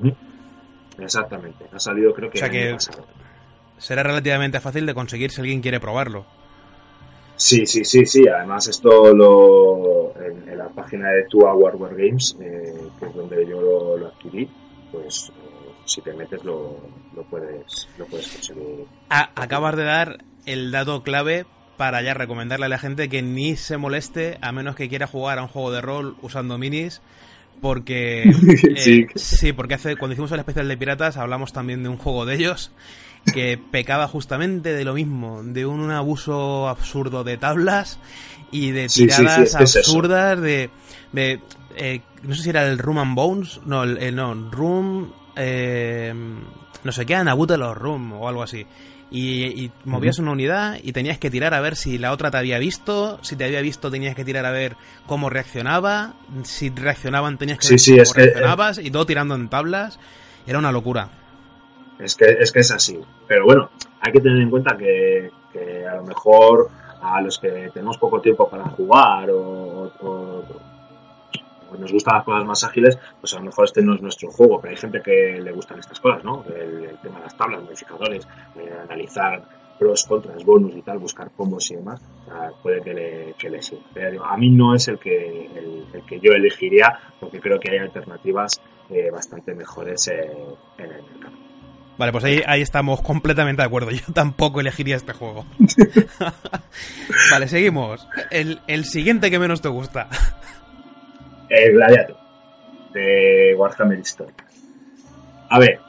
Exactamente, 1.00 1.66
ha 1.72 1.80
salido 1.80 2.14
creo 2.14 2.30
que, 2.30 2.38
o 2.38 2.40
sea 2.40 2.50
que 2.50 2.76
será 3.78 4.04
relativamente 4.04 4.60
fácil 4.60 4.86
de 4.86 4.94
conseguir 4.94 5.32
si 5.32 5.42
alguien 5.42 5.62
quiere 5.62 5.80
probarlo. 5.80 6.26
Sí, 7.36 7.66
sí, 7.66 7.84
sí, 7.84 8.06
sí. 8.06 8.28
Además 8.28 8.68
esto 8.68 9.14
lo 9.14 10.14
en, 10.22 10.58
la 10.58 10.70
página 10.70 11.10
de 11.10 11.24
Two 11.24 11.42
Hour 11.42 11.76
War 11.76 11.96
Games, 11.96 12.38
eh, 12.40 12.90
que 13.00 13.06
es 13.06 13.16
donde 13.16 13.48
yo 13.48 13.98
lo, 13.98 14.08
adquirí, 14.08 14.48
pues 14.92 15.30
eh, 15.30 15.72
si 15.86 16.02
te 16.02 16.14
metes 16.14 16.44
lo, 16.44 16.78
lo, 17.16 17.24
puedes 17.24 17.88
lo 17.98 18.06
puedes 18.06 18.28
conseguir. 18.28 18.86
acabas 19.10 19.76
de 19.76 19.84
dar 19.84 20.18
el 20.46 20.72
dato 20.72 21.04
clave 21.04 21.46
para 21.78 22.02
ya 22.02 22.14
recomendarle 22.14 22.68
a 22.68 22.70
la 22.70 22.78
gente 22.78 23.10
que 23.10 23.22
ni 23.22 23.56
se 23.56 23.78
moleste 23.78 24.38
a 24.42 24.52
menos 24.52 24.76
que 24.76 24.90
quiera 24.90 25.08
jugar 25.08 25.40
a 25.40 25.44
un 25.44 25.48
juego 25.48 25.72
de 25.72 25.82
rol 25.82 26.16
usando 26.22 26.58
minis 26.58 27.02
porque 27.60 28.24
eh, 28.76 29.08
sí. 29.16 29.54
porque 29.54 29.76
hace 29.76 29.96
cuando 29.96 30.14
hicimos 30.14 30.32
el 30.32 30.40
especial 30.40 30.68
de 30.68 30.78
piratas 30.78 31.18
hablamos 31.18 31.54
también 31.54 31.84
de 31.84 31.90
un 31.90 31.98
juego 31.98 32.26
de 32.26 32.36
ellos 32.36 32.72
que 33.34 33.60
pecaba 33.72 34.08
justamente 34.08 34.74
de 34.74 34.84
lo 34.84 34.94
mismo, 34.94 35.44
de 35.44 35.66
un, 35.66 35.92
abuso 35.92 36.68
absurdo 36.68 37.24
de 37.24 37.38
tablas 37.38 38.00
y 38.52 38.72
de 38.72 38.88
tiradas 38.88 39.56
absurdas 39.56 40.42
de, 40.42 40.70
eh, 41.14 42.02
no 42.24 42.36
sé 42.36 42.44
si 42.44 42.50
era 42.50 42.68
el 42.68 42.78
Room 42.78 42.98
and 42.98 43.16
Bones, 43.16 43.62
no, 43.66 43.84
el, 43.84 44.16
no, 44.16 44.34
Room, 44.52 45.14
eh, 45.36 46.14
no 46.84 46.92
sé 46.92 47.06
qué, 47.06 47.16
Anabuta 47.16 47.58
los 47.58 47.78
Room 47.78 48.14
o 48.14 48.28
algo 48.28 48.44
así. 48.44 48.66
Y, 49.14 49.72
movías 49.84 50.20
una 50.20 50.32
unidad 50.32 50.78
y 50.82 50.94
tenías 50.94 51.20
que 51.20 51.30
tirar 51.30 51.54
a 51.54 51.60
ver 51.60 51.76
si 51.76 51.98
la 51.98 52.14
otra 52.14 52.32
te 52.32 52.38
había 52.38 52.58
visto, 52.60 53.20
si 53.22 53.36
te 53.36 53.44
había 53.44 53.60
visto 53.60 53.92
tenías 53.92 54.16
que 54.16 54.24
tirar 54.24 54.46
a 54.46 54.52
ver 54.52 54.78
cómo 55.06 55.30
reaccionaba, 55.30 56.14
si 56.44 56.70
reaccionaban 56.70 57.38
tenías 57.38 57.60
que 57.60 57.76
ver 57.76 58.06
cómo 58.06 58.14
reaccionabas 58.14 58.78
y 58.78 58.90
todo 58.90 59.06
tirando 59.06 59.36
en 59.36 59.50
tablas. 59.50 60.00
Era 60.48 60.60
una 60.60 60.72
locura. 60.72 61.10
Es 62.00 62.16
que, 62.16 62.26
es 62.40 62.52
que 62.52 62.60
es 62.60 62.72
así. 62.72 63.00
Pero 63.28 63.46
bueno, 63.46 63.70
hay 64.00 64.12
que 64.12 64.20
tener 64.20 64.42
en 64.42 64.50
cuenta 64.50 64.76
que, 64.76 65.30
a 65.88 65.96
lo 65.96 66.04
mejor 66.04 66.70
a 67.02 67.22
los 67.22 67.38
que 67.38 67.70
tenemos 67.74 67.98
poco 67.98 68.22
tiempo 68.22 68.50
para 68.50 68.64
jugar 68.70 69.30
o, 69.32 70.44
nos 71.80 71.92
gustan 71.92 72.18
las 72.18 72.26
cosas 72.26 72.46
más 72.46 72.64
ágiles, 72.64 72.98
pues 73.20 73.34
a 73.34 73.38
lo 73.38 73.46
mejor 73.46 73.66
este 73.66 73.82
no 73.82 73.96
es 73.96 74.02
nuestro 74.02 74.30
juego, 74.32 74.60
pero 74.60 74.72
hay 74.72 74.78
gente 74.78 75.02
que 75.02 75.40
le 75.42 75.52
gustan 75.52 75.80
estas 75.80 76.00
cosas, 76.00 76.24
¿no? 76.24 76.44
El, 76.46 76.98
tema 77.02 77.18
de 77.20 77.24
las 77.24 77.38
tablas, 77.38 77.64
modificadores, 77.64 78.28
eh, 78.58 78.74
analizar 78.84 79.44
pros, 79.80 80.06
contras, 80.06 80.44
bonus 80.46 80.76
y 80.76 80.82
tal, 80.82 81.00
buscar 81.00 81.32
combos 81.32 81.72
y 81.72 81.76
demás, 81.76 82.02
puede 82.62 82.82
que 82.82 82.94
le, 82.94 83.34
que 83.38 83.50
le 83.50 83.62
sirva. 83.62 83.82
a 84.30 84.38
mí 84.38 84.50
no 84.50 84.76
es 84.76 84.88
el 84.88 85.00
que, 85.00 85.46
el, 85.46 86.04
que 86.08 86.20
yo 86.20 86.34
elegiría, 86.34 87.00
porque 87.20 87.40
creo 87.40 87.60
que 87.60 87.72
hay 87.72 87.80
alternativas 87.80 88.62
eh, 88.90 89.10
bastante 89.10 89.56
mejores 89.56 90.08
en 90.08 90.20
el 90.78 91.04
mercado. 91.04 91.42
Vale, 92.02 92.14
pues 92.14 92.24
ahí, 92.24 92.42
ahí 92.48 92.62
estamos 92.64 93.00
completamente 93.02 93.62
de 93.62 93.68
acuerdo. 93.68 93.92
Yo 93.92 94.02
tampoco 94.12 94.60
elegiría 94.60 94.96
este 94.96 95.14
juego. 95.14 95.46
vale, 97.32 97.48
seguimos. 97.48 98.08
El, 98.32 98.60
el 98.66 98.86
siguiente 98.86 99.30
que 99.30 99.38
menos 99.38 99.62
te 99.62 99.70
gusta. 99.70 100.10
El 101.52 101.74
Gladiator, 101.74 102.18
de 102.94 103.54
Warhammer 103.58 104.00
Histórica. 104.00 104.46
A 105.50 105.60
ver, 105.60 105.80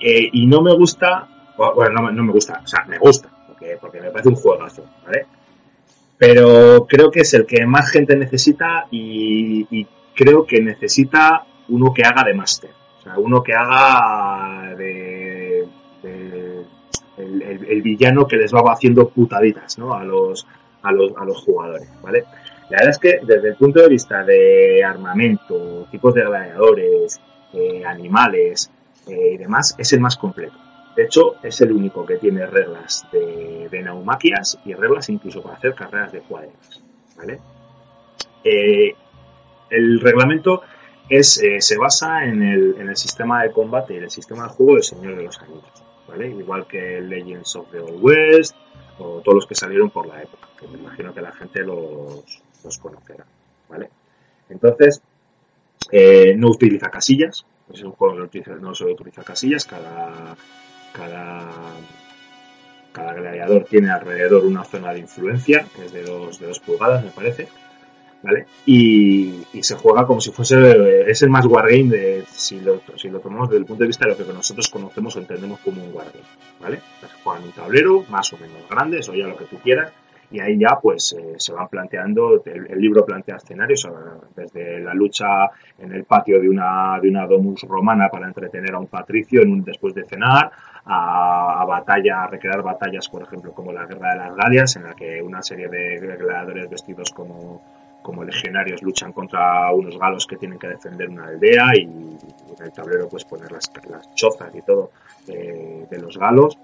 eh, 0.00 0.30
y 0.32 0.46
no 0.46 0.62
me 0.62 0.74
gusta, 0.74 1.28
bueno, 1.74 2.10
no, 2.10 2.22
me 2.22 2.32
gusta, 2.32 2.62
o 2.64 2.66
sea, 2.66 2.86
me 2.86 2.96
gusta, 2.96 3.28
porque, 3.46 3.76
porque 3.78 4.00
me 4.00 4.10
parece 4.10 4.30
un 4.30 4.36
juegazo, 4.36 4.86
¿vale? 5.04 5.26
Pero 6.16 6.86
creo 6.88 7.10
que 7.10 7.20
es 7.20 7.34
el 7.34 7.44
que 7.44 7.66
más 7.66 7.90
gente 7.90 8.16
necesita 8.16 8.86
y, 8.90 9.86
creo 10.14 10.44
que 10.44 10.60
necesita 10.60 11.44
uno 11.68 11.92
que 11.94 12.02
haga 12.02 12.24
de 12.24 12.34
máster. 12.34 12.70
O 12.98 13.02
sea, 13.02 13.18
uno 13.18 13.42
que 13.42 13.54
haga 13.54 14.74
de, 14.74 15.66
el, 17.16 17.82
villano 17.82 18.26
que 18.26 18.36
les 18.36 18.54
va 18.54 18.72
haciendo 18.72 19.08
putaditas 19.08 19.78
¿no? 19.78 19.94
a, 19.94 20.04
los, 20.04 20.46
a, 20.82 20.92
los, 20.92 21.16
a 21.16 21.24
los 21.24 21.42
jugadores, 21.42 21.88
¿vale? 22.02 22.24
La 22.70 22.76
verdad 22.78 22.90
es 22.90 22.98
que 22.98 23.20
desde 23.24 23.48
el 23.48 23.56
punto 23.56 23.80
de 23.80 23.88
vista 23.88 24.22
de 24.22 24.84
armamento, 24.84 25.88
tipos 25.90 26.14
de 26.14 26.22
gladiadores, 26.22 27.20
eh, 27.52 27.84
animales 27.84 28.70
eh, 29.08 29.32
y 29.34 29.36
demás, 29.38 29.74
es 29.76 29.92
el 29.92 29.98
más 29.98 30.16
completo. 30.16 30.54
De 30.94 31.02
hecho, 31.02 31.34
es 31.42 31.60
el 31.62 31.72
único 31.72 32.06
que 32.06 32.18
tiene 32.18 32.46
reglas 32.46 33.04
de, 33.10 33.68
de 33.68 34.44
y 34.64 34.74
reglas 34.74 35.08
incluso 35.08 35.42
para 35.42 35.56
hacer 35.56 35.74
carreras 35.74 36.12
de 36.12 36.20
cuadras, 36.20 36.82
¿vale? 37.16 37.40
Eh, 38.44 38.94
el 39.70 40.00
reglamento 40.00 40.62
es, 41.08 41.42
se 41.58 41.78
basa 41.78 42.24
en 42.24 42.40
el, 42.40 42.76
en 42.78 42.88
el, 42.88 42.96
sistema 42.96 43.42
de 43.42 43.50
combate 43.50 43.94
y 43.94 43.96
el 43.96 44.10
sistema 44.10 44.44
de 44.44 44.50
juego 44.50 44.74
del 44.74 44.84
Señor 44.84 45.16
de 45.16 45.24
los 45.24 45.40
Anillos, 45.40 45.84
¿vale? 46.06 46.28
Igual 46.28 46.68
que 46.68 47.00
Legends 47.00 47.56
of 47.56 47.68
the 47.72 47.80
Old 47.80 47.98
West 48.00 48.54
o 48.98 49.20
todos 49.22 49.34
los 49.34 49.46
que 49.46 49.56
salieron 49.56 49.90
por 49.90 50.06
la 50.06 50.22
época, 50.22 50.48
que 50.58 50.68
me 50.68 50.78
imagino 50.78 51.12
que 51.12 51.20
la 51.20 51.32
gente 51.32 51.64
los, 51.64 52.42
los 52.64 52.78
conocerá, 52.78 53.24
¿vale? 53.68 53.90
Entonces, 54.48 55.02
eh, 55.90 56.34
no 56.36 56.48
utiliza 56.48 56.90
casillas, 56.90 57.44
es 57.72 57.82
un 57.82 57.92
juego 57.92 58.16
que 58.16 58.22
utiliza, 58.22 58.54
no 58.56 58.74
solo 58.74 58.92
utiliza 58.92 59.22
casillas, 59.22 59.64
cada, 59.64 60.36
cada, 60.92 61.50
cada 62.92 63.14
gladiador 63.14 63.64
tiene 63.64 63.90
alrededor 63.90 64.44
una 64.44 64.64
zona 64.64 64.92
de 64.92 65.00
influencia, 65.00 65.66
que 65.74 65.86
es 65.86 65.92
de 65.92 66.02
dos, 66.02 66.38
de 66.38 66.48
dos 66.48 66.60
pulgadas, 66.60 67.04
me 67.04 67.10
parece, 67.10 67.48
¿vale? 68.22 68.46
Y, 68.66 69.44
se 69.62 69.76
juega 69.76 70.06
como 70.06 70.20
si 70.20 70.30
fuese, 70.30 71.10
es 71.10 71.22
el 71.22 71.30
más 71.30 71.46
wargame 71.46 71.90
de, 71.90 72.24
si 72.30 72.60
lo, 72.60 72.80
si 72.96 73.08
lo 73.08 73.20
tomamos 73.20 73.48
desde 73.48 73.60
el 73.60 73.66
punto 73.66 73.84
de 73.84 73.88
vista 73.88 74.06
de 74.06 74.12
lo 74.12 74.16
que 74.16 74.32
nosotros 74.32 74.68
conocemos 74.68 75.14
o 75.16 75.18
entendemos 75.20 75.60
como 75.60 75.82
un 75.82 75.94
wargame, 75.94 76.24
¿vale? 76.60 76.80
Se 77.00 77.06
juega 77.22 77.40
en 77.40 77.46
un 77.46 77.52
tablero, 77.52 78.04
más 78.08 78.32
o 78.32 78.38
menos 78.38 78.68
grande, 78.68 78.98
eso 78.98 79.14
ya 79.14 79.26
lo 79.26 79.36
que 79.36 79.44
tú 79.44 79.58
quieras, 79.58 79.92
y 80.30 80.40
ahí 80.40 80.58
ya 80.58 80.78
pues 80.80 81.12
eh, 81.18 81.34
se 81.38 81.52
van 81.52 81.68
planteando, 81.68 82.42
el, 82.44 82.80
libro 82.80 83.04
plantea 83.04 83.36
escenarios, 83.36 83.88
desde 84.34 84.80
la 84.80 84.94
lucha 84.94 85.50
en 85.78 85.92
el 85.92 86.04
patio 86.04 86.40
de 86.40 86.48
una, 86.48 86.98
de 87.00 87.08
una 87.08 87.26
domus 87.26 87.62
romana 87.62 88.08
para 88.08 88.26
entretener 88.26 88.74
a 88.74 88.78
un 88.78 88.86
patricio 88.86 89.42
en 89.42 89.52
un, 89.52 89.64
después 89.64 89.94
de 89.94 90.04
cenar, 90.04 90.50
a, 90.84 91.60
a, 91.60 91.64
batalla, 91.64 92.24
a 92.24 92.26
recrear 92.28 92.62
batallas, 92.62 93.08
por 93.08 93.22
ejemplo, 93.22 93.52
como 93.52 93.72
la 93.72 93.86
Guerra 93.86 94.12
de 94.12 94.18
las 94.18 94.36
Galias, 94.36 94.76
en 94.76 94.84
la 94.84 94.94
que 94.94 95.20
una 95.20 95.42
serie 95.42 95.68
de 95.68 95.98
gladiadores 96.16 96.70
vestidos 96.70 97.10
como 97.10 97.60
como 98.02 98.24
legionarios 98.24 98.82
luchan 98.82 99.12
contra 99.12 99.70
unos 99.72 99.98
galos 99.98 100.26
que 100.26 100.36
tienen 100.36 100.58
que 100.58 100.68
defender 100.68 101.08
una 101.08 101.26
aldea 101.26 101.66
y, 101.76 101.82
en 101.82 102.18
el 102.58 102.72
tablero 102.72 103.08
pues 103.08 103.24
poner 103.24 103.52
las, 103.52 103.70
las 103.88 104.14
chozas 104.14 104.54
y 104.54 104.62
todo 104.62 104.90
eh, 105.28 105.86
de 105.88 105.98
los 105.98 106.16
galos 106.16 106.58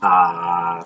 a, 0.00 0.84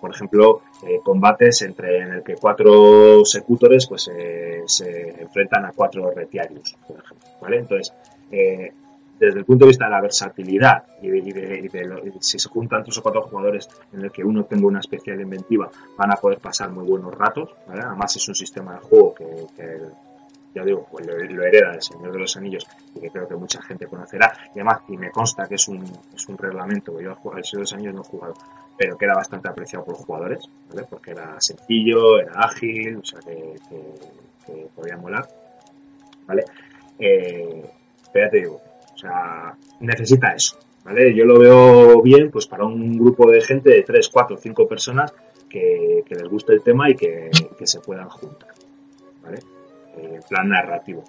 por 0.00 0.10
ejemplo 0.10 0.62
eh, 0.86 1.00
combates 1.02 1.62
entre 1.62 1.98
en 1.98 2.12
el 2.14 2.22
que 2.22 2.36
cuatro 2.36 3.24
secutores 3.24 3.86
pues 3.86 4.08
eh, 4.08 4.62
se 4.66 5.20
enfrentan 5.20 5.66
a 5.66 5.72
cuatro 5.72 6.10
retiarios 6.10 6.76
por 6.86 6.98
ejemplo 6.98 7.28
vale 7.40 7.58
entonces 7.58 7.92
desde 9.18 9.40
el 9.40 9.44
punto 9.44 9.64
de 9.64 9.70
vista 9.70 9.86
de 9.86 9.90
la 9.90 10.00
versatilidad 10.00 10.84
y 11.02 11.08
de, 11.10 12.12
si 12.20 12.38
se 12.38 12.48
juntan 12.48 12.84
tres 12.84 12.98
o 12.98 13.02
cuatro 13.02 13.22
jugadores 13.22 13.68
en 13.92 14.04
el 14.04 14.12
que 14.12 14.24
uno 14.24 14.44
tenga 14.44 14.66
una 14.66 14.80
especial 14.80 15.20
inventiva, 15.20 15.68
van 15.96 16.12
a 16.12 16.16
poder 16.16 16.38
pasar 16.38 16.70
muy 16.70 16.86
buenos 16.86 17.14
ratos. 17.14 17.50
Además 17.68 18.14
es 18.16 18.28
un 18.28 18.34
sistema 18.34 18.74
de 18.74 18.80
juego 18.80 19.14
que, 19.14 19.80
ya 20.54 20.64
digo, 20.64 20.86
pues 20.90 21.06
lo, 21.06 21.42
hereda 21.42 21.72
del 21.72 21.82
Señor 21.82 22.12
de 22.12 22.18
los 22.18 22.36
Anillos 22.36 22.66
y 22.94 23.00
que 23.00 23.10
creo 23.10 23.28
que 23.28 23.34
mucha 23.34 23.60
gente 23.62 23.86
conocerá. 23.86 24.32
Y 24.54 24.60
además, 24.60 24.82
y 24.88 24.96
me 24.96 25.10
consta 25.10 25.46
que 25.46 25.56
es 25.56 25.68
un, 25.68 25.84
es 26.14 26.28
un 26.28 26.38
reglamento 26.38 27.00
yo 27.00 27.16
el 27.36 27.44
Señor 27.44 27.44
de 27.44 27.58
los 27.58 27.72
Anillos 27.72 27.94
no 27.94 28.02
he 28.02 28.04
jugado, 28.04 28.34
pero 28.78 28.96
que 28.96 29.04
era 29.04 29.16
bastante 29.16 29.48
apreciado 29.48 29.84
por 29.84 29.94
los 29.96 30.04
jugadores, 30.04 30.48
¿vale? 30.70 30.86
porque 30.88 31.10
era 31.10 31.38
sencillo, 31.40 32.20
era 32.20 32.32
ágil, 32.36 32.98
o 32.98 33.04
sea 33.04 33.18
que, 33.20 33.56
podía 34.74 34.96
molar. 34.96 35.28
¿Vale? 36.26 36.44
Eh, 36.98 37.64
pero 38.12 38.26
ya 38.26 38.30
te 38.30 38.36
digo, 38.38 38.62
o 38.94 38.98
sea, 38.98 39.54
necesita 39.80 40.32
eso. 40.32 40.56
¿vale? 40.84 41.14
Yo 41.14 41.24
lo 41.24 41.38
veo 41.38 42.00
bien 42.02 42.30
pues 42.30 42.46
para 42.46 42.64
un 42.64 42.96
grupo 42.96 43.30
de 43.30 43.40
gente 43.40 43.70
de 43.70 43.82
3, 43.82 44.08
4, 44.08 44.36
5 44.38 44.68
personas 44.68 45.12
que, 45.50 46.04
les 46.08 46.28
guste 46.28 46.52
el 46.52 46.62
tema 46.62 46.88
y 46.88 46.94
que, 46.94 47.30
se 47.64 47.80
puedan 47.80 48.08
juntar. 48.08 48.50
¿vale? 49.22 49.40
En 49.96 50.14
eh, 50.14 50.20
plan 50.28 50.48
narrativo. 50.48 51.04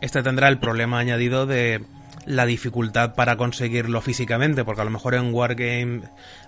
Este 0.00 0.22
tendrá 0.22 0.48
el 0.48 0.58
problema 0.58 0.98
añadido 0.98 1.46
de 1.46 1.80
la 2.26 2.46
dificultad 2.46 3.14
para 3.14 3.36
conseguirlo 3.36 4.00
físicamente, 4.00 4.64
porque 4.64 4.82
a 4.82 4.84
lo 4.84 4.90
mejor 4.90 5.14
en 5.14 5.32
Wargame 5.32 6.02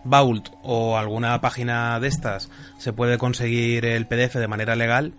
Vault 0.05 0.49
o 0.63 0.97
alguna 0.97 1.41
página 1.41 1.99
de 2.01 2.09
estas 2.09 2.51
se 2.79 2.93
puede 2.93 3.19
conseguir 3.19 3.85
el 3.85 4.07
PDF 4.07 4.35
de 4.35 4.49
manera 4.49 4.77
legal, 4.77 5.13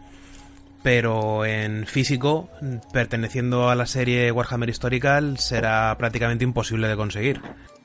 pero 0.83 1.45
en 1.45 1.85
físico, 1.85 2.49
perteneciendo 2.93 3.69
a 3.69 3.75
la 3.75 3.85
serie 3.85 4.31
Warhammer 4.31 4.69
Historical, 4.69 5.37
será 5.37 5.95
prácticamente 5.97 6.43
imposible 6.43 6.87
de 6.87 6.95
conseguir. 6.95 7.41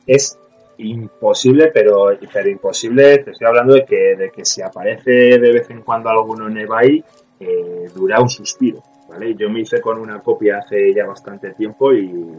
Es 0.07 0.39
imposible, 0.79 1.71
pero, 1.73 2.17
pero 2.33 2.49
imposible, 2.49 3.19
te 3.19 3.31
estoy 3.33 3.47
hablando 3.47 3.75
de 3.75 3.85
que, 3.85 4.17
de 4.17 4.31
que 4.31 4.45
si 4.45 4.63
aparece 4.63 5.11
de 5.11 5.53
vez 5.53 5.71
en 5.71 5.83
cuando 5.83 6.11
alguno 6.11 6.49
en 6.49 6.59
eBay, 6.59 7.05
eh, 7.41 7.91
dura 7.95 8.21
un 8.21 8.31
suspiro, 8.31 8.83
¿vale? 9.13 9.35
Yo 9.35 9.51
me 9.51 9.61
hice 9.61 9.81
con 9.81 9.99
una 9.99 10.21
copia 10.21 10.59
hace 10.59 10.93
ya 10.95 11.07
bastante 11.07 11.53
tiempo 11.53 11.93
y, 11.93 12.39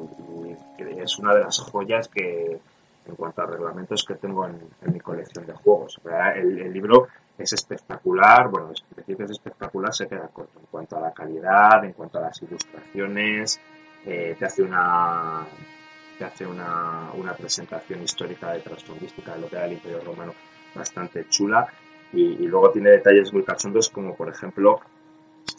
es 0.77 1.19
una 1.19 1.33
de 1.33 1.41
las 1.41 1.59
joyas 1.59 2.07
que, 2.07 2.57
en 3.05 3.15
cuanto 3.15 3.41
a 3.41 3.45
reglamentos 3.45 4.05
que 4.05 4.15
tengo 4.15 4.47
en, 4.47 4.57
mi 4.93 4.99
colección 5.01 5.45
de 5.45 5.51
juegos. 5.51 5.99
El, 6.35 6.71
libro 6.71 7.07
es 7.37 7.51
espectacular, 7.51 8.49
bueno, 8.49 8.71
decir 8.95 9.17
que 9.17 9.23
es 9.23 9.31
espectacular 9.31 9.93
se 9.93 10.07
queda 10.07 10.29
corto 10.29 10.59
en 10.59 10.65
cuanto 10.71 10.95
a 10.95 11.01
la 11.01 11.11
calidad, 11.11 11.83
en 11.83 11.91
cuanto 11.91 12.19
a 12.19 12.21
las 12.21 12.41
ilustraciones, 12.41 13.59
eh, 14.05 14.35
te 14.39 14.45
hace 14.45 14.63
una 14.63 15.45
te 16.17 16.25
hace 16.25 16.45
una, 16.45 17.09
una 17.15 17.33
presentación 17.33 18.01
histórica 18.01 18.53
de 18.53 18.59
trasfondística 18.59 19.33
de 19.33 19.41
lo 19.41 19.49
que 19.49 19.55
era 19.55 19.65
el 19.65 19.73
Imperio 19.73 19.99
Romano 20.05 20.33
bastante 20.75 21.27
chula 21.27 21.67
y, 22.13 22.35
luego 22.47 22.71
tiene 22.71 22.91
detalles 22.91 23.33
muy 23.33 23.43
cachondos 23.43 23.89
como 23.89 24.15
por 24.15 24.29
ejemplo 24.29 24.79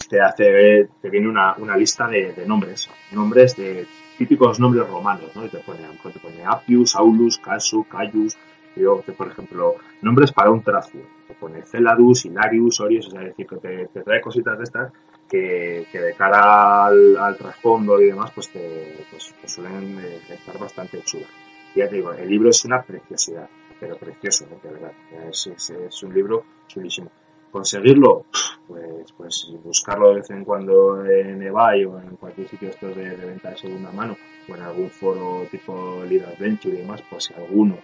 te 0.08 0.20
hace 0.20 0.88
te 1.00 1.10
viene 1.10 1.28
una, 1.28 1.54
una 1.58 1.76
lista 1.76 2.08
de, 2.08 2.34
nombres 2.46 2.88
nombres 3.12 3.56
de 3.56 3.86
típicos 4.18 4.60
nombres 4.60 4.88
romanos 4.88 5.30
¿no? 5.34 5.44
y 5.44 5.48
te 5.48 5.58
pone, 5.58 5.80
te 5.80 6.18
pone 6.18 6.44
Appius, 6.44 6.96
Aulus, 6.96 7.38
Casu, 7.38 7.84
Caius 7.84 8.36
y 8.76 8.80
luego 8.80 9.02
te, 9.06 9.12
por 9.12 9.28
ejemplo 9.28 9.74
nombres 10.02 10.32
para 10.32 10.50
un 10.50 10.62
tracio 10.62 11.00
te 11.26 11.34
pone 11.34 11.62
Celadus, 11.62 12.26
Hilarius, 12.26 12.80
Orius 12.80 13.10
sea, 13.10 13.20
decir 13.20 13.46
que 13.46 13.56
te, 13.56 13.86
te 13.88 14.02
trae 14.02 14.20
cositas 14.20 14.58
de 14.58 14.64
estas 14.64 14.92
que, 15.28 15.86
de 15.92 16.14
cara 16.14 16.86
al, 16.86 17.36
trasfondo 17.36 18.00
y 18.00 18.06
demás, 18.06 18.30
pues, 18.34 18.50
te, 18.50 19.04
pues, 19.10 19.34
pues 19.40 19.52
suelen 19.52 19.98
eh, 19.98 20.20
estar 20.28 20.58
bastante 20.58 21.00
chulas. 21.02 21.28
Ya 21.74 21.88
te 21.88 21.96
digo, 21.96 22.12
el 22.12 22.28
libro 22.28 22.50
es 22.50 22.64
una 22.64 22.82
preciosidad, 22.82 23.48
pero 23.80 23.96
precioso, 23.96 24.46
de 24.62 24.70
verdad. 24.70 24.92
Es, 25.28 25.46
es, 25.46 26.02
un 26.02 26.14
libro 26.14 26.44
chulísimo. 26.68 27.10
Conseguirlo, 27.54 28.24
pues, 28.66 29.12
pues 29.16 29.52
buscarlo 29.62 30.08
de 30.08 30.14
vez 30.16 30.30
en 30.30 30.44
cuando 30.44 31.06
en 31.06 31.40
eBay 31.40 31.84
o 31.84 32.00
en 32.00 32.16
cualquier 32.16 32.48
sitio 32.48 32.68
estos 32.68 32.96
de, 32.96 33.14
venta 33.14 33.50
de 33.50 33.56
segunda 33.56 33.92
mano 33.92 34.16
o 34.48 34.56
en 34.56 34.60
algún 34.60 34.90
foro 34.90 35.46
tipo 35.52 36.02
Lead 36.02 36.24
Adventure 36.24 36.74
y 36.74 36.78
demás, 36.78 37.04
pues 37.08 37.26
si 37.26 37.34
alguno 37.34 37.78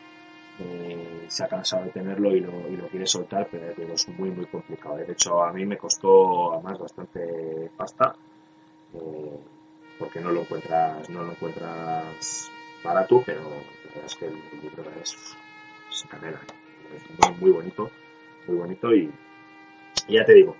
eh, 0.58 1.24
se 1.28 1.44
ha 1.44 1.46
cansado 1.46 1.84
de 1.84 1.90
tenerlo 1.90 2.34
y 2.34 2.40
lo, 2.40 2.68
y 2.68 2.76
lo 2.76 2.88
quiere 2.88 3.06
soltar, 3.06 3.46
pero 3.48 3.94
es 3.94 4.08
muy, 4.08 4.32
muy 4.32 4.46
complicado. 4.46 4.96
De 4.96 5.12
hecho, 5.12 5.40
a 5.40 5.52
mí 5.52 5.64
me 5.64 5.78
costó 5.78 6.52
además 6.54 6.76
bastante 6.76 7.70
pasta, 7.76 8.16
eh, 8.94 9.38
porque 10.00 10.18
no 10.18 10.32
lo 10.32 10.40
encuentras, 10.40 11.08
no 11.10 11.22
lo 11.22 11.30
encuentras 11.30 12.50
barato, 12.82 13.22
pero 13.24 13.42
la 13.42 13.94
verdad 13.94 14.04
es 14.04 14.16
que 14.16 14.26
el, 14.26 14.34
libro 14.34 14.82
es, 15.00 15.16
es 15.92 16.04
canela, 16.10 16.40
es 16.92 17.40
muy, 17.40 17.52
bonito, 17.52 17.88
muy 18.48 18.56
bonito 18.56 18.92
y, 18.92 19.08
ya 20.08 20.24
te 20.24 20.34
digo, 20.34 20.56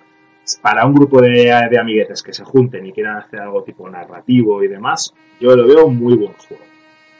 para 0.62 0.86
un 0.86 0.94
grupo 0.94 1.20
de, 1.20 1.52
de 1.70 1.78
amiguetes 1.78 2.22
que 2.22 2.32
se 2.32 2.44
junten 2.44 2.86
y 2.86 2.92
quieran 2.92 3.18
hacer 3.18 3.40
algo 3.40 3.62
tipo 3.62 3.88
narrativo 3.88 4.62
y 4.62 4.68
demás, 4.68 5.14
yo 5.40 5.54
lo 5.54 5.66
veo 5.66 5.88
muy 5.88 6.16
buen 6.16 6.32
juego. 6.34 6.64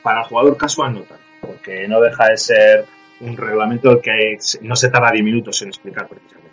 Para 0.02 0.20
el 0.20 0.26
jugador 0.26 0.56
casual 0.56 0.94
no 0.94 1.02
tanto 1.02 1.30
porque 1.40 1.88
no 1.88 2.00
deja 2.00 2.28
de 2.28 2.36
ser 2.36 2.86
un 3.20 3.36
reglamento 3.36 4.00
que 4.00 4.38
no 4.62 4.76
se 4.76 4.90
tarda 4.90 5.10
10 5.12 5.24
minutos 5.24 5.60
en 5.62 5.68
explicar 5.68 6.08
precisamente. 6.08 6.50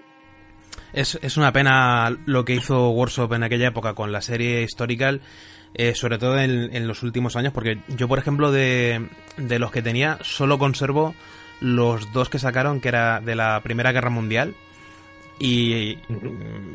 Es, 0.94 1.20
es 1.22 1.38
una 1.38 1.52
pena 1.52 2.16
lo 2.26 2.46
que 2.46 2.56
hizo 2.56 2.90
Workshop 2.92 3.34
en 3.34 3.44
aquella 3.44 3.68
época 3.68 3.94
con 3.94 4.12
la 4.12 4.22
serie 4.22 4.64
Historical, 4.64 5.22
eh, 5.74 5.94
sobre 5.94 6.18
todo 6.18 6.40
en, 6.40 6.88
los 6.88 7.04
últimos 7.04 7.36
años, 7.36 7.54
porque 7.54 7.80
yo, 7.90 8.08
por 8.08 8.20
ejemplo, 8.20 8.52
de, 8.52 9.08
de 9.38 9.60
los 9.60 9.72
que 9.72 9.82
tenía, 9.82 10.18
solo 10.22 10.58
conservo 10.58 11.14
los 11.60 12.12
dos 12.14 12.30
que 12.30 12.40
sacaron, 12.40 12.80
que 12.82 12.88
era 12.88 13.20
de 13.20 13.36
la 13.36 13.60
Primera 13.62 13.92
Guerra 13.92 14.10
Mundial, 14.10 14.56
y 15.40 15.98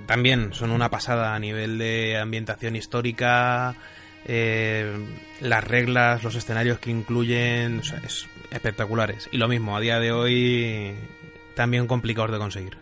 también 0.07 0.53
son 0.53 0.71
una 0.71 0.89
pasada 0.89 1.35
a 1.35 1.39
nivel 1.39 1.79
de 1.79 2.17
ambientación 2.19 2.77
histórica, 2.77 3.75
eh, 4.25 4.93
las 5.41 5.65
reglas, 5.65 6.23
los 6.23 6.35
escenarios 6.35 6.79
que 6.79 6.91
incluyen, 6.91 7.81
es 8.05 8.27
espectaculares. 8.51 9.29
Y 9.33 9.39
lo 9.39 9.49
mismo, 9.49 9.77
a 9.77 9.81
día 9.81 9.99
de 9.99 10.13
hoy 10.13 10.95
también 11.55 11.87
complicados 11.87 12.31
de 12.31 12.39
conseguir. 12.39 12.77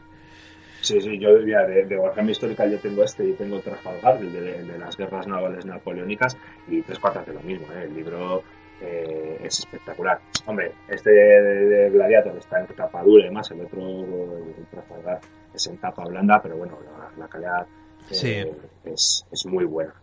Sí, 0.82 1.00
sí, 1.00 1.18
yo 1.18 1.38
diría 1.38 1.60
de, 1.62 1.84
de 1.84 1.98
Warhammer 1.98 2.30
Historical 2.30 2.70
yo 2.70 2.78
tengo 2.78 3.04
este 3.04 3.28
y 3.28 3.32
tengo 3.34 3.60
Trafalgar, 3.60 4.16
el 4.20 4.32
de, 4.32 4.78
las 4.78 4.96
guerras 4.96 5.26
navales 5.26 5.66
napoleónicas, 5.66 6.36
y 6.68 6.80
tres 6.82 6.98
cuartas 6.98 7.26
de 7.26 7.34
lo 7.34 7.40
mismo. 7.40 7.66
¿eh? 7.72 7.84
El 7.84 7.94
libro 7.94 8.42
eh, 8.80 9.38
es 9.44 9.58
espectacular. 9.58 10.20
Hombre, 10.46 10.72
este 10.88 11.10
de, 11.10 11.90
Gladiator 11.90 12.36
está 12.38 12.60
en 12.60 12.66
tapa 12.68 13.02
dura 13.02 13.26
y 13.26 13.28
el 13.28 13.60
otro, 13.60 14.38
el 14.58 14.66
Trafalgar, 14.70 15.20
es 15.54 15.66
en 15.66 15.78
tapa 15.78 16.04
blanda, 16.04 16.40
pero 16.42 16.56
bueno, 16.56 16.78
la, 17.18 17.28
calidad 17.28 17.66
eh, 18.10 18.52
es, 18.84 19.26
es 19.30 19.46
muy 19.46 19.64
buena. 19.64 19.94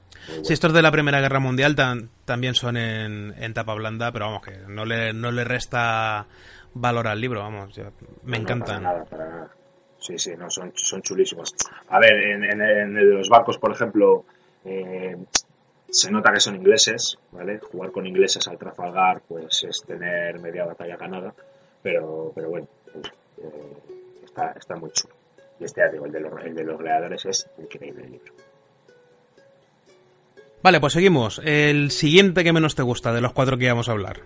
Sí, 0.43 0.53
estos 0.53 0.73
de 0.73 0.81
la 0.81 0.91
Primera 0.91 1.21
Guerra 1.21 1.39
Mundial 1.39 1.75
también 2.25 2.53
son 2.53 2.77
en, 2.77 3.53
tapa 3.53 3.73
blanda, 3.73 4.11
pero 4.11 4.25
vamos, 4.25 4.41
que 4.41 4.57
no 4.67 4.85
le, 4.85 5.13
no 5.13 5.31
le 5.31 5.43
resta 5.43 6.25
valor 6.73 7.07
al 7.07 7.19
libro, 7.21 7.41
vamos, 7.41 7.79
me 8.23 8.37
encantan. 8.37 8.83
para 8.83 8.93
nada, 8.93 9.05
para 9.05 9.29
nada. 9.29 9.51
Sí, 9.99 10.17
sí, 10.17 10.31
no, 10.37 10.49
son, 10.49 10.71
son 10.75 11.01
chulísimos. 11.01 11.55
A 11.89 11.99
ver, 11.99 12.13
en, 12.13 12.61
el 12.61 12.93
de 12.93 13.13
los 13.13 13.29
barcos, 13.29 13.57
por 13.57 13.71
ejemplo, 13.71 14.25
eh, 14.63 15.17
se 15.89 16.11
nota 16.11 16.31
que 16.31 16.39
son 16.39 16.55
ingleses, 16.55 17.17
¿vale? 17.31 17.59
Jugar 17.59 17.91
con 17.91 18.05
ingleses 18.05 18.47
al 18.47 18.57
Trafalgar, 18.57 19.21
pues 19.27 19.63
es 19.63 19.83
tener 19.83 20.39
media 20.39 20.65
batalla 20.65 20.97
ganada, 20.97 21.33
pero, 21.81 22.31
pero 22.35 22.49
bueno, 22.49 22.67
pues, 22.93 23.07
eh, 23.39 23.77
está, 24.23 24.51
está 24.51 24.75
muy 24.75 24.91
chulo. 24.91 25.16
Y 25.60 25.64
este, 25.64 25.82
el 25.82 26.12
de 26.12 26.20
los, 26.20 26.34
el 26.43 26.55
de 26.55 26.64
los 26.64 26.78
gladiadores 26.78 27.26
es 27.26 27.49
increíble 27.58 28.03
el 28.03 28.12
libro. 28.12 28.34
Vale, 30.62 30.80
pues 30.80 30.93
seguimos. 30.93 31.41
El 31.43 31.91
siguiente 31.91 32.43
que 32.43 32.53
menos 32.53 32.76
te 32.76 32.84
gusta 32.84 33.14
de 33.14 33.22
los 33.22 33.34
cuatro 33.34 33.58
que 33.58 33.66
íbamos 33.66 33.89
a 33.89 33.93
hablar. 33.93 34.22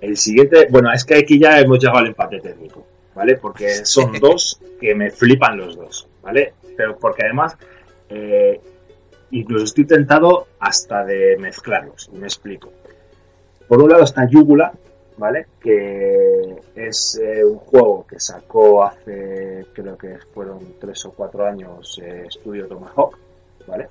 El 0.00 0.16
siguiente, 0.16 0.66
bueno, 0.70 0.92
es 0.92 1.04
que 1.04 1.16
aquí 1.16 1.38
ya 1.38 1.60
hemos 1.60 1.78
llegado 1.78 1.98
al 1.98 2.06
empate 2.08 2.40
técnico, 2.40 2.86
¿vale? 3.14 3.36
Porque 3.36 3.84
son 3.84 4.12
dos 4.18 4.60
que 4.80 4.94
me 4.94 5.10
flipan 5.10 5.58
los 5.58 5.76
dos, 5.76 6.08
¿vale? 6.22 6.54
Pero 6.76 6.96
porque 6.98 7.24
además, 7.24 7.56
eh, 8.08 8.60
incluso 9.30 9.64
estoy 9.64 9.84
tentado 9.84 10.48
hasta 10.58 11.04
de 11.04 11.36
mezclarlos, 11.38 12.10
y 12.12 12.16
me 12.16 12.26
explico. 12.26 12.72
Por 13.68 13.82
un 13.82 13.90
lado 13.90 14.04
está 14.04 14.26
Yugula, 14.28 14.72
¿vale? 15.20 15.46
Que 15.60 16.56
es 16.74 17.20
eh, 17.22 17.44
un 17.44 17.58
juego 17.58 18.06
que 18.06 18.18
sacó 18.18 18.82
hace, 18.84 19.66
creo 19.74 19.96
que 19.96 20.16
fueron 20.32 20.60
tres 20.80 21.04
o 21.04 21.12
cuatro 21.12 21.44
años, 21.44 22.00
eh, 22.02 22.24
Studio 22.30 22.66
Tomahawk, 22.66 23.18
¿vale? 23.66 23.88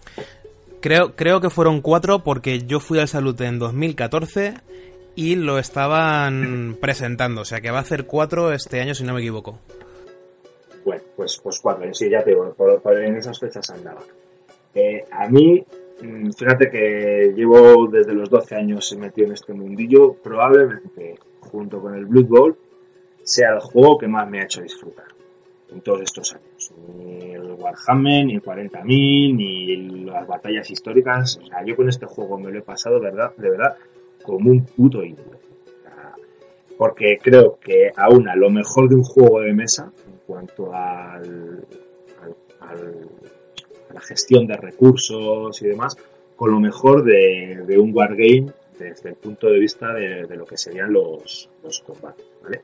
Creo, 0.81 1.15
creo 1.15 1.39
que 1.39 1.51
fueron 1.51 1.81
cuatro 1.81 2.23
porque 2.23 2.59
yo 2.59 2.79
fui 2.79 2.99
al 2.99 3.07
Salute 3.07 3.45
en 3.45 3.59
2014 3.59 4.55
y 5.13 5.35
lo 5.35 5.59
estaban 5.59 6.77
presentando. 6.81 7.41
O 7.41 7.45
sea 7.45 7.61
que 7.61 7.69
va 7.69 7.77
a 7.77 7.81
hacer 7.81 8.07
cuatro 8.07 8.51
este 8.51 8.81
año 8.81 8.95
si 8.95 9.03
no 9.03 9.13
me 9.13 9.19
equivoco. 9.19 9.59
Bueno, 10.83 11.03
pues, 11.15 11.39
pues 11.43 11.59
cuatro. 11.59 11.93
Sí, 11.93 12.09
ya 12.09 12.23
te 12.23 12.31
digo, 12.31 12.55
en 12.85 13.15
esas 13.17 13.39
fechas 13.39 13.69
andaba. 13.69 14.01
Eh, 14.73 15.05
a 15.11 15.27
mí, 15.29 15.63
fíjate 16.37 16.69
que 16.69 17.33
llevo 17.35 17.87
desde 17.87 18.13
los 18.13 18.29
12 18.29 18.55
años 18.55 18.95
metido 18.97 19.27
en 19.27 19.33
este 19.33 19.53
mundillo. 19.53 20.13
Probablemente, 20.13 21.15
junto 21.39 21.81
con 21.81 21.95
el 21.95 22.05
Blood 22.05 22.25
Bowl, 22.25 22.57
sea 23.23 23.53
el 23.53 23.59
juego 23.59 23.97
que 23.97 24.07
más 24.07 24.29
me 24.29 24.39
ha 24.39 24.43
hecho 24.43 24.61
disfrutar 24.61 25.07
en 25.71 25.81
todos 25.81 26.01
estos 26.01 26.33
años. 26.33 26.71
Ni 26.97 27.31
el 27.31 27.51
Warhammer, 27.51 28.25
ni 28.25 28.35
el 28.35 28.41
40.000, 28.41 29.35
ni 29.35 30.05
las 30.05 30.27
batallas 30.27 30.69
históricas. 30.71 31.39
O 31.41 31.45
sea, 31.45 31.63
yo 31.65 31.75
con 31.75 31.89
este 31.89 32.05
juego 32.05 32.39
me 32.39 32.51
lo 32.51 32.59
he 32.59 32.63
pasado, 32.63 32.99
¿verdad? 32.99 33.33
De 33.37 33.49
verdad, 33.49 33.75
como 34.23 34.51
un 34.51 34.65
puto 34.65 35.03
himno. 35.03 35.23
Porque 36.77 37.17
creo 37.21 37.59
que 37.59 37.91
aúna 37.95 38.35
lo 38.35 38.49
mejor 38.49 38.87
de 38.87 38.95
un 38.95 39.03
juego 39.03 39.41
de 39.41 39.53
mesa 39.53 39.91
en 40.07 40.17
cuanto 40.25 40.73
al, 40.73 41.65
a 42.61 42.73
la 43.93 44.01
gestión 44.01 44.47
de 44.47 44.57
recursos 44.57 45.61
y 45.61 45.67
demás, 45.67 45.97
con 46.35 46.51
lo 46.51 46.59
mejor 46.59 47.03
de, 47.03 47.77
un 47.77 47.93
wargame 47.93 48.51
desde 48.77 49.09
el 49.09 49.15
punto 49.15 49.47
de 49.47 49.59
vista 49.59 49.93
de, 49.93 50.35
lo 50.35 50.45
que 50.45 50.57
serían 50.57 50.93
los, 50.93 51.49
los 51.63 51.79
combates. 51.81 52.25
¿vale? 52.41 52.61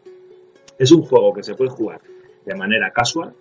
Es 0.77 0.91
un 0.91 1.03
juego 1.03 1.33
que 1.33 1.43
se 1.43 1.55
puede 1.55 1.69
jugar 1.71 2.01
de 2.45 2.55
manera 2.55 2.91
casual, 2.91 3.33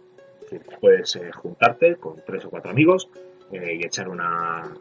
puedes 0.80 1.16
eh, 1.16 1.30
juntarte 1.32 1.97
con 1.97 2.22
tres 2.24 2.45
o 2.45 2.51
cuatro 2.51 2.70
amigos 2.70 3.09
eh, 3.53 3.78
y 3.80 3.87
echar 3.87 4.09
una, 4.09 4.72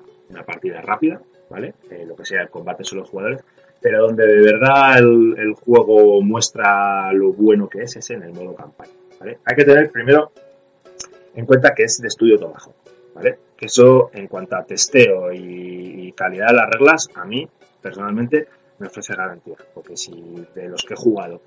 partida 0.46 0.82
rápida, 0.82 1.22
¿vale? 1.50 1.76
Eh, 1.90 2.06
lo 2.08 2.16
que 2.16 2.26
sea 2.26 2.42
el 2.42 2.50
combate 2.50 2.84
son 2.84 3.00
los 3.00 3.10
jugadores, 3.10 3.42
pero 3.82 4.02
donde 4.02 4.26
de 4.26 4.42
verdad 4.42 4.98
el, 4.98 5.54
juego 5.54 6.22
muestra 6.22 7.12
lo 7.14 7.34
bueno 7.34 7.70
que 7.70 7.84
es 7.84 7.96
es 7.96 8.10
en 8.10 8.24
el 8.24 8.34
modo 8.34 8.56
campaña. 8.56 8.92
Hay 9.46 9.56
que 9.56 9.64
tener 9.64 9.92
primero 9.92 10.32
en 11.36 11.46
cuenta 11.46 11.74
que 11.74 11.84
es 11.84 12.02
de 12.02 12.08
estudio 12.08 12.38
trabajo, 12.38 12.74
¿vale? 13.14 13.40
Que 13.58 13.68
eso 13.68 14.10
en 14.14 14.28
cuanto 14.28 14.56
a 14.56 14.64
testeo 14.64 15.32
y, 15.32 16.08
y 16.08 16.12
calidad 16.14 16.48
de 16.48 16.54
las 16.54 16.70
reglas, 16.70 17.10
a 17.16 17.26
mí 17.26 17.48
personalmente 17.82 18.48
me 18.80 18.88
ofrece 18.88 19.16
garantía, 19.16 19.56
porque 19.74 19.96
si 19.96 20.46
de 20.56 20.70
los 20.70 20.84
que 20.84 20.94
he 20.94 20.98
jugado, 20.98 21.42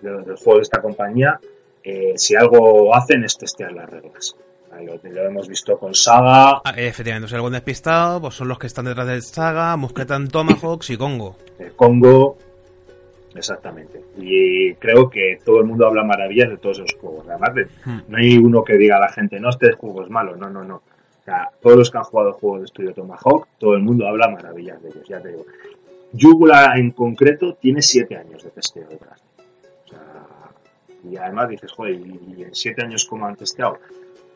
de 0.00 0.10
los 0.10 0.26
del 0.26 0.36
juego 0.36 0.58
de 0.58 0.62
esta 0.62 0.80
compañía, 0.80 1.40
eh, 1.82 2.14
si 2.16 2.36
algo 2.36 2.94
hacen 2.94 3.24
es 3.24 3.36
testear 3.36 3.72
las 3.72 3.88
reglas. 3.88 4.36
Lo, 4.70 5.22
hemos 5.22 5.48
visto 5.48 5.78
con 5.78 5.94
Saga. 5.94 6.60
Ah, 6.64 6.74
efectivamente, 6.76 7.28
si 7.28 7.34
algo 7.34 7.50
despistado, 7.50 8.20
pues 8.20 8.34
son 8.34 8.48
los 8.48 8.58
que 8.58 8.68
están 8.68 8.84
detrás 8.84 9.06
de 9.06 9.20
Saga, 9.22 9.76
Musketan 9.76 10.28
Tomahawks 10.28 10.90
y 10.90 10.96
Congo. 10.96 11.36
El 11.58 11.72
Congo, 11.72 12.36
exactamente. 13.34 14.04
Y 14.18 14.74
creo 14.74 15.08
que 15.08 15.38
todo 15.44 15.60
el 15.60 15.64
mundo 15.64 15.86
habla 15.86 16.04
maravillas 16.04 16.50
de 16.50 16.58
todos 16.58 16.78
esos 16.78 17.00
juegos. 17.00 17.26
Además, 17.28 17.50
hmm. 17.84 17.98
no 18.08 18.18
hay 18.18 18.36
uno 18.36 18.62
que 18.62 18.76
diga 18.76 18.98
a 18.98 19.00
la 19.00 19.08
gente, 19.08 19.40
no, 19.40 19.48
este 19.48 19.72
juego 19.72 20.04
es 20.04 20.10
malo. 20.10 20.36
No, 20.36 20.48
no, 20.48 20.62
no. 20.62 20.82
Todos 21.60 21.76
los 21.76 21.90
que 21.90 21.98
han 21.98 22.04
jugado 22.04 22.30
el 22.30 22.34
juego 22.34 22.58
de 22.58 22.64
estudio 22.64 22.94
Tomahawk, 22.94 23.48
todo 23.58 23.74
el 23.74 23.82
mundo 23.82 24.06
habla 24.06 24.28
maravillas 24.28 24.82
de 24.82 24.88
ellos, 24.88 25.08
ya 25.08 25.20
te 25.20 25.28
digo. 25.28 25.44
Yugula 26.12 26.74
en 26.76 26.92
concreto 26.92 27.54
tiene 27.54 27.82
siete 27.82 28.16
años 28.16 28.42
de 28.42 28.50
testeo 28.50 28.88
detrás. 28.88 29.22
O 29.92 31.10
y 31.10 31.16
además 31.16 31.48
dices, 31.48 31.70
joder, 31.72 31.94
¿y 31.94 32.42
en 32.42 32.54
siete 32.54 32.84
años 32.84 33.04
cómo 33.04 33.26
han 33.26 33.36
testeado? 33.36 33.78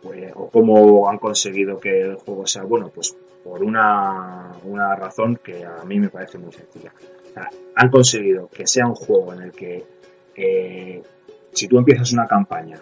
Pues, 0.03 0.32
o 0.34 0.51
cómo 0.51 1.09
han 1.09 1.18
conseguido 1.18 1.78
que 1.78 2.03
el 2.03 2.16
juego 2.16 2.47
sea 2.47 2.64
bueno, 2.64 2.90
pues 2.93 3.16
por 3.45 3.62
una, 3.62 4.53
una 4.64 4.97
razón 4.97 5.38
que 5.43 5.64
a 5.64 5.84
mí 5.84 5.99
me 5.99 6.09
parece 6.09 6.38
muy 6.38 6.53
sencilla. 6.53 6.93
han 7.74 7.90
conseguido 7.90 8.49
que 8.49 8.66
sea 8.66 8.86
un 8.86 8.95
juego 8.95 9.32
en 9.32 9.43
el 9.43 9.53
que 9.53 9.84
eh, 10.36 11.03
si 11.53 11.68
tú 11.68 11.78
empiezas 11.78 12.12
una 12.12 12.26
campaña 12.26 12.80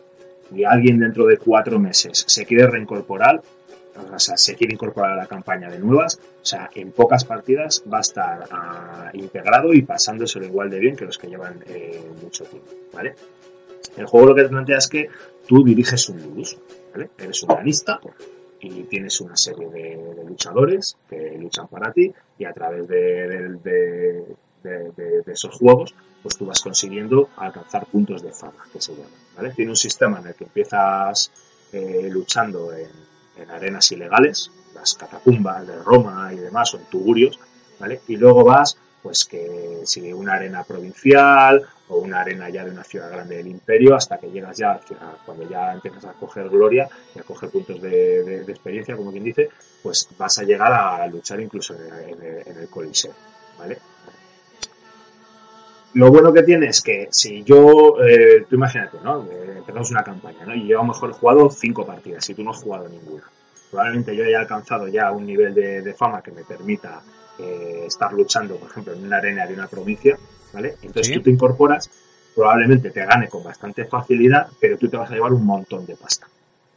y 0.55 0.65
alguien 0.65 0.99
dentro 0.99 1.27
de 1.27 1.37
cuatro 1.37 1.79
meses 1.79 2.25
se 2.27 2.45
quiere 2.45 2.67
reincorporar, 2.67 3.43
o 4.13 4.19
sea, 4.19 4.37
se 4.37 4.55
quiere 4.55 4.75
incorporar 4.75 5.13
a 5.13 5.17
la 5.17 5.27
campaña 5.27 5.69
de 5.71 5.79
nuevas, 5.79 6.21
o 6.43 6.45
sea, 6.45 6.71
en 6.75 6.93
pocas 6.93 7.25
partidas 7.25 7.83
va 7.93 7.99
a 7.99 8.01
estar 8.01 8.45
ah, 8.51 9.11
integrado 9.15 9.73
y 9.73 9.83
pasándoselo 9.83 10.47
igual 10.47 10.71
de 10.71 10.79
bien 10.79 10.97
que 10.97 11.05
los 11.05 11.19
que 11.19 11.29
llevan 11.29 11.63
eh, 11.67 12.01
mucho 12.23 12.45
tiempo, 12.45 12.71
¿vale? 12.93 13.15
El 13.97 14.07
juego 14.07 14.29
lo 14.29 14.35
que 14.35 14.43
te 14.43 14.49
plantea 14.49 14.79
es 14.79 14.89
que 14.89 15.09
tú 15.47 15.65
diriges 15.65 16.09
un 16.09 16.23
ludus, 16.23 16.59
¿vale? 16.93 17.11
Eres 17.19 17.43
un 17.43 17.53
analista 17.53 18.01
y 18.61 18.83
tienes 18.85 19.21
una 19.21 19.37
serie 19.37 19.69
de, 19.69 20.25
luchadores 20.27 20.97
que 21.09 21.37
luchan 21.39 21.67
para 21.69 21.93
ti 21.93 22.13
y 22.39 22.45
a 22.45 22.53
través 22.53 22.87
de, 22.87 24.37
esos 25.27 25.57
juegos 25.57 25.95
pues 26.23 26.37
tú 26.37 26.45
vas 26.45 26.61
consiguiendo 26.61 27.31
alcanzar 27.37 27.87
puntos 27.87 28.23
de 28.23 28.31
fama, 28.31 28.67
que 28.73 28.81
se 28.81 28.93
llaman, 28.93 29.11
¿vale? 29.35 29.51
Tiene 29.53 29.71
un 29.71 29.77
sistema 29.77 30.21
en 30.21 30.27
el 30.27 30.35
que 30.35 30.45
empiezas 30.45 31.33
eh, 31.73 32.09
luchando 32.11 32.73
en, 32.75 32.91
en, 33.41 33.51
arenas 33.51 33.91
ilegales, 33.93 34.51
las 34.75 34.95
catacumbas 34.95 35.67
de 35.67 35.77
Roma 35.83 36.33
y 36.33 36.37
demás, 36.37 36.75
o 36.75 36.79
en 36.79 36.85
tugurios, 36.85 37.39
¿vale? 37.79 38.01
Y 38.09 38.17
luego 38.17 38.45
vas 38.45 38.77
pues 39.03 39.25
que 39.25 39.81
si 39.85 40.13
una 40.13 40.35
arena 40.35 40.63
provincial 40.65 41.67
o 41.89 41.99
una 41.99 42.21
arena 42.21 42.49
ya 42.51 42.65
de 42.65 42.71
una 42.71 42.85
ciudad 42.85 43.11
grande 43.11 43.37
del 43.37 43.49
imperio 43.49 43.95
hasta 43.97 44.19
que 44.19 44.31
llegas 44.31 44.59
ya 44.59 44.81
cuando 45.25 45.49
ya 45.49 45.73
empiezas 45.73 46.05
a 46.05 46.13
coger 46.13 46.49
gloria 46.49 46.89
y 47.15 47.19
a 47.19 47.23
coger 47.23 47.51
puntos 47.51 47.81
de, 47.81 48.43
experiencia 48.43 48.97
como 48.97 49.11
quien 49.11 49.25
dice 49.25 49.49
pues 49.83 50.09
vas 50.19 50.39
a 50.39 50.45
llegar 50.45 50.73
a 50.73 51.07
luchar 51.07 51.41
incluso 51.41 51.75
en 51.75 52.57
el, 52.57 52.69
coliseo 52.69 53.13
¿vale? 53.59 53.79
Lo 55.95 56.11
bueno 56.11 56.33
que 56.33 56.43
tiene 56.43 56.67
es 56.67 56.81
que 56.81 57.09
si 57.11 57.43
yo 57.43 57.97
eh, 58.03 58.47
tú 58.49 58.57
imagínate 58.57 58.99
¿no? 59.03 59.25
Eh, 59.25 59.55
empezamos 59.59 59.91
una 59.91 60.05
campaña 60.05 60.45
¿no? 60.47 60.55
y 60.55 60.69
yo 60.69 60.79
a 60.79 60.83
lo 60.83 60.89
mejor 60.89 61.11
he 61.11 61.15
jugado 61.15 61.51
cinco 61.51 61.85
partidas 61.85 62.29
y 62.31 62.35
tú 62.35 62.45
no 62.45 62.51
has 62.51 62.63
jugado 62.63 62.89
ninguna 62.89 63.25
probablemente 63.71 64.15
yo 64.15 64.25
haya 64.25 64.41
alcanzado 64.41 64.89
ya 64.89 65.11
un 65.13 65.27
nivel 65.27 65.55
de 65.55 65.95
fama 65.95 66.23
que 66.23 66.33
me 66.33 66.45
permita 66.45 67.03
eh, 67.41 67.85
estar 67.87 68.13
luchando, 68.13 68.57
por 68.57 68.71
ejemplo, 68.71 68.93
en 68.93 69.05
una 69.05 69.17
arena 69.17 69.47
de 69.47 69.55
una 69.55 69.67
provincia, 69.67 70.19
¿vale? 70.53 70.77
Entonces 70.83 71.15
tú 71.15 71.23
te 71.23 71.31
incorporas, 71.31 71.89
probablemente 72.35 72.91
te 72.91 73.05
gane 73.05 73.29
con 73.29 73.43
bastante 73.43 73.87
facilidad, 73.87 74.49
pero 74.61 74.77
tú 74.77 74.89
te 74.89 74.99
vas 74.99 75.11
a 75.11 75.15
llevar 75.15 75.33
un 75.33 75.47
montón 75.47 75.87
de 75.87 75.97
pasta, 75.97 76.29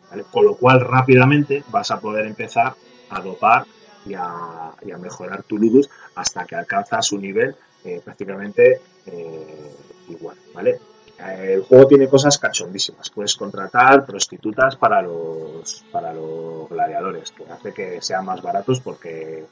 ¿vale? 0.09 0.23
Con 0.31 0.45
lo 0.45 0.55
cual 0.55 0.79
rápidamente 0.79 1.63
vas 1.69 1.91
a 1.91 1.99
poder 1.99 2.27
empezar 2.27 2.75
a 3.09 3.19
dopar 3.19 3.65
y 4.05 4.13
a, 4.13 4.71
mejorar 5.01 5.43
tu 5.43 5.57
ludus 5.57 5.89
hasta 6.15 6.45
que 6.45 6.55
alcanzas 6.55 7.11
un 7.11 7.21
nivel 7.21 7.55
eh, 7.83 7.99
prácticamente 8.03 8.79
eh, 9.05 9.75
igual, 10.09 10.37
¿vale? 10.53 10.79
El 11.19 11.61
juego 11.61 11.87
tiene 11.87 12.07
cosas 12.07 12.37
cachondísimas. 12.37 13.09
Puedes 13.09 13.35
contratar 13.35 14.05
prostitutas 14.05 14.75
para 14.75 15.01
los 15.01 15.85
para 15.91 16.13
los 16.13 16.67
gladiadores, 16.69 17.31
que 17.31 17.45
hace 17.45 17.73
que 17.73 18.01
sean 18.01 18.25
más 18.25 18.41
baratos 18.41 18.81
porque 18.81 19.45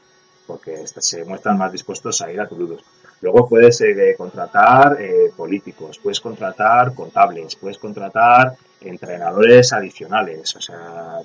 porque 0.48 0.86
se 0.86 1.24
muestran 1.24 1.58
más 1.58 1.72
dispuestos 1.72 2.22
a 2.22 2.32
ir 2.32 2.42
a 2.42 2.48
Toulouse. 2.48 2.84
Luego 3.22 3.48
puedes 3.48 3.80
eh, 3.82 4.16
contratar 4.18 4.98
eh, 5.00 5.32
políticos, 5.38 6.00
puedes 6.00 6.20
contratar 6.20 6.94
contables, 6.94 7.56
puedes 7.56 7.78
contratar 7.78 8.56
entrenadores 8.82 9.72
adicionales, 9.72 10.56
o 10.56 10.62
sea, 10.62 11.20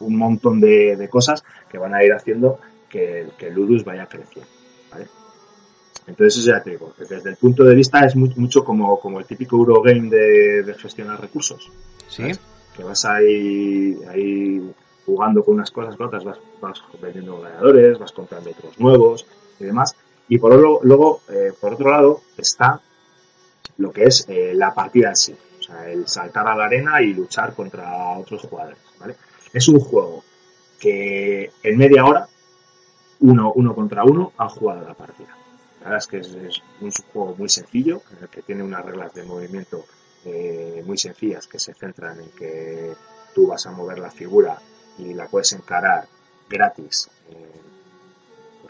un 0.00 0.16
montón 0.16 0.60
de, 0.60 1.06
cosas 1.10 1.44
que 1.70 1.78
van 1.78 1.94
a 1.94 2.02
ir 2.02 2.12
haciendo 2.12 2.58
que, 2.88 3.28
que 3.38 3.48
el 3.48 3.54
Ludus 3.54 3.84
vaya 3.84 4.06
creciendo. 4.06 4.63
Entonces, 6.06 6.38
eso 6.38 6.50
ya 6.50 6.62
te 6.62 6.70
digo, 6.70 6.92
desde 6.98 7.30
el 7.30 7.36
punto 7.36 7.64
de 7.64 7.74
vista 7.74 8.04
es 8.04 8.14
mucho 8.14 8.62
como, 8.62 9.00
como 9.00 9.18
el 9.18 9.24
típico 9.24 9.56
Eurogame 9.56 10.10
de, 10.10 10.62
de 10.62 10.74
gestionar 10.74 11.20
recursos. 11.20 11.70
Sí. 12.08 12.24
Que 12.76 12.82
vas 12.82 13.04
ahí, 13.04 13.96
ahí 14.08 14.74
jugando 15.06 15.44
con 15.44 15.54
unas 15.54 15.70
cosas, 15.70 15.96
con 15.96 16.06
otras, 16.06 16.24
vas, 16.24 16.38
vas 16.60 16.82
vendiendo 17.00 17.38
gladiadores, 17.38 17.98
vas 17.98 18.12
comprando 18.12 18.50
otros 18.50 18.78
nuevos 18.78 19.26
y 19.58 19.64
demás. 19.64 19.96
Y 20.28 20.38
por 20.38 20.52
otro, 20.52 20.80
luego, 20.82 21.20
eh, 21.28 21.52
por 21.58 21.74
otro 21.74 21.90
lado, 21.90 22.20
está 22.36 22.80
lo 23.78 23.90
que 23.90 24.04
es 24.04 24.26
eh, 24.28 24.52
la 24.54 24.74
partida 24.74 25.08
en 25.08 25.16
sí. 25.16 25.34
O 25.58 25.62
sea, 25.62 25.90
el 25.90 26.06
saltar 26.06 26.46
a 26.46 26.54
la 26.54 26.66
arena 26.66 27.00
y 27.00 27.14
luchar 27.14 27.54
contra 27.54 28.18
otros 28.18 28.42
jugadores, 28.42 28.78
¿vale? 29.00 29.16
Es 29.52 29.68
un 29.68 29.80
juego 29.80 30.22
que 30.78 31.50
en 31.62 31.78
media 31.78 32.04
hora, 32.04 32.28
uno, 33.20 33.52
uno 33.54 33.74
contra 33.74 34.04
uno, 34.04 34.32
han 34.36 34.48
jugado 34.48 34.86
la 34.86 34.94
partida. 34.94 35.34
La 35.84 35.90
verdad 35.90 35.98
es 35.98 36.06
que 36.06 36.46
es, 36.46 36.62
un 36.80 36.90
juego 37.12 37.34
muy 37.36 37.48
sencillo, 37.50 38.02
en 38.16 38.24
el 38.24 38.28
que 38.30 38.40
tiene 38.40 38.62
unas 38.62 38.84
reglas 38.84 39.12
de 39.12 39.22
movimiento 39.22 39.84
eh, 40.24 40.82
muy 40.86 40.96
sencillas 40.96 41.46
que 41.46 41.58
se 41.58 41.74
centran 41.74 42.18
en 42.18 42.30
que 42.30 42.94
tú 43.34 43.48
vas 43.48 43.66
a 43.66 43.70
mover 43.70 43.98
la 43.98 44.10
figura 44.10 44.58
y 44.96 45.12
la 45.12 45.26
puedes 45.26 45.52
encarar 45.52 46.08
gratis 46.48 47.10
eh, 47.28 47.60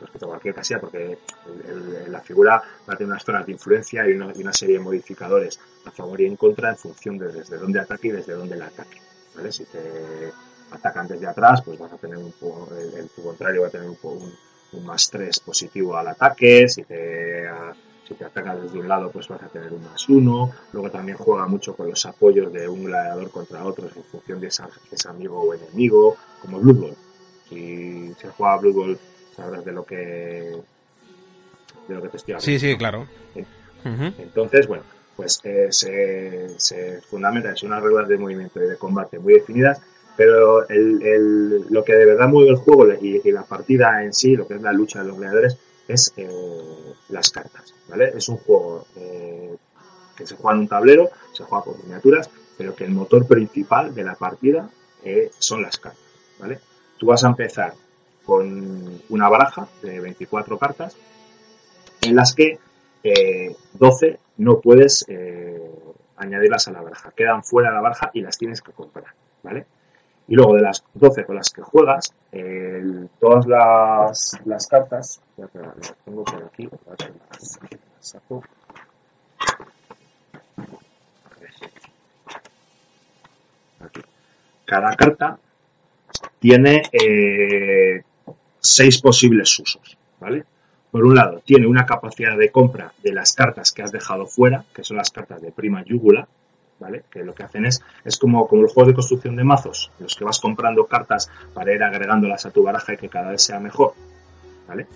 respecto 0.01 0.27
a 0.27 0.31
cualquier 0.31 0.57
casilla 0.57 0.81
porque 0.81 1.19
la 2.09 2.21
figura 2.21 2.61
va 2.89 2.95
a 2.95 2.97
tener 2.97 3.12
unas 3.12 3.23
zonas 3.23 3.47
de 3.47 3.53
influencia 3.53 4.09
y 4.09 4.15
una, 4.15 4.53
serie 4.53 4.79
de 4.79 4.83
modificadores 4.83 5.61
a 5.85 5.93
favor 5.93 6.21
y 6.21 6.27
en 6.27 6.35
contra 6.35 6.71
en 6.71 6.77
función 6.77 7.17
de 7.19 7.31
desde 7.31 7.59
dónde 7.59 7.79
ataque 7.79 8.09
y 8.09 8.11
desde 8.11 8.33
dónde 8.33 8.57
la 8.57 8.67
ataque. 8.67 9.01
¿vale? 9.37 9.53
Si 9.53 9.65
te 9.67 10.33
atacan 10.73 11.07
desde 11.07 11.29
atrás, 11.29 11.62
pues 11.62 11.79
vas 11.79 11.93
a 11.93 11.97
tener 11.97 12.17
un 12.17 12.35
el, 12.97 13.09
tu 13.11 13.23
contrario 13.23 13.62
va 13.62 13.69
a 13.69 13.71
tener 13.71 13.89
un, 13.89 13.99
un, 14.03 14.35
más 14.81 15.11
3 15.11 15.41
positivo 15.41 15.97
al 15.97 16.09
ataque, 16.09 16.68
si 16.68 16.85
te 16.85 17.49
si 18.07 18.14
te 18.14 18.25
ataca 18.25 18.55
desde 18.55 18.79
un 18.79 18.87
lado, 18.87 19.11
pues 19.11 19.29
vas 19.29 19.43
a 19.43 19.49
tener 19.49 19.72
un 19.72 19.83
más 19.83 20.09
uno. 20.09 20.51
Luego 20.72 20.91
también 20.91 21.16
juega 21.16 21.47
mucho 21.47 21.75
con 21.75 21.89
los 21.89 22.05
apoyos 22.05 22.53
de 22.53 22.68
un 22.68 22.85
gladiador 22.85 23.31
contra 23.31 23.64
otros 23.64 23.97
en 23.97 24.05
función 24.05 24.41
de, 24.41 24.49
esa, 24.49 24.68
ese 24.93 25.09
amigo 25.09 25.41
o 25.41 25.55
enemigo, 25.55 26.16
como 26.43 26.61
Blue 26.61 26.75
Ball. 26.75 26.97
Si 27.49 28.12
se 28.20 28.29
juega 28.29 28.59
Blue 28.59 28.75
Ball, 28.75 28.99
sabrás 29.35 29.64
de 29.64 29.72
lo 29.72 29.85
que 29.85 30.61
de 31.89 31.95
lo 31.95 32.03
que 32.03 32.09
te 32.09 32.16
estoy 32.18 32.35
hablando. 32.35 32.45
Sí, 32.45 32.59
sí, 32.59 32.77
claro. 32.77 33.07
Entonces, 34.18 34.66
bueno, 34.66 34.85
pues 35.16 35.41
eh, 35.45 35.68
se, 35.70 36.59
se 36.59 37.01
fundamenta 37.03 37.51
en 37.51 37.66
unas 37.66 37.83
reglas 37.83 38.09
de 38.09 38.18
movimiento 38.18 38.62
y 38.62 38.68
de 38.68 38.77
combate 38.77 39.18
muy 39.18 39.35
definidas, 39.35 39.81
pero 40.17 40.69
el, 40.69 41.03
el, 41.03 41.67
lo 41.71 41.85
que 41.85 41.95
de 41.95 42.07
verdad 42.07 42.29
mueve 42.29 42.51
el 42.51 42.57
juego 42.57 42.87
y, 42.93 43.21
la 43.33 43.43
partida 43.43 44.05
en 44.05 44.12
sí, 44.12 44.37
lo 44.37 44.47
que 44.47 44.55
es 44.55 44.62
la 44.62 44.73
lucha 44.73 45.01
de 45.01 45.09
los 45.09 45.19
gladiadores, 45.19 45.59
es 45.89 46.12
eh, 46.17 46.95
las 47.09 47.31
cartas, 47.31 47.75
¿vale? 47.89 48.12
Es 48.17 48.29
un 48.29 48.37
juego 48.37 48.87
eh, 48.97 49.57
que 50.17 50.27
se 50.27 50.37
juega 50.37 50.55
en 50.55 50.61
un 50.61 50.69
tablero, 50.69 51.11
se 51.33 51.45
juega 51.45 51.65
con 51.65 51.79
miniaturas, 51.83 52.31
pero 52.57 52.75
que 52.75 52.85
el 52.85 52.93
motor 52.93 53.27
principal 53.27 53.95
de 53.95 54.05
la 54.05 54.15
partida 54.15 54.71
eh, 55.03 55.31
son 55.39 55.62
las 55.62 55.79
cartas, 55.79 56.01
¿vale? 56.39 56.61
Tú 56.99 57.07
vas 57.07 57.25
a 57.25 57.29
empezar 57.29 57.75
con 58.25 59.01
una 59.09 59.29
baraja 59.29 59.69
de 59.83 60.01
24 60.01 60.59
cartas 60.59 60.97
en 62.01 62.17
las 62.17 62.35
que 62.35 62.59
12 63.75 64.19
no 64.39 64.61
puedes 64.61 65.05
añadirlas 66.17 66.69
a 66.69 66.73
la 66.73 66.81
baraja, 66.81 67.12
quedan 67.15 67.45
fuera 67.45 67.69
de 67.69 67.75
la 67.75 67.83
baraja 67.83 68.11
y 68.15 68.23
las 68.23 68.39
tienes 68.39 68.62
que 68.62 68.73
comprar, 68.73 69.12
¿vale? 69.43 69.67
Y 70.27 70.35
luego 70.35 70.55
de 70.55 70.62
las 70.62 70.83
12 70.95 71.25
con 71.25 71.37
las 71.37 71.51
que 71.51 71.62
juegas, 71.62 72.14
todas 73.20 73.47
las, 73.47 74.41
las 74.45 74.66
cartas, 74.66 75.20
ya 75.37 75.49
las 75.55 75.95
tengo 76.05 76.25
por 76.25 76.45
aquí, 76.45 76.68
las, 76.89 77.61
saco. 78.01 78.43
Cada 84.64 84.95
carta 84.97 85.39
tiene 86.39 86.83
eh, 86.91 88.03
seis 88.59 89.01
posibles 89.01 89.59
usos, 89.59 89.99
¿vale? 90.18 90.45
por 90.95 91.05
un 91.05 91.16
lado, 91.16 91.43
tiene 91.45 91.66
una 91.66 91.85
capacidad 91.87 92.39
de 92.39 92.53
compra 92.53 92.95
de 93.03 93.12
las 93.12 93.33
cartas 93.33 93.72
que 93.72 93.83
has 93.83 93.91
dejado 93.91 94.27
fuera, 94.27 94.64
que 94.72 94.85
son 94.85 94.97
las 94.97 95.11
cartas 95.11 95.43
de 95.43 95.51
prima 95.51 95.83
yúgula, 95.85 96.29
¿vale? 96.79 97.05
Que 97.11 97.25
lo 97.25 97.35
que 97.35 97.43
hacen 97.43 97.66
es, 97.66 97.83
es 98.05 98.18
como, 98.18 98.47
como 98.47 98.62
los 98.62 98.72
juegos 98.72 98.89
de 98.89 98.95
construcción 98.95 99.37
de 99.37 99.45
mazos, 99.45 99.91
los 99.99 100.14
que 100.14 100.25
vas 100.25 100.41
comprando 100.41 100.87
cartas 100.87 101.31
para 101.53 101.72
ir 101.75 101.83
agregándolas 101.83 102.47
a 102.47 102.51
tu 102.51 102.62
baraja 102.62 102.95
y 102.95 102.97
que 102.97 103.09
cada 103.09 103.31
vez 103.31 103.43
sea 103.43 103.61
mejor, 103.61 103.95
¿vale? 104.66 104.87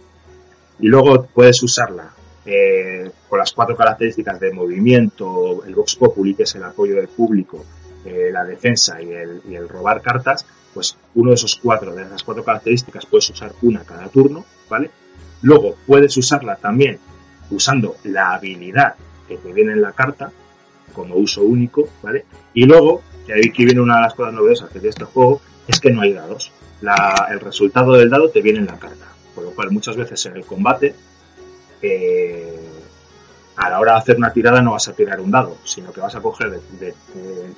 Y 0.81 0.87
luego 0.87 1.27
puedes 1.27 1.63
usarla 1.63 2.11
eh, 2.47 3.11
con 3.29 3.39
las 3.39 3.53
cuatro 3.53 3.77
características 3.77 4.41
de 4.41 4.53
movimiento, 4.53 5.65
el 5.65 5.75
Vox 5.75 5.97
Populi, 5.97 6.35
que 6.35 6.45
es 6.45 6.55
el 6.55 6.65
apoyo 6.65 6.97
del 6.97 7.09
público, 7.09 7.65
eh, 8.05 8.31
la 8.33 8.45
defensa 8.45 9.03
y 9.03 9.13
el, 9.13 9.43
y 9.49 9.55
el 9.55 9.69
robar 9.69 10.01
cartas, 10.01 10.47
pues 10.73 10.97
uno 11.15 11.31
de 11.31 11.35
esos 11.35 11.57
cuatro, 11.57 11.95
de 11.95 12.05
esas 12.05 12.23
cuatro 12.23 12.45
características, 12.45 13.07
puedes 13.07 13.29
usar 13.31 13.53
una 13.63 13.81
cada 13.81 14.09
turno, 14.09 14.45
¿vale? 14.69 14.91
Luego 15.43 15.77
puedes 15.87 16.17
usarla 16.17 16.57
también 16.57 16.99
usando 17.51 17.97
la 18.05 18.35
habilidad 18.35 18.95
que 19.27 19.37
te 19.37 19.53
viene 19.53 19.73
en 19.73 19.83
la 19.83 19.93
carta, 19.93 20.31
como 20.99 21.15
uso 21.15 21.43
único, 21.43 21.89
¿vale? 22.03 22.25
Y 22.55 22.65
luego, 22.65 23.03
que 23.25 23.35
aquí 23.35 23.65
viene 23.65 23.81
una 23.81 23.97
de 23.97 24.03
las 24.03 24.15
cosas 24.15 24.35
novedosas 24.35 24.71
tiene 24.71 24.89
este 24.89 25.05
juego, 25.05 25.41
es 25.69 25.79
que 25.79 25.93
no 25.93 26.03
hay 26.03 26.13
dados. 26.13 26.51
el 27.31 27.39
resultado 27.39 27.93
del 27.93 28.11
dado 28.11 28.31
te 28.31 28.43
viene 28.43 28.59
en 28.59 28.67
la 28.67 28.79
carta. 28.79 29.07
Por 29.33 29.45
lo 29.45 29.51
cual, 29.53 29.71
muchas 29.71 29.97
veces 29.97 30.27
en 30.27 30.37
el 30.37 30.45
combate, 30.45 30.97
eh, 31.81 32.59
a 33.55 33.71
la 33.71 33.79
hora 33.79 33.93
de 33.93 33.99
hacer 33.99 34.17
una 34.17 34.33
tirada 34.33 34.61
no 34.61 34.73
vas 34.73 34.89
a 34.89 34.93
tirar 34.93 35.21
un 35.21 35.31
dado, 35.31 35.57
sino 35.63 35.93
que 35.93 36.01
vas 36.01 36.17
a 36.17 36.21
coger 36.21 36.51
de, 36.51 36.95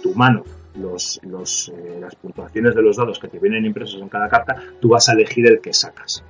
tu 0.02 0.14
mano 0.14 0.44
eh, 0.74 1.98
las 2.00 2.14
puntuaciones 2.16 2.74
de 2.74 2.82
los 2.82 2.98
dados 2.98 3.18
que 3.18 3.28
te 3.28 3.38
vienen 3.38 3.64
impresos 3.64 4.02
en 4.02 4.08
cada 4.10 4.28
carta, 4.28 4.56
tú 4.80 4.90
vas 4.90 5.08
a 5.08 5.12
elegir 5.12 5.46
el 5.46 5.60
que 5.60 5.72
sacas. 5.72 6.22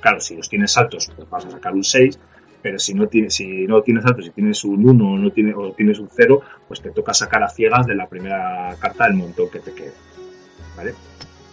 Claro, 0.00 0.20
si 0.20 0.36
los 0.36 0.48
tienes 0.48 0.76
altos, 0.78 1.10
pues 1.14 1.28
vas 1.28 1.44
a 1.44 1.50
sacar 1.50 1.74
un 1.74 1.84
6, 1.84 2.18
pero 2.62 2.78
si 2.78 2.94
no 2.94 3.08
tienes, 3.08 3.34
si 3.34 3.66
no 3.66 3.82
tienes 3.82 4.04
altos, 4.04 4.24
si 4.26 4.30
tienes 4.30 4.62
un 4.64 4.88
1 4.88 5.04
o, 5.04 5.18
no 5.18 5.30
tienes, 5.30 5.54
o 5.56 5.72
tienes 5.72 5.98
un 5.98 6.08
0, 6.14 6.42
pues 6.68 6.80
te 6.80 6.90
toca 6.90 7.14
sacar 7.14 7.42
a 7.42 7.48
ciegas 7.48 7.86
de 7.86 7.94
la 7.94 8.08
primera 8.08 8.74
carta 8.78 9.04
del 9.04 9.14
montón 9.14 9.48
que 9.50 9.60
te 9.60 9.72
quede. 9.72 9.92
¿Vale? 10.76 10.94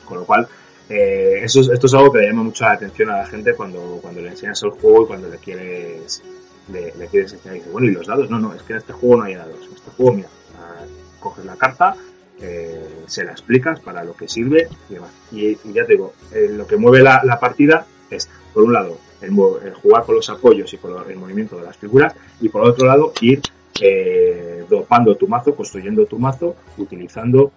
Con 0.05 0.19
lo 0.19 0.25
cual, 0.25 0.47
eh, 0.89 1.39
eso 1.43 1.61
esto 1.61 1.87
es 1.87 1.93
algo 1.93 2.11
que 2.11 2.19
le 2.19 2.27
llama 2.27 2.43
mucho 2.43 2.63
la 2.63 2.71
atención 2.71 3.09
a 3.09 3.17
la 3.17 3.25
gente 3.25 3.53
cuando, 3.55 3.99
cuando 4.01 4.21
le 4.21 4.29
enseñas 4.29 4.61
el 4.63 4.69
juego 4.71 5.03
y 5.03 5.07
cuando 5.07 5.29
le 5.29 5.37
quieres 5.37 6.21
le, 6.71 6.91
quieres 7.07 7.33
enseñar 7.33 7.55
y 7.55 7.59
dice, 7.59 7.71
bueno, 7.71 7.87
¿y 7.87 7.91
los 7.91 8.07
dados? 8.07 8.29
No, 8.29 8.39
no, 8.39 8.53
es 8.53 8.61
que 8.63 8.73
en 8.73 8.79
este 8.79 8.93
juego 8.93 9.17
no 9.17 9.23
hay 9.23 9.35
dados. 9.35 9.65
En 9.65 9.73
este 9.73 9.91
juego, 9.91 10.13
mira, 10.13 10.29
coges 11.19 11.45
la 11.45 11.55
carta, 11.55 11.95
eh, 12.41 13.03
se 13.07 13.23
la 13.23 13.31
explicas 13.31 13.79
para 13.79 14.03
lo 14.03 14.15
que 14.15 14.27
sirve 14.27 14.67
y 14.89 14.95
demás. 14.95 15.11
Y, 15.31 15.57
ya 15.71 15.85
te 15.85 15.93
digo, 15.93 16.13
eh, 16.33 16.49
lo 16.51 16.67
que 16.67 16.77
mueve 16.77 17.01
la, 17.01 17.21
la 17.23 17.39
partida 17.39 17.85
es, 18.09 18.29
por 18.53 18.63
un 18.63 18.73
lado, 18.73 18.97
el, 19.21 19.73
jugar 19.73 20.05
con 20.05 20.15
los 20.15 20.29
apoyos 20.29 20.73
y 20.73 20.77
con 20.77 21.09
el 21.09 21.17
movimiento 21.17 21.57
de 21.57 21.63
las 21.63 21.77
figuras, 21.77 22.13
y 22.39 22.49
por 22.49 22.63
otro 22.63 22.85
lado, 22.85 23.13
ir 23.21 23.41
eh, 23.81 24.65
dopando 24.69 25.15
tu 25.15 25.27
mazo, 25.27 25.55
construyendo 25.55 26.05
tu 26.05 26.17
mazo, 26.17 26.55
utilizando 26.77 27.51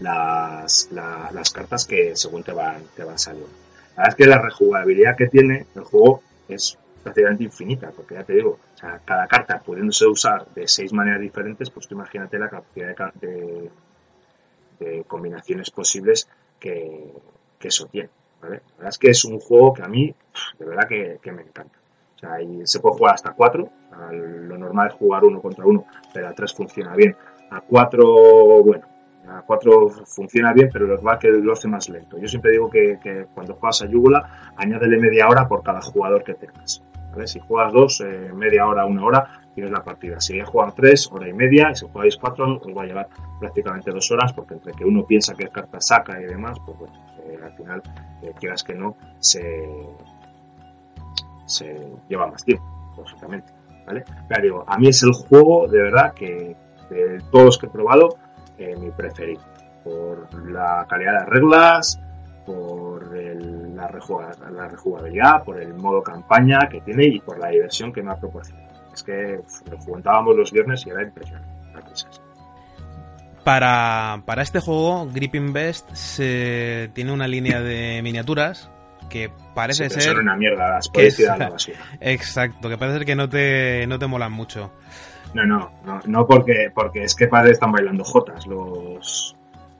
las, 0.00 0.88
las 0.92 1.50
cartas 1.50 1.86
que 1.86 2.14
según 2.16 2.42
te 2.42 2.52
van, 2.52 2.82
te 2.94 3.04
van 3.04 3.18
saliendo. 3.18 3.50
La 3.96 4.04
verdad 4.04 4.08
es 4.08 4.14
que 4.14 4.26
la 4.26 4.38
rejugabilidad 4.40 5.16
que 5.16 5.26
tiene 5.26 5.66
el 5.74 5.82
juego 5.82 6.22
es 6.48 6.78
prácticamente 7.02 7.44
infinita, 7.44 7.90
porque 7.90 8.14
ya 8.14 8.24
te 8.24 8.34
digo, 8.34 8.58
cada 9.04 9.26
carta 9.26 9.60
pudiéndose 9.60 10.06
usar 10.06 10.46
de 10.54 10.68
seis 10.68 10.92
maneras 10.92 11.20
diferentes, 11.20 11.70
pues 11.70 11.88
tú 11.88 11.94
imagínate 11.94 12.38
la 12.38 12.48
cantidad 12.48 13.12
de, 13.14 13.70
de, 14.78 15.04
combinaciones 15.04 15.70
posibles 15.70 16.28
que, 16.60 17.12
que 17.58 17.68
eso 17.68 17.86
tiene. 17.86 18.10
La 18.42 18.48
verdad 18.48 18.62
es 18.88 18.98
que 18.98 19.10
es 19.10 19.24
un 19.24 19.40
juego 19.40 19.74
que 19.74 19.82
a 19.82 19.88
mí, 19.88 20.14
de 20.58 20.66
verdad 20.66 20.88
que, 20.88 21.32
me 21.32 21.42
encanta. 21.42 21.78
O 22.16 22.18
sea, 22.18 22.36
se 22.64 22.80
puede 22.80 22.96
jugar 22.96 23.14
hasta 23.14 23.32
4, 23.32 23.68
lo 24.10 24.58
normal 24.58 24.88
es 24.88 24.94
jugar 24.94 25.24
uno 25.24 25.40
contra 25.40 25.64
uno, 25.64 25.86
pero 26.12 26.28
a 26.28 26.32
3 26.32 26.52
funciona 26.52 26.94
bien. 26.94 27.16
A 27.50 27.60
4, 27.60 28.62
bueno, 28.64 28.86
a 29.28 29.42
4 29.42 29.90
funciona 30.04 30.52
bien, 30.52 30.68
pero 30.72 30.86
lo 30.86 30.98
que 30.98 31.18
que 31.20 31.28
lo 31.28 31.52
hace 31.52 31.68
más 31.68 31.88
lento. 31.88 32.18
Yo 32.18 32.28
siempre 32.28 32.52
digo 32.52 32.68
que, 32.70 33.26
cuando 33.34 33.54
juegas 33.54 33.82
a 33.82 33.86
Yugula, 33.86 34.52
añádele 34.56 34.98
media 34.98 35.28
hora 35.28 35.46
por 35.46 35.62
cada 35.62 35.80
jugador 35.80 36.24
que 36.24 36.34
tengas. 36.34 36.82
Si 37.24 37.40
juegas 37.40 37.72
dos, 37.72 38.00
eh, 38.00 38.30
media 38.32 38.66
hora, 38.66 38.84
una 38.86 39.04
hora, 39.04 39.40
tienes 39.54 39.72
la 39.72 39.82
partida. 39.82 40.20
Si 40.20 40.38
jugar 40.40 40.72
tres, 40.72 41.10
hora 41.10 41.28
y 41.28 41.32
media, 41.32 41.70
y 41.72 41.74
si 41.74 41.86
jugáis 41.86 42.16
cuatro, 42.16 42.60
os 42.64 42.76
va 42.76 42.82
a 42.82 42.86
llevar 42.86 43.08
prácticamente 43.40 43.90
dos 43.90 44.10
horas, 44.12 44.32
porque 44.32 44.54
entre 44.54 44.72
que 44.72 44.84
uno 44.84 45.04
piensa 45.04 45.34
qué 45.34 45.48
carta 45.48 45.80
saca 45.80 46.20
y 46.20 46.26
demás, 46.26 46.58
pues 46.64 46.78
bueno, 46.78 46.94
eh, 47.26 47.38
al 47.42 47.52
final, 47.54 47.82
eh, 48.22 48.32
quieras 48.38 48.62
que 48.62 48.74
no, 48.74 48.96
se, 49.18 49.68
se 51.48 51.74
lleva 52.08 52.26
más 52.26 52.44
tiempo, 52.44 52.64
lógicamente. 52.96 53.52
¿vale? 53.86 54.04
Pero 54.28 54.42
digo, 54.42 54.64
a 54.66 54.78
mí 54.78 54.88
es 54.88 55.02
el 55.02 55.12
juego, 55.12 55.66
de 55.66 55.82
verdad, 55.82 56.12
que 56.14 56.54
de 56.90 57.18
todos 57.30 57.44
los 57.44 57.58
que 57.58 57.66
he 57.66 57.70
probado, 57.70 58.16
eh, 58.58 58.76
mi 58.76 58.90
preferido. 58.90 59.40
Por 59.84 60.50
la 60.50 60.86
calidad 60.88 61.20
de 61.20 61.26
reglas, 61.26 62.00
por 62.44 63.14
la, 63.14 63.88
rejugabilidad, 64.68 65.44
por 65.44 65.60
el 65.60 65.74
modo 65.74 66.02
campaña 66.02 66.60
que 66.70 66.80
tiene 66.80 67.06
y 67.06 67.20
por 67.20 67.38
la 67.38 67.48
diversión 67.48 67.92
que 67.92 68.02
me 68.02 68.12
ha 68.12 68.16
proporcionado. 68.16 68.68
Es 68.92 69.02
que 69.02 69.40
lo 69.70 69.78
jugábamos 69.78 70.36
los 70.36 70.52
viernes 70.52 70.84
y 70.86 70.90
era 70.90 71.02
impresionante. 71.02 71.48
Para, 73.44 74.22
para 74.26 74.42
este 74.42 74.60
juego, 74.60 75.08
Gripping 75.12 75.52
Best 75.52 75.90
se, 75.94 76.90
tiene 76.92 77.12
una 77.12 77.26
línea 77.26 77.60
de 77.60 78.00
miniaturas 78.02 78.70
que 79.08 79.30
parece 79.54 79.88
ser. 79.90 80.18
una 80.18 80.36
mierda, 80.36 80.68
las 80.70 80.88
puedes 80.88 81.26
a 81.28 81.36
la 81.36 81.50
basura. 81.50 81.78
Exacto, 82.00 82.68
que 82.68 82.78
parece 82.78 82.98
ser 82.98 83.06
que 83.06 83.16
no 83.16 83.28
te, 83.28 83.86
no 83.86 83.98
te 83.98 84.06
molan 84.06 84.32
mucho. 84.32 84.72
No, 85.34 85.44
no, 85.44 85.70
no, 85.84 86.00
no 86.06 86.26
porque, 86.26 86.70
porque 86.74 87.02
es 87.04 87.14
que 87.14 87.28
que 87.28 87.50
están 87.50 87.72
bailando 87.72 88.04
jotas 88.04 88.46
los, 88.46 89.36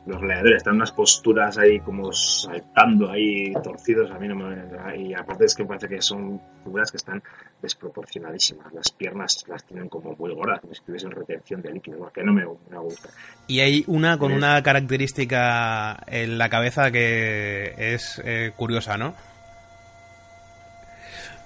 los 0.09 0.23
gladiadores 0.23 0.57
están 0.57 0.73
en 0.73 0.77
unas 0.77 0.93
posturas 0.93 1.59
ahí 1.59 1.81
como 1.81 2.11
saltando 2.13 3.11
ahí 3.11 3.53
torcidos 3.63 4.11
a 4.11 4.19
mí 4.19 4.27
no 4.27 4.37
me 4.37 4.57
y 4.97 5.13
aparte 5.13 5.45
es 5.45 5.55
que 5.55 5.67
parece 5.67 5.87
que 5.87 6.01
son 6.01 6.41
figuras 6.65 6.91
que 6.91 6.97
están 6.97 7.23
desproporcionadísimas 7.61 8.73
las 8.73 8.91
piernas 8.91 9.45
las 9.49 9.65
tienen 9.65 9.89
como 9.89 10.17
muy 10.17 10.33
gordas 10.33 10.61
como 10.61 10.75
si 10.75 10.83
tuviesen 10.83 11.11
retención 11.11 11.61
de 11.61 11.73
líquido 11.73 12.11
que 12.13 12.25
no 12.25 12.33
me, 12.33 12.47
gusta 12.47 13.11
y 13.47 13.61
hay 13.61 13.85
una 13.87 14.17
con 14.17 14.33
una 14.33 14.63
característica 14.63 16.03
en 16.07 16.39
la 16.39 16.49
cabeza 16.49 16.91
que 16.91 17.75
es 17.77 18.21
eh, 18.25 18.53
curiosa 18.57 18.97
¿no? 18.97 19.15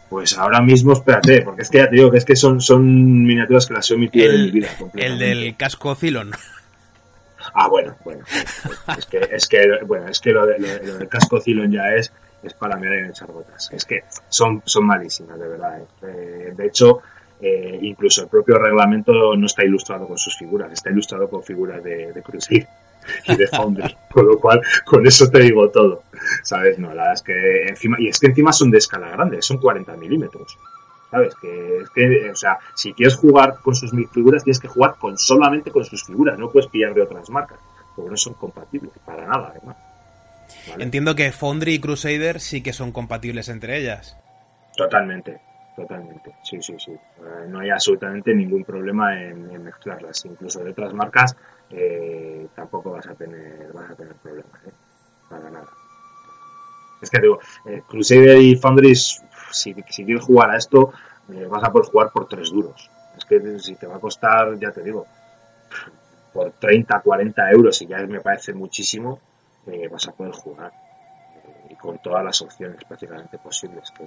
Pues 0.09 0.37
ahora 0.37 0.61
mismo, 0.61 0.93
espérate, 0.93 1.41
porque 1.41 1.63
es 1.63 1.71
que 1.71 1.79
ya 1.79 1.89
te 1.89 1.97
digo 1.97 2.11
que 2.11 2.19
es 2.19 2.27
que 2.27 2.37
son, 2.37 2.61
son 2.61 3.25
miniaturas 3.25 3.67
que 3.67 3.73
las 3.73 3.91
he 3.91 3.95
omitido 3.95 4.31
en 4.31 4.43
mi 4.43 4.51
vida. 4.51 4.69
El 4.95 5.19
del 5.19 5.57
casco 5.57 5.95
Cylon. 5.95 6.33
Ah, 7.55 7.69
bueno, 7.69 7.97
bueno. 8.05 8.25
Es 8.97 9.07
que, 9.07 9.29
es 9.31 9.49
que, 9.49 9.79
bueno, 9.87 10.09
es 10.09 10.21
que 10.21 10.31
lo, 10.31 10.47
del 10.47 11.09
casco 11.09 11.41
Cylon 11.41 11.71
ya 11.71 11.95
es, 11.95 12.13
es 12.43 12.55
para 12.55 12.77
mirar 12.77 12.99
en 12.99 13.11
echar 13.11 13.31
gotas. 13.31 13.71
Es 13.73 13.85
que 13.85 14.05
son, 14.29 14.63
son 14.65 14.87
malísimas, 14.87 15.39
de 15.39 15.49
verdad. 15.49 15.81
¿eh? 15.81 15.87
Eh, 16.03 16.55
de 16.57 16.67
hecho, 16.67 17.01
eh, 17.41 17.79
incluso 17.83 18.23
el 18.23 18.29
propio 18.29 18.59
reglamento 18.59 19.37
no 19.37 19.47
está 19.47 19.65
ilustrado 19.65 20.07
con 20.07 20.19
sus 20.19 20.37
figuras, 20.37 20.73
está 20.73 20.91
ilustrado 20.91 21.29
con 21.29 21.43
figuras 21.43 21.83
de, 21.83 22.13
de 22.13 22.23
y 23.27 23.37
de 23.37 23.47
Foundry. 23.49 23.97
con 24.13 24.27
lo 24.27 24.39
cual, 24.39 24.61
con 24.85 25.07
eso 25.07 25.29
te 25.29 25.41
digo 25.41 25.69
todo. 25.71 26.05
¿Sabes? 26.43 26.79
No, 26.79 26.89
la 26.89 27.03
verdad 27.03 27.15
es 27.15 27.23
que 27.23 27.63
encima, 27.69 27.97
y 28.01 28.09
es 28.09 28.19
que 28.19 28.29
encima 28.29 28.53
son 28.53 28.71
de 28.71 28.79
escala 28.79 29.11
grande, 29.11 29.43
son 29.43 29.59
40 29.59 29.97
milímetros. 29.97 30.57
¿Sabes? 31.13 31.35
Que, 31.35 31.77
es 31.83 31.91
que, 31.91 32.31
o 32.31 32.35
sea, 32.35 32.59
si 32.75 32.95
quieres 32.95 33.17
jugar 33.17 33.59
con 33.63 33.75
sus 33.75 33.91
figuras, 33.91 34.45
tienes 34.45 34.59
que 34.59 34.67
jugar 34.67 34.97
con 34.99 35.19
solamente 35.19 35.71
con 35.71 35.85
sus 35.85 36.03
figuras, 36.05 36.39
no 36.39 36.49
puedes 36.49 36.71
pillar 36.71 36.95
de 36.95 37.03
otras 37.03 37.29
marcas, 37.29 37.59
porque 37.95 38.11
no 38.11 38.17
son 38.17 38.33
compatibles, 38.33 38.93
para 39.05 39.27
nada, 39.27 39.53
además. 39.55 39.77
Entiendo 40.79 41.15
que 41.15 41.31
Foundry 41.31 41.75
y 41.75 41.81
Crusader 41.81 42.41
sí 42.41 42.63
que 42.63 42.73
son 42.73 42.93
compatibles 42.93 43.51
entre 43.51 43.77
ellas. 43.77 44.17
Totalmente, 44.75 45.39
totalmente. 45.77 46.33
Sí, 46.43 46.63
sí, 46.63 46.77
sí. 46.79 46.93
Eh, 46.93 47.47
no 47.47 47.61
hay 47.61 47.69
absolutamente 47.69 48.35
ningún 48.35 48.65
problema 48.65 49.21
en, 49.23 49.63
mezclarlas. 49.63 50.25
Incluso 50.25 50.65
de 50.65 50.71
otras 50.71 50.95
marcas 50.95 51.37
eh, 51.69 52.47
tampoco 52.57 52.93
vas 52.93 53.07
a 53.07 53.15
tener, 53.15 53.71
vas 53.75 53.91
a 53.91 53.95
tener 53.95 54.15
problemas, 54.15 54.65
¿eh? 54.67 54.73
Para 55.29 55.51
nada. 55.51 55.69
Es 57.03 57.11
que 57.11 57.21
digo, 57.21 57.39
Crusader 57.87 58.39
y 58.39 58.57
Foundry 58.57 58.95
si, 59.53 59.75
quieres 59.75 60.25
jugar 60.25 60.51
a 60.51 60.57
esto, 60.57 60.93
eh, 61.33 61.47
vas 61.47 61.63
a 61.65 61.73
poder 61.73 61.89
jugar 61.89 62.11
por 62.11 62.29
tres 62.29 62.51
duros. 62.51 62.91
Es 63.17 63.25
que 63.25 63.59
si 63.59 63.75
te 63.77 63.87
va 63.87 63.97
a 63.97 64.01
costar, 64.01 64.59
ya 64.59 64.71
te 64.73 64.83
digo, 64.83 65.07
por 66.33 66.53
30, 66.53 67.01
40 67.01 67.51
euros, 67.51 67.81
y 67.83 67.87
ya 67.87 67.99
me 67.99 68.21
parece 68.21 68.53
muchísimo, 68.53 69.21
eh, 69.67 69.89
vas 69.89 70.09
a 70.09 70.13
poder 70.13 70.33
jugar. 70.33 70.73
Eh, 71.37 71.67
y 71.71 71.77
con 71.77 71.99
todas 71.99 72.25
las 72.25 72.41
opciones 72.43 72.83
prácticamente 72.85 73.39
posibles 73.39 73.91
que, 73.91 74.07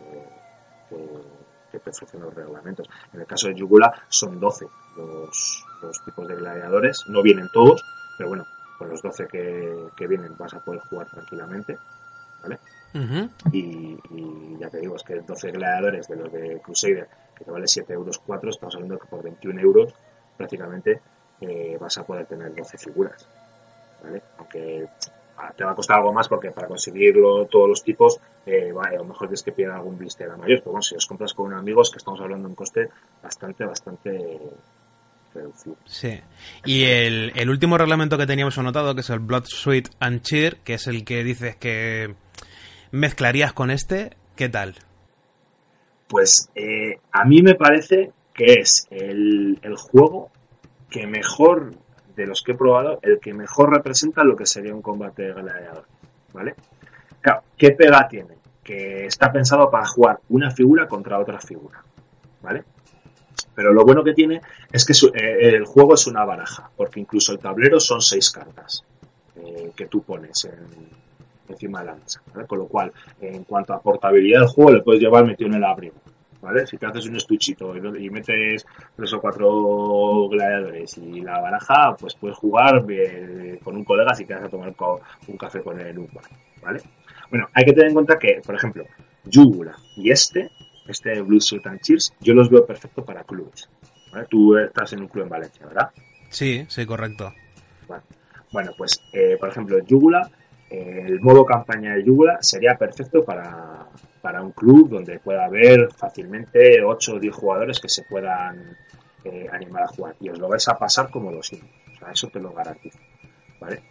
te 1.72 1.89
ofrecen 1.91 2.22
los 2.22 2.34
reglamentos. 2.34 2.88
En 3.14 3.20
el 3.20 3.28
caso 3.28 3.48
de 3.48 3.56
Yugula 3.56 3.91
son 4.08 4.39
12 4.39 4.66
los, 4.96 5.66
tipos 6.06 6.26
de 6.28 6.36
gladiadores, 6.36 7.04
no 7.08 7.22
vienen 7.22 7.50
todos, 7.52 7.84
pero 8.18 8.30
bueno, 8.30 8.46
con 8.78 8.89
los 8.89 9.02
12 9.02 9.28
que, 9.28 9.88
que 9.98 10.08
vienen 10.08 10.38
vas 10.38 10.54
a 10.54 10.60
poder 10.60 10.80
jugar 10.82 11.08
tranquilamente 11.10 11.78
¿vale? 12.41 12.60
Y, 13.51 13.97
ya 14.59 14.69
te 14.69 14.79
digo, 14.79 14.95
es 14.95 15.03
que 15.03 15.19
12 15.19 15.51
gladiadores 15.51 16.07
de 16.07 16.15
los 16.15 16.31
de 16.31 16.59
Crusader, 16.61 17.07
que 17.36 17.43
te 17.43 17.51
vale 17.51 17.67
7 17.67 17.93
euros 17.93 18.19
4, 18.19 18.49
estamos 18.49 18.75
hablando 18.75 18.97
que 18.97 19.07
por 19.07 19.21
21 19.21 19.59
euros 19.59 19.93
prácticamente 20.38 21.01
eh, 21.41 21.77
vas 21.79 21.97
a 21.97 22.05
poder 22.05 22.25
tener 22.25 22.55
12 22.55 22.77
figuras, 22.77 23.27
¿vale? 24.01 24.21
Aunque 24.38 24.88
ah, 25.38 25.51
te 25.55 25.63
va 25.65 25.71
a 25.71 25.75
costar 25.75 25.97
algo 25.97 26.13
más 26.13 26.29
porque 26.29 26.51
para 26.51 26.67
conseguirlo 26.67 27.45
todos 27.47 27.67
los 27.67 27.83
tipos, 27.83 28.19
eh, 28.45 28.71
a 28.71 28.95
lo 28.95 29.05
mejor 29.05 29.27
tienes 29.27 29.43
que 29.43 29.51
pedir 29.51 29.69
algún 29.69 29.97
blister 29.97 30.29
a 30.29 30.38
mayor, 30.38 30.59
pero 30.59 30.71
bueno, 30.71 30.81
si 30.81 30.95
os 30.95 31.05
compras 31.05 31.33
con 31.33 31.53
amigos, 31.53 31.91
que 31.91 31.97
estamos 31.97 32.21
hablando 32.21 32.47
de 32.47 32.51
un 32.51 32.55
coste 32.55 32.89
bastante, 33.21 33.65
bastante 33.65 34.39
reducido. 35.33 35.75
Sí. 35.86 36.21
Y 36.63 36.86
el, 36.86 37.33
el 37.36 37.49
último 37.49 37.77
reglamento 37.77 38.17
que 38.17 38.25
teníamos 38.25 38.57
anotado, 38.57 38.95
que 38.95 39.01
es 39.01 39.09
el 39.09 39.19
Blood, 39.19 39.45
Sweat 39.47 39.89
and 39.99 40.21
Cheer, 40.21 40.57
que 40.63 40.75
es 40.75 40.88
el 40.88 41.03
que 41.03 41.23
dices 41.23 41.57
que 41.57 42.15
mezclarías 42.96 43.54
con 43.54 43.72
este, 43.72 44.16
¿qué 44.36 44.50
tal? 44.50 44.76
Pues 46.08 46.50
eh, 46.56 47.00
a 47.12 47.26
mí 47.26 47.41
me 47.41 47.56
parece 47.56 48.12
que 48.34 48.54
es 48.54 48.88
el, 48.89 49.60
juego 49.78 50.32
que 50.89 51.06
mejor, 51.06 51.74
de 52.16 52.26
los 52.26 52.41
que 52.41 52.54
he 52.54 52.56
probado, 52.56 53.00
el 53.02 53.20
que 53.20 53.34
mejor 53.34 53.74
representa 53.74 54.24
lo 54.24 54.36
que 54.36 54.46
sería 54.46 54.74
un 54.74 54.82
combate 54.82 55.24
de 55.24 55.34
gladiador. 55.34 55.86
¿Vale? 56.34 56.56
Claro, 57.22 57.43
¿qué 57.58 57.72
pega 57.72 58.08
tiene? 58.08 58.36
Que 58.64 59.06
está 59.06 59.32
pensado 59.32 59.70
para 59.70 59.86
jugar 59.86 60.20
una 60.30 60.52
figura 60.52 60.88
contra 60.88 61.20
otra 61.20 61.39
figura. 61.39 61.84
¿Vale? 62.41 62.64
Pero 63.54 63.74
lo 63.74 63.84
bueno 63.84 64.04
que 64.04 64.14
tiene 64.14 64.41
es 64.72 64.86
que 64.86 64.93
eh, 64.93 65.56
el 65.56 65.66
juego 65.66 65.96
es 65.96 66.08
una 66.08 66.24
baraja, 66.24 66.70
porque 66.76 67.00
incluso 67.00 67.32
el 67.32 67.39
tablero 67.39 67.80
son 67.80 68.02
seis 68.02 68.30
cartas 68.30 68.84
eh, 69.38 69.72
que 69.76 69.88
tú 69.88 70.04
pones 70.04 70.46
en, 70.46 71.05
encima 71.54 71.80
de 71.80 71.86
la 71.86 71.96
mesa. 71.96 72.22
Con 72.48 72.60
lo 72.60 72.68
cual, 72.68 72.91
en 73.22 73.43
cuanto 73.43 73.74
a 73.74 73.82
portabilidad 73.82 74.41
del 74.41 74.50
juego, 74.50 74.72
le 74.72 74.82
puedes 74.82 75.02
llevar 75.02 75.26
metido 75.26 75.50
en 75.50 75.56
el 75.56 75.64
abrigo. 75.64 75.96
¿Vale? 76.41 76.68
Si 76.68 76.78
te 76.78 76.86
haces 76.86 77.08
un 77.08 77.16
estuchito 77.16 77.76
y, 77.76 78.10
metes 78.12 78.68
tres 78.96 79.14
o 79.14 79.20
cuatro 79.20 80.30
gladiadores 80.30 80.96
y 81.00 81.22
la 81.22 81.39
baraja, 81.39 81.96
pues 82.00 82.14
puedes 82.14 82.38
jugar 82.38 82.86
eh, 82.88 83.60
con 83.64 83.76
un 83.76 83.84
colega 83.84 84.14
si 84.14 84.26
quieres 84.26 84.46
a 84.46 84.50
tomar 84.50 84.76
un 85.28 85.38
café 85.38 85.64
con 85.64 85.80
él 85.80 85.88
en 85.88 85.98
un 85.98 86.10
bar, 86.14 86.26
¿vale? 86.62 86.82
Bueno, 87.32 87.48
hay 87.52 87.66
que 87.66 87.74
tener 87.74 87.88
en 87.88 87.93
cuenta 87.96 88.20
que, 88.20 88.41
por 88.46 88.54
ejemplo, 88.54 88.86
Yugula 89.24 89.76
y 89.98 90.12
este, 90.12 90.52
este 90.88 91.22
Blue 91.22 91.41
Suit 91.41 91.66
and 91.66 91.82
Cheers, 91.82 92.14
yo 92.22 92.36
los 92.36 92.50
veo 92.50 92.64
perfecto 92.64 93.04
para 93.04 93.24
clubes. 93.24 93.68
¿vale? 94.12 94.28
Tú 94.30 94.56
estás 94.58 94.93
en 94.93 95.02
un 95.02 95.08
club 95.08 95.24
en 95.24 95.30
Valencia, 95.30 95.66
¿verdad? 95.66 95.89
Sí, 96.30 96.66
sí, 96.68 96.86
correcto. 96.86 97.34
Bueno, 98.52 98.72
pues, 98.78 99.02
eh, 99.14 99.36
por 99.39 99.50
ejemplo, 99.50 99.80
Yugula 99.86 100.30
el 101.05 101.21
modo 101.21 101.45
campaña 101.45 101.95
de 101.95 102.03
Yugula 102.03 102.38
sería 102.41 102.78
perfecto 102.78 103.23
para, 103.23 103.88
un 104.41 104.51
club 104.51 104.89
donde 104.89 105.19
pueda 105.19 105.45
haber 105.45 105.91
fácilmente 105.93 106.84
8 106.84 107.15
o 107.15 107.19
10 107.19 107.36
jugadores 107.36 107.80
que 107.80 107.89
se 107.89 108.03
puedan 108.03 108.76
eh, 109.23 109.47
animar 109.51 109.84
a 109.84 109.88
jugar. 109.88 110.15
Y 110.19 110.30
os 110.30 110.39
lo 110.39 110.49
vais 110.49 110.67
a 110.67 110.78
pasar 110.78 111.09
como 111.11 111.32
los 111.32 111.53
hijos. 111.53 111.69
O 111.93 111.97
sea, 111.99 112.11
eso 112.11 112.28
te 112.30 112.39
lo 112.39 112.51
garantizo. 112.51 112.97
¿Vale? 113.59 113.84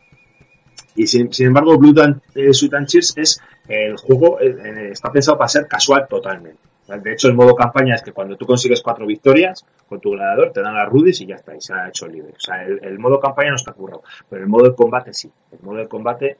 Y 0.96 1.06
sin, 1.06 1.30
embargo, 1.38 1.78
Blue 1.78 1.92
Dan, 1.92 2.20
eh, 2.34 2.50
Cheers 2.50 3.14
es 3.16 3.40
el 3.68 3.96
juego, 3.96 4.40
eh, 4.40 4.90
está 4.90 5.10
pensado 5.10 5.38
para 5.38 5.48
ser 5.48 5.66
casual 5.66 6.06
totalmente. 6.08 6.58
De 6.86 7.12
hecho, 7.12 7.28
el 7.28 7.34
modo 7.34 7.54
campaña 7.54 7.94
es 7.94 8.02
que 8.02 8.12
cuando 8.12 8.36
tú 8.36 8.44
consigues 8.44 8.82
cuatro 8.82 9.06
victorias 9.06 9.64
con 9.88 10.00
tu 10.00 10.10
gladiador, 10.10 10.52
te 10.52 10.60
dan 10.60 10.74
las 10.74 10.88
rudis 10.88 11.18
y 11.22 11.26
ya 11.26 11.36
está, 11.36 11.56
y 11.56 11.60
se 11.60 11.72
ha 11.72 11.88
hecho 11.88 12.06
libre. 12.06 12.34
O 12.36 12.40
sea, 12.40 12.62
el, 12.62 12.98
modo 12.98 13.18
campaña 13.18 13.50
no 13.50 13.56
está 13.56 13.72
currado, 13.72 14.02
pero 14.28 14.42
el 14.42 14.48
modo 14.48 14.68
de 14.68 14.74
combate 14.74 15.14
sí. 15.14 15.32
El 15.50 15.60
modo 15.62 15.78
de 15.78 15.88
combate 15.88 16.36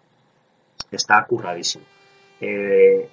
está 0.96 1.24
curradísimo. 1.24 1.84
Eh, 2.40 3.08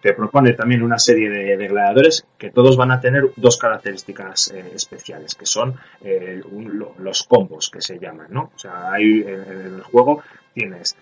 te 0.00 0.14
propone 0.14 0.52
también 0.54 0.82
una 0.82 0.98
serie 0.98 1.30
de, 1.30 1.68
gladiadores 1.68 2.26
que 2.36 2.50
todos 2.50 2.76
van 2.76 2.90
a 2.90 3.00
tener 3.00 3.30
dos 3.36 3.56
características 3.56 4.50
eh, 4.50 4.72
especiales, 4.74 5.36
que 5.36 5.46
son 5.46 5.76
eh, 6.00 6.42
los 6.98 7.22
combos 7.22 7.70
que 7.70 7.80
se 7.80 8.00
llaman, 8.00 8.26
¿no? 8.30 8.50
O 8.54 8.58
sea, 8.58 8.92
hay, 8.92 9.20
en, 9.20 9.74
el 9.76 9.82
juego 9.82 10.22
tienes 10.52 10.96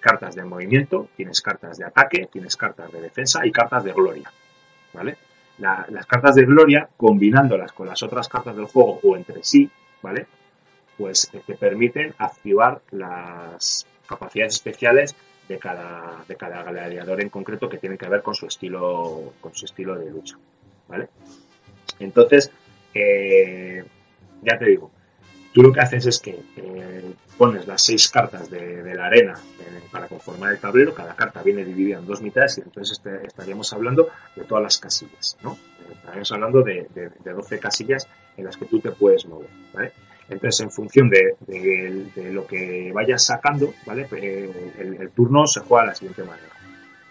cartas 0.00 0.34
de 0.34 0.42
movimiento, 0.42 1.08
tienes 1.14 1.42
cartas 1.42 1.76
de 1.76 1.84
ataque, 1.84 2.30
tienes 2.32 2.56
cartas 2.56 2.90
de 2.90 3.02
defensa 3.02 3.44
y 3.44 3.52
cartas 3.52 3.84
de 3.84 3.92
gloria, 3.92 4.32
¿vale? 4.94 5.18
las 5.60 6.06
cartas 6.06 6.34
de 6.34 6.44
gloria, 6.46 6.88
combinándolas 6.96 7.72
con 7.72 7.86
las 7.86 8.02
otras 8.02 8.28
cartas 8.28 8.56
del 8.56 8.64
juego 8.64 8.98
o 9.02 9.16
entre 9.16 9.44
sí, 9.44 9.70
¿vale? 10.00 10.26
Pues 10.96 11.30
te 11.46 11.54
permiten 11.54 12.14
activar 12.18 12.80
las 12.90 13.86
capacidades 14.06 14.54
especiales 14.54 15.14
de 15.50 15.58
cada, 15.58 16.24
de 16.28 16.36
cada 16.36 16.62
gladiador 16.62 17.20
en 17.20 17.28
concreto 17.28 17.68
que 17.68 17.78
tiene 17.78 17.98
que 17.98 18.08
ver 18.08 18.22
con 18.22 18.36
su 18.36 18.46
estilo, 18.46 19.32
con 19.40 19.52
su 19.52 19.64
estilo 19.64 19.98
de 19.98 20.08
lucha. 20.08 20.38
¿Vale? 20.86 21.08
Entonces, 21.98 22.52
eh, 22.94 23.84
ya 24.42 24.56
te 24.56 24.64
digo, 24.66 24.92
tú 25.52 25.62
lo 25.62 25.72
que 25.72 25.80
haces 25.80 26.06
es 26.06 26.20
que 26.20 26.38
eh, 26.56 27.14
pones 27.36 27.66
las 27.66 27.82
seis 27.82 28.08
cartas 28.10 28.48
de, 28.48 28.94
la 28.94 29.06
arena 29.06 29.40
eh, 29.58 29.80
para 29.90 30.06
conformar 30.06 30.52
el 30.52 30.60
tablero, 30.60 30.94
cada 30.94 31.16
carta 31.16 31.42
viene 31.42 31.64
dividida 31.64 31.98
en 31.98 32.06
dos 32.06 32.22
mitades 32.22 32.58
y 32.58 32.60
entonces 32.60 32.98
este, 32.98 33.26
estaríamos 33.26 33.72
hablando 33.72 34.08
de 34.36 34.44
todas 34.44 34.62
las 34.62 34.78
casillas, 34.78 35.36
¿no? 35.42 35.58
Estaríamos 35.92 36.30
hablando 36.30 36.62
de, 36.62 36.86
de, 36.94 37.10
de 37.10 37.32
12 37.32 37.58
casillas 37.58 38.06
en 38.36 38.44
las 38.44 38.56
que 38.56 38.66
tú 38.66 38.78
te 38.78 38.92
puedes 38.92 39.26
mover, 39.26 39.50
¿vale? 39.72 39.92
Entonces, 40.30 40.60
en 40.60 40.70
función 40.70 41.10
de, 41.10 41.36
lo 42.32 42.46
que 42.46 42.92
vayas 42.94 43.24
sacando, 43.24 43.74
¿vale? 43.84 44.06
Eh, 44.12 44.72
el, 44.78 45.10
turno 45.10 45.46
se 45.46 45.60
juega 45.60 45.82
de 45.82 45.88
la 45.88 45.94
siguiente 45.94 46.22
manera. 46.22 46.48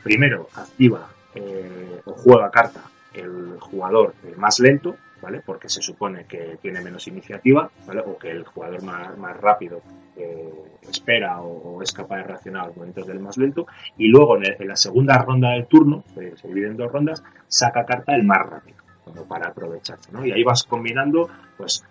Primero, 0.03 0.47
activa 0.55 1.09
eh, 1.35 2.01
o 2.05 2.13
juega 2.13 2.49
carta 2.49 2.81
el 3.13 3.57
jugador 3.59 4.13
más 4.37 4.59
lento, 4.61 4.95
¿vale? 5.21 5.41
Porque 5.45 5.67
se 5.67 5.81
supone 5.81 6.25
que 6.25 6.57
tiene 6.61 6.79
menos 6.79 7.07
iniciativa, 7.07 7.69
¿vale? 7.85 8.01
O 8.05 8.17
que 8.17 8.31
el 8.31 8.45
jugador 8.45 8.83
más, 8.83 9.37
rápido 9.37 9.81
eh, 10.15 10.53
espera 10.89 11.41
o, 11.41 11.81
es 11.81 11.91
capaz 11.91 12.17
de 12.17 12.23
reaccionar 12.23 12.63
a 12.63 12.67
los 12.67 12.77
movimientos 12.77 13.07
del 13.07 13.19
más 13.19 13.37
lento. 13.37 13.67
Y 13.97 14.07
luego, 14.07 14.37
en, 14.37 14.67
la 14.67 14.77
segunda 14.77 15.17
ronda 15.17 15.51
del 15.51 15.65
turno, 15.65 16.05
se 16.15 16.47
divide 16.47 16.67
en 16.67 16.77
dos 16.77 16.89
rondas, 16.89 17.21
saca 17.49 17.85
carta 17.85 18.15
el 18.15 18.23
más 18.23 18.45
rápido, 18.49 18.77
para 19.27 19.49
aprovecharse. 19.49 20.09
Y 20.23 20.31
ahí 20.31 20.43
vas 20.43 20.63
combinando, 20.63 21.29
pues, 21.57 21.83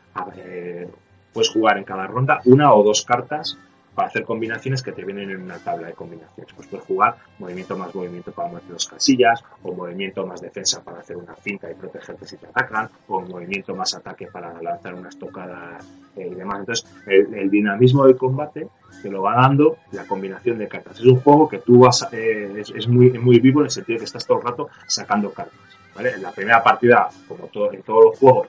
puedes 1.33 1.51
jugar 1.51 1.79
en 1.79 1.85
cada 1.85 2.07
ronda 2.07 2.41
una 2.45 2.73
o 2.75 2.83
dos 2.83 3.05
cartas 3.05 3.59
para 3.99 4.11
hacer 4.11 4.23
combinaciones 4.23 4.81
que 4.81 4.93
te 4.93 5.05
vienen 5.05 5.29
en 5.29 5.43
una 5.43 5.59
tabla 5.59 5.89
de 5.89 5.93
combinaciones. 5.93 6.55
Pues 6.55 6.69
puedes 6.69 6.87
jugar 6.87 7.17
movimiento 7.41 7.77
más 7.77 7.93
movimiento 7.93 8.31
para 8.31 8.47
mover 8.47 8.63
dos 8.69 8.87
casillas, 8.87 9.43
o 9.65 9.75
movimiento 9.75 10.25
más 10.25 10.41
defensa 10.41 10.85
para 10.85 11.01
hacer 11.01 11.17
una 11.17 11.35
cinta 11.35 11.69
y 11.69 11.75
protegerte 11.75 12.25
si 12.25 12.37
te 12.37 12.47
atacan, 12.47 12.89
o 13.09 13.23
movimiento 13.23 13.75
más 13.75 13.97
ataque 13.97 14.29
para 14.29 14.63
lanzar 14.63 14.95
una 14.95 15.09
estocada 15.09 15.79
eh, 16.15 16.29
y 16.31 16.35
demás. 16.37 16.61
Entonces, 16.61 16.87
el, 17.09 17.51
dinamismo 17.51 18.07
del 18.07 18.17
combate 18.17 18.69
te 19.03 19.11
lo 19.11 19.23
va 19.23 19.35
dando 19.35 19.79
la 19.91 20.07
combinación 20.07 20.59
de 20.59 20.69
cartas. 20.69 21.01
Es 21.01 21.05
un 21.05 21.19
juego 21.19 21.49
que 21.49 21.59
tú 21.59 21.81
vas, 21.81 22.07
eh, 22.13 22.63
es, 22.73 22.87
muy, 22.87 23.11
muy 23.19 23.41
vivo 23.41 23.63
en 23.63 23.65
el 23.65 23.73
sentido 23.73 23.97
de 23.97 23.99
que 23.99 24.05
estás 24.05 24.25
todo 24.25 24.39
el 24.39 24.45
rato 24.45 24.69
sacando 24.87 25.33
cartas. 25.33 25.59
En 25.99 26.23
la 26.23 26.31
primera 26.31 26.63
partida, 26.63 27.09
como 27.27 27.47
todo, 27.49 27.73
en 27.73 27.83
todos 27.83 28.05
los 28.05 28.19
juegos, 28.21 28.47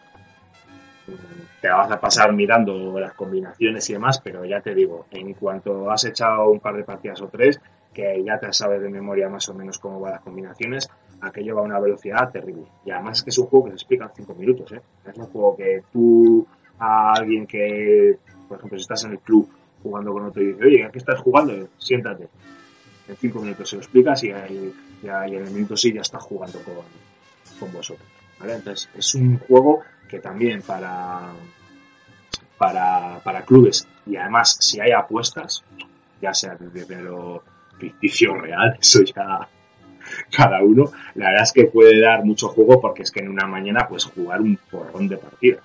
te 1.62 1.70
vas 1.70 1.91
a 1.91 1.99
pasar 1.99 2.34
mirando 2.34 2.99
las 2.99 3.14
combinaciones 3.14 3.89
y 3.89 3.93
demás, 3.93 4.20
pero 4.24 4.45
ya 4.45 4.62
te 4.62 4.74
digo, 4.74 5.05
en 5.12 5.34
cuanto 5.34 5.89
has 5.91 6.05
echado 6.05 6.49
un 6.49 6.60
par 6.60 6.76
de 6.76 6.84
partidas 6.84 7.22
o 7.22 7.28
tres, 7.28 7.60
que 7.93 8.24
ya 8.24 8.39
te 8.39 8.51
sabes 8.53 8.82
de 8.82 8.89
memoria 8.89 9.30
más 9.30 9.49
o 9.49 9.53
menos 9.53 9.78
cómo 9.80 9.99
van 9.99 10.14
las 10.14 10.22
combinaciones, 10.22 10.89
aquello 11.22 11.55
va 11.55 11.62
a 11.62 11.66
una 11.66 11.80
velocidad 11.80 12.32
terrible. 12.32 12.66
Y 12.86 12.91
además 12.91 13.18
es 13.18 13.24
que 13.24 13.30
es 13.32 13.38
un 13.38 13.47
juego 13.47 13.66
que 13.66 13.72
se 13.72 13.76
explica 13.76 14.05
en 14.05 14.12
cinco 14.16 14.36
minutos, 14.36 14.72
¿eh? 14.72 14.82
Es 15.05 15.18
un 15.18 15.26
juego 15.26 15.57
que 15.57 15.84
tú 15.91 16.47
a 16.80 17.14
alguien 17.14 17.45
que, 17.45 18.18
por 18.47 18.57
ejemplo, 18.57 18.78
si 18.78 18.84
estás 18.84 19.03
en 19.03 19.12
el 19.12 19.20
club 19.20 19.49
jugando 19.84 20.14
con 20.14 20.26
otro 20.26 20.41
y 20.41 20.47
dices, 20.47 20.66
oye, 20.66 20.86
aquí 20.86 20.97
estás 20.97 21.20
jugando, 21.20 21.68
siéntate. 21.78 22.28
En 23.07 23.16
cinco 23.18 23.39
minutos 23.41 23.70
se 23.70 23.76
lo 23.76 23.82
explicas 23.82 24.24
y, 24.24 24.32
ahí, 24.32 24.74
ya, 25.03 25.26
en 25.26 25.45
el 25.45 25.51
minuto 25.51 25.76
sí 25.76 25.93
ya 25.93 26.01
estás 26.01 26.24
jugando 26.24 26.60
con, 26.60 26.76
con 27.60 27.74
vosotros. 27.74 28.07
¿vale? 28.39 28.53
Entonces, 28.53 28.89
es 28.95 29.16
un 29.16 29.39
juego 29.39 29.82
que 30.10 30.20
también 30.20 30.62
para, 30.62 31.32
para, 32.57 33.20
para 33.24 33.41
clubes 33.43 33.88
y 34.05 34.18
además 34.18 34.57
si 34.60 34.80
hay 34.80 34.91
apuestas, 34.91 35.64
ya 36.22 36.34
sea 36.34 36.55
de 36.55 36.70
dinero 36.70 37.43
ficticio 37.78 38.34
real, 38.36 38.78
eso 38.82 39.03
ya 39.03 39.47
cada 40.36 40.64
uno, 40.64 40.91
la 41.16 41.28
verdad 41.28 41.43
es 41.43 41.53
que 41.53 41.66
puede 41.66 42.01
dar 42.01 42.26
mucho 42.26 42.49
juego 42.49 42.82
porque 42.82 43.03
es 43.03 43.12
que 43.12 43.20
en 43.20 43.30
una 43.30 43.45
mañana 43.45 43.88
puedes 43.88 44.05
jugar 44.05 44.41
un 44.41 44.57
porrón 44.70 45.07
de 45.07 45.18
partidas. 45.18 45.64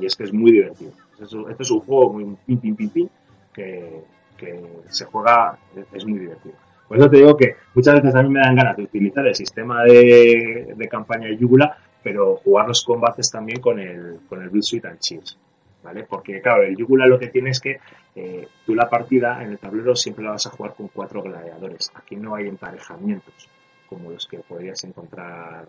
y 0.00 0.06
es 0.06 0.14
que 0.14 0.24
es 0.24 0.32
muy 0.32 0.52
divertido. 0.52 0.92
Este 1.20 1.62
es 1.62 1.70
un 1.70 1.80
juego 1.80 2.12
muy 2.12 2.36
pin, 2.46 2.58
pin, 2.58 2.76
pin, 2.76 2.90
pin, 2.90 3.10
que, 3.52 4.02
que 4.36 4.60
se 4.88 5.04
juega, 5.06 5.58
es 5.92 6.04
muy 6.04 6.20
divertido. 6.20 6.54
Por 6.86 6.98
eso 6.98 7.10
te 7.10 7.16
digo 7.16 7.36
que 7.36 7.56
muchas 7.74 7.94
veces 7.94 8.14
a 8.14 8.22
mí 8.22 8.28
me 8.28 8.40
dan 8.40 8.54
ganas 8.54 8.76
de 8.76 8.84
utilizar 8.84 9.26
el 9.26 9.34
sistema 9.34 9.82
de, 9.84 10.74
de 10.76 10.88
campaña 10.88 11.26
de 11.26 11.38
Yugula 11.38 11.76
pero 12.02 12.36
jugar 12.36 12.68
los 12.68 12.84
combates 12.84 13.30
también 13.30 13.60
con 13.60 13.78
el, 13.78 14.20
con 14.28 14.42
el 14.42 14.48
Blue 14.48 14.62
Sweet 14.62 14.84
and 14.86 14.98
Cheers. 14.98 15.38
¿vale? 15.82 16.04
Porque, 16.04 16.40
claro, 16.40 16.62
el 16.62 16.76
Yugula 16.76 17.06
lo 17.06 17.18
que 17.18 17.28
tiene 17.28 17.50
es 17.50 17.60
que 17.60 17.80
eh, 18.14 18.48
tú 18.64 18.74
la 18.74 18.88
partida 18.88 19.42
en 19.42 19.50
el 19.50 19.58
tablero 19.58 19.96
siempre 19.96 20.24
la 20.24 20.32
vas 20.32 20.46
a 20.46 20.50
jugar 20.50 20.74
con 20.74 20.88
cuatro 20.88 21.22
gladiadores. 21.22 21.90
Aquí 21.94 22.16
no 22.16 22.34
hay 22.34 22.48
emparejamientos 22.48 23.48
como 23.88 24.10
los 24.10 24.26
que 24.26 24.38
podrías 24.38 24.82
encontrar 24.84 25.68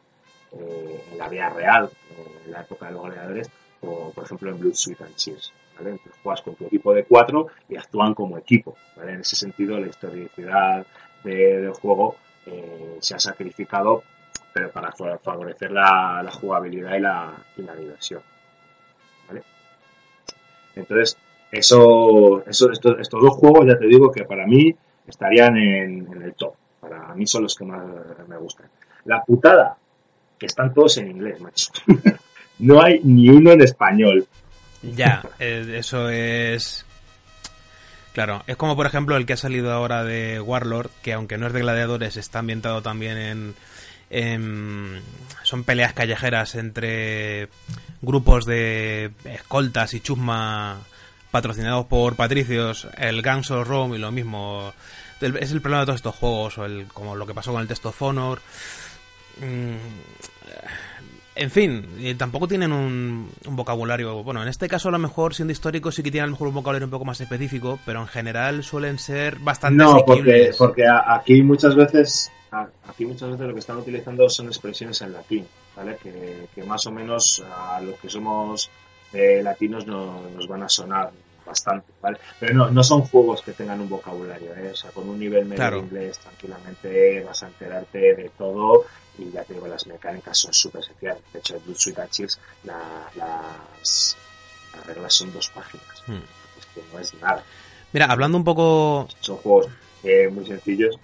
eh, 0.54 1.04
en 1.12 1.18
la 1.18 1.30
vida 1.30 1.50
real, 1.50 1.90
en 2.46 2.52
la 2.52 2.62
época 2.62 2.88
de 2.88 2.94
los 2.94 3.04
gladiadores, 3.04 3.50
o 3.82 4.12
por 4.12 4.24
ejemplo 4.24 4.50
en 4.50 4.60
Blood, 4.60 4.74
Sweet 4.76 5.02
and 5.02 5.16
Cheers. 5.16 5.54
¿vale? 5.76 5.92
Entonces 5.92 6.22
juegas 6.22 6.42
con 6.42 6.56
tu 6.56 6.66
equipo 6.66 6.94
de 6.94 7.04
cuatro 7.04 7.48
y 7.68 7.76
actúan 7.76 8.14
como 8.14 8.38
equipo. 8.38 8.76
¿vale? 8.96 9.14
En 9.14 9.22
ese 9.22 9.36
sentido, 9.36 9.80
la 9.80 9.88
historicidad 9.88 10.86
del 11.24 11.72
juego 11.72 12.18
eh, 12.46 12.98
se 13.00 13.16
ha 13.16 13.20
sacrificado 13.20 14.04
pero 14.54 14.72
para 14.72 14.92
favorecer 14.92 15.72
la, 15.72 16.30
jugabilidad 16.32 16.96
y 17.58 17.62
la, 17.62 17.76
diversión. 17.76 18.22
¿vale? 19.28 19.42
Entonces, 20.76 21.18
eso, 21.52 22.44
eso 22.46 22.72
estos, 22.72 23.00
estos, 23.00 23.22
dos 23.22 23.36
juegos, 23.36 23.66
ya 23.68 23.78
te 23.78 23.88
digo 23.88 24.12
que 24.12 24.26
para 24.26 24.46
mí 24.46 24.74
estarían 25.08 25.58
en, 25.58 26.08
en, 26.12 26.22
el 26.22 26.34
top. 26.34 26.54
Para 26.80 27.14
mí 27.16 27.26
son 27.26 27.44
los 27.44 27.56
que 27.56 27.66
más 27.66 27.84
me 28.28 28.38
gustan. 28.38 28.68
La 29.06 29.24
putada, 29.24 29.76
que 30.38 30.46
están 30.46 30.74
todos 30.74 30.98
en 30.98 31.12
inglés, 31.12 31.42
macho. 31.42 31.72
no 32.60 32.82
hay 32.82 33.00
ni 33.04 33.30
uno 33.30 33.52
en 33.52 33.62
español. 33.62 34.28
Ya, 34.82 35.24
eh, 35.40 35.78
eso 35.78 36.10
es 36.10 36.86
Claro, 38.14 38.44
es 38.46 38.56
como 38.58 38.76
por 38.76 38.86
ejemplo 38.86 39.18
el 39.18 39.26
que 39.26 39.34
ha 39.34 39.38
salido 39.38 39.72
ahora 39.72 40.04
de 40.04 40.40
Warlord, 40.40 40.92
que 41.02 41.14
aunque 41.14 41.40
no 41.40 41.48
es 41.48 41.54
de 41.54 41.62
gladiadores, 41.62 42.16
está 42.16 42.40
ambientado 42.40 42.84
también 42.84 43.18
en, 43.18 43.56
son 45.44 45.64
peleas 45.64 45.94
callejeras 45.94 46.56
entre 46.56 47.50
grupos 48.02 48.46
de 48.46 49.12
escoltas 49.26 49.94
y 49.94 50.02
chusma 50.02 50.80
patrocinados 51.32 51.88
por 51.88 52.16
patricios, 52.16 52.88
el 52.98 53.24
Gangs 53.24 53.50
of 53.50 53.68
Rome 53.68 53.98
y 53.98 54.00
lo 54.00 54.12
mismo. 54.12 54.72
Es 55.20 55.52
el 55.52 55.62
problema 55.62 55.80
de 55.80 55.86
todos 55.88 56.00
estos 56.00 56.16
juegos, 56.16 56.58
o 56.60 56.66
el, 56.66 56.86
como 56.94 57.16
lo 57.16 57.26
que 57.26 57.34
pasó 57.34 57.52
con 57.52 57.62
el 57.62 57.68
Test 57.68 57.86
of 57.88 58.02
Honor. 58.02 58.40
Mm, 59.40 59.76
en 61.36 61.50
fin, 61.50 62.16
tampoco 62.18 62.48
tienen 62.48 62.72
un, 62.72 63.32
vocabulario. 63.48 64.22
Bueno, 64.24 64.44
en 64.44 64.48
este 64.48 64.68
caso, 64.68 64.90
a 64.90 64.92
lo 64.92 65.00
mejor, 65.00 65.34
siendo 65.34 65.52
históricos, 65.52 65.96
sí 65.96 66.04
que 66.04 66.12
tienen 66.12 66.26
a 66.26 66.28
lo 66.28 66.32
mejor 66.34 66.50
un 66.50 66.54
vocabulario 66.54 66.86
un 66.86 66.92
poco 66.92 67.06
más 67.06 67.20
específico, 67.20 67.80
pero 67.84 68.02
en 68.02 68.08
general 68.08 68.64
suelen 68.64 69.00
ser 69.00 69.40
bastante. 69.40 69.84
No, 69.84 70.04
porque, 70.06 70.52
porque 70.58 70.84
aquí 70.88 71.42
muchas 71.42 71.76
veces. 71.76 72.32
Aquí 72.88 73.06
muchas 73.06 73.32
veces 73.32 73.48
lo 73.48 73.54
que 73.54 73.60
están 73.60 73.78
utilizando 73.78 74.30
son 74.30 74.48
expresiones 74.48 75.02
en 75.02 75.14
latín, 75.14 75.48
¿vale? 75.76 75.98
Que, 75.98 76.64
más 76.64 76.86
o 76.86 76.92
menos 76.92 77.44
a 77.52 77.82
los 77.82 78.00
que 78.00 78.10
somos 78.10 78.70
eh, 79.12 79.42
latinos 79.44 79.86
nos 79.88 80.48
van 80.48 80.64
a 80.64 80.70
sonar 80.70 81.12
bastante, 81.46 81.92
¿vale? 82.02 82.18
Pero 82.40 82.54
no, 82.54 82.72
no 82.72 82.84
son 82.84 83.02
juegos 83.02 83.42
que 83.42 83.54
tengan 83.54 83.82
un 83.82 83.90
vocabulario, 83.90 84.56
¿eh? 84.56 84.72
O 84.72 84.76
sea, 84.76 84.92
con 84.92 85.10
un 85.10 85.20
nivel 85.20 85.46
medio 85.46 85.72
de 85.72 85.80
inglés 85.80 86.20
tranquilamente 86.20 87.24
vas 87.24 87.44
a 87.44 87.48
enterarte 87.48 88.16
de 88.16 88.32
todo 88.38 88.86
y 89.18 89.32
ya 89.32 89.44
te 89.44 89.54
digo, 89.54 89.68
las 89.68 89.86
mecánicas 89.88 90.38
son 90.38 90.54
súper 90.54 90.82
esenciales. 90.82 91.22
De 91.32 91.40
hecho, 91.40 91.56
en 91.56 91.64
Blue 91.64 91.76
Suite 91.76 92.02
Chips 92.10 92.40
la, 92.64 93.10
las, 93.16 94.18
reglas 94.86 95.14
son 95.14 95.32
dos 95.34 95.50
páginas. 95.50 96.04
Hmm. 96.08 96.24
Es 96.58 96.66
que 96.74 96.82
no 96.92 97.00
es 97.00 97.14
nada. 97.16 97.44
Mira, 97.92 98.08
hablando 98.08 98.38
un 98.38 98.44
poco... 98.44 99.08
Son 99.20 99.38
juegos 99.38 99.68
eh, 100.04 100.30
muy 100.30 100.46
sencillos. 100.46 100.98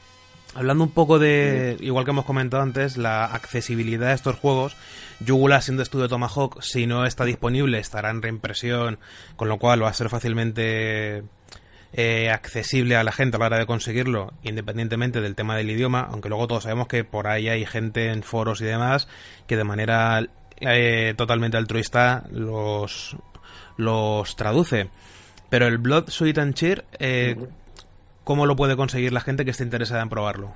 Hablando 0.55 0.83
un 0.83 0.91
poco 0.91 1.19
de, 1.19 1.77
igual 1.79 2.05
que 2.05 2.11
hemos 2.11 2.25
comentado 2.25 2.63
antes, 2.63 2.97
la 2.97 3.25
accesibilidad 3.25 4.07
de 4.07 4.15
estos 4.15 4.35
juegos, 4.35 4.75
Yugula 5.19 5.61
siendo 5.61 5.83
estudio 5.83 6.07
Tomahawk, 6.07 6.61
si 6.61 6.87
no 6.87 7.05
está 7.05 7.23
disponible, 7.23 7.77
estará 7.77 8.09
en 8.09 8.21
reimpresión, 8.21 8.97
con 9.35 9.47
lo 9.47 9.59
cual 9.59 9.83
va 9.83 9.89
a 9.89 9.93
ser 9.93 10.09
fácilmente 10.09 11.23
eh, 11.93 12.29
accesible 12.29 12.95
a 12.95 13.03
la 13.03 13.11
gente 13.11 13.37
a 13.37 13.39
la 13.39 13.45
hora 13.45 13.59
de 13.59 13.65
conseguirlo, 13.67 14.33
independientemente 14.43 15.21
del 15.21 15.35
tema 15.35 15.55
del 15.55 15.69
idioma, 15.69 16.07
aunque 16.09 16.29
luego 16.29 16.47
todos 16.47 16.63
sabemos 16.63 16.87
que 16.87 17.03
por 17.03 17.27
ahí 17.27 17.47
hay 17.47 17.65
gente 17.65 18.11
en 18.11 18.23
foros 18.23 18.61
y 18.61 18.65
demás 18.65 19.07
que 19.47 19.55
de 19.55 19.63
manera 19.63 20.27
eh, 20.61 21.13
totalmente 21.15 21.57
altruista 21.57 22.25
los, 22.31 23.15
los 23.77 24.35
traduce. 24.35 24.89
Pero 25.49 25.67
el 25.67 25.79
Blood, 25.79 26.09
Sweet 26.09 26.37
and 26.37 26.53
Cheer, 26.53 26.85
eh, 26.99 27.35
¿cómo 28.29 28.45
lo 28.45 28.55
puede 28.55 28.75
conseguir 28.75 29.11
la 29.11 29.21
gente 29.21 29.43
que 29.43 29.49
esté 29.49 29.63
interesada 29.63 30.03
en 30.03 30.09
probarlo? 30.09 30.53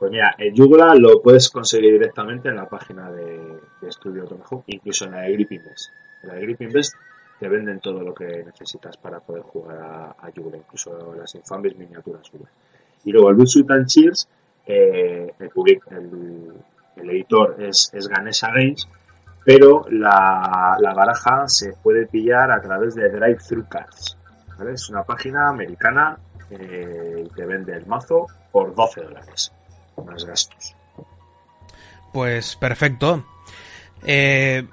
Pues 0.00 0.10
mira, 0.10 0.34
en 0.36 0.52
Yugula 0.52 0.92
lo 0.96 1.22
puedes 1.22 1.48
conseguir 1.48 1.92
directamente 1.92 2.48
en 2.48 2.56
la 2.56 2.68
página 2.68 3.08
de, 3.12 3.60
de 3.80 3.88
Estudio 3.88 4.24
Tomahawk, 4.24 4.64
incluso 4.66 5.04
en 5.04 5.12
la 5.12 5.20
de 5.20 5.32
Grip 5.32 5.52
Invest. 5.52 5.90
En 6.24 6.28
la 6.30 6.34
de 6.34 6.40
Grip 6.40 6.60
Invest 6.62 6.96
te 7.38 7.48
venden 7.48 7.78
todo 7.78 8.02
lo 8.02 8.12
que 8.12 8.42
necesitas 8.44 8.96
para 8.96 9.20
poder 9.20 9.42
jugar 9.42 9.76
a, 9.78 10.16
a 10.26 10.30
incluso 10.34 11.14
las 11.16 11.32
infames 11.36 11.78
miniaturas 11.78 12.28
Y 13.04 13.12
luego 13.12 13.30
el 13.30 13.36
Blue 13.36 13.66
and 13.68 13.86
Cheers, 13.86 14.28
eh, 14.66 15.32
el, 15.38 15.50
el, 16.96 17.10
editor 17.10 17.62
es, 17.62 17.92
es 17.94 18.08
Ganesha 18.08 18.48
Games, 18.48 18.88
pero 19.44 19.86
la, 19.88 20.78
la, 20.80 20.94
baraja 20.94 21.46
se 21.46 21.74
puede 21.74 22.08
pillar 22.08 22.50
a 22.50 22.60
través 22.60 22.96
de 22.96 23.08
Drive 23.08 23.38
Thru 23.48 23.64
Cards. 23.68 24.16
Es 24.72 24.90
una 24.90 25.04
página 25.04 25.48
americana 25.48 26.18
eh, 26.50 27.28
te 27.34 27.46
vende 27.46 27.74
el 27.74 27.86
mazo 27.86 28.26
por 28.52 28.74
12 28.74 29.02
dólares, 29.02 29.52
más 30.04 30.24
gastos. 30.24 30.76
Pues 32.12 32.56
perfecto. 32.56 33.24
Eh, 34.06 34.66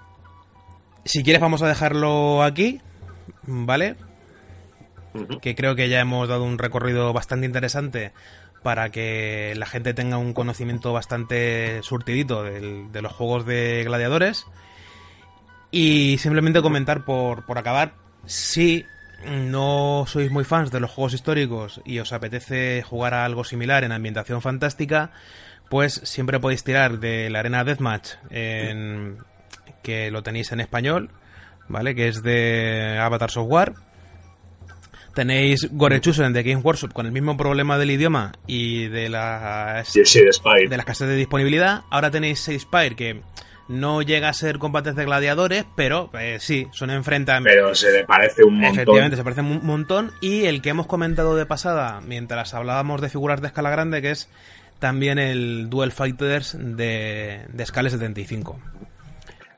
si 1.05 1.23
quieres 1.23 1.41
vamos 1.41 1.61
a 1.61 1.67
dejarlo 1.67 2.43
aquí, 2.43 2.81
¿vale? 3.43 3.95
Que 5.41 5.55
creo 5.55 5.75
que 5.75 5.89
ya 5.89 5.99
hemos 5.99 6.29
dado 6.29 6.43
un 6.43 6.57
recorrido 6.57 7.11
bastante 7.13 7.45
interesante 7.45 8.11
para 8.63 8.91
que 8.91 9.53
la 9.57 9.65
gente 9.65 9.93
tenga 9.93 10.17
un 10.17 10.33
conocimiento 10.33 10.93
bastante 10.93 11.81
surtidito 11.83 12.43
de 12.43 13.01
los 13.01 13.11
juegos 13.11 13.45
de 13.45 13.83
gladiadores. 13.85 14.45
Y 15.71 16.17
simplemente 16.19 16.61
comentar 16.61 17.05
por, 17.05 17.45
por 17.45 17.57
acabar, 17.57 17.93
si 18.25 18.85
no 19.25 20.05
sois 20.07 20.31
muy 20.31 20.43
fans 20.43 20.71
de 20.71 20.79
los 20.79 20.91
juegos 20.91 21.13
históricos 21.13 21.81
y 21.85 21.99
os 21.99 22.13
apetece 22.13 22.81
jugar 22.83 23.13
a 23.13 23.25
algo 23.25 23.43
similar 23.43 23.83
en 23.83 23.91
ambientación 23.91 24.41
fantástica, 24.41 25.11
pues 25.69 26.01
siempre 26.03 26.39
podéis 26.39 26.63
tirar 26.63 26.99
de 26.99 27.29
la 27.29 27.39
arena 27.39 27.63
Deathmatch 27.63 28.13
en, 28.29 29.17
que 29.83 30.11
lo 30.11 30.23
tenéis 30.23 30.51
en 30.51 30.59
español, 30.59 31.09
¿vale? 31.67 31.95
Que 31.95 32.07
es 32.07 32.23
de 32.23 32.97
Avatar 32.99 33.31
Software. 33.31 33.73
Tenéis 35.13 35.67
Gorechusen 35.71 36.31
de 36.31 36.43
Game 36.43 36.61
Workshop 36.61 36.93
con 36.93 37.05
el 37.05 37.11
mismo 37.11 37.35
problema 37.35 37.77
del 37.77 37.91
idioma 37.91 38.31
y 38.47 38.87
de 38.87 39.09
las, 39.09 39.91
de 39.93 40.77
las 40.77 40.85
casas 40.85 41.09
de 41.09 41.15
disponibilidad. 41.15 41.81
Ahora 41.89 42.11
tenéis 42.11 42.49
Spire 42.49 42.95
que 42.95 43.21
no 43.67 44.01
llega 44.01 44.29
a 44.29 44.33
ser 44.33 44.59
combates 44.59 44.95
de 44.95 45.05
gladiadores, 45.05 45.65
pero 45.75 46.09
eh, 46.19 46.37
sí, 46.39 46.67
son 46.71 46.89
enfrentamientos. 46.89 47.53
Pero 47.53 47.75
se 47.75 47.91
le 47.91 48.05
parece 48.05 48.43
un 48.43 48.55
montón. 48.55 48.73
Efectivamente, 48.73 49.17
se 49.17 49.23
parece 49.23 49.41
un 49.41 49.65
montón. 49.65 50.11
Y 50.21 50.45
el 50.45 50.61
que 50.61 50.69
hemos 50.69 50.87
comentado 50.87 51.35
de 51.35 51.45
pasada, 51.45 52.01
mientras 52.01 52.53
hablábamos 52.53 53.01
de 53.01 53.09
figuras 53.09 53.41
de 53.41 53.47
escala 53.47 53.69
grande, 53.69 54.01
que 54.01 54.11
es 54.11 54.29
también 54.79 55.19
el 55.19 55.69
Duel 55.69 55.91
Fighters 55.91 56.57
de, 56.59 57.45
de 57.47 57.63
escala 57.63 57.89
75. 57.89 58.59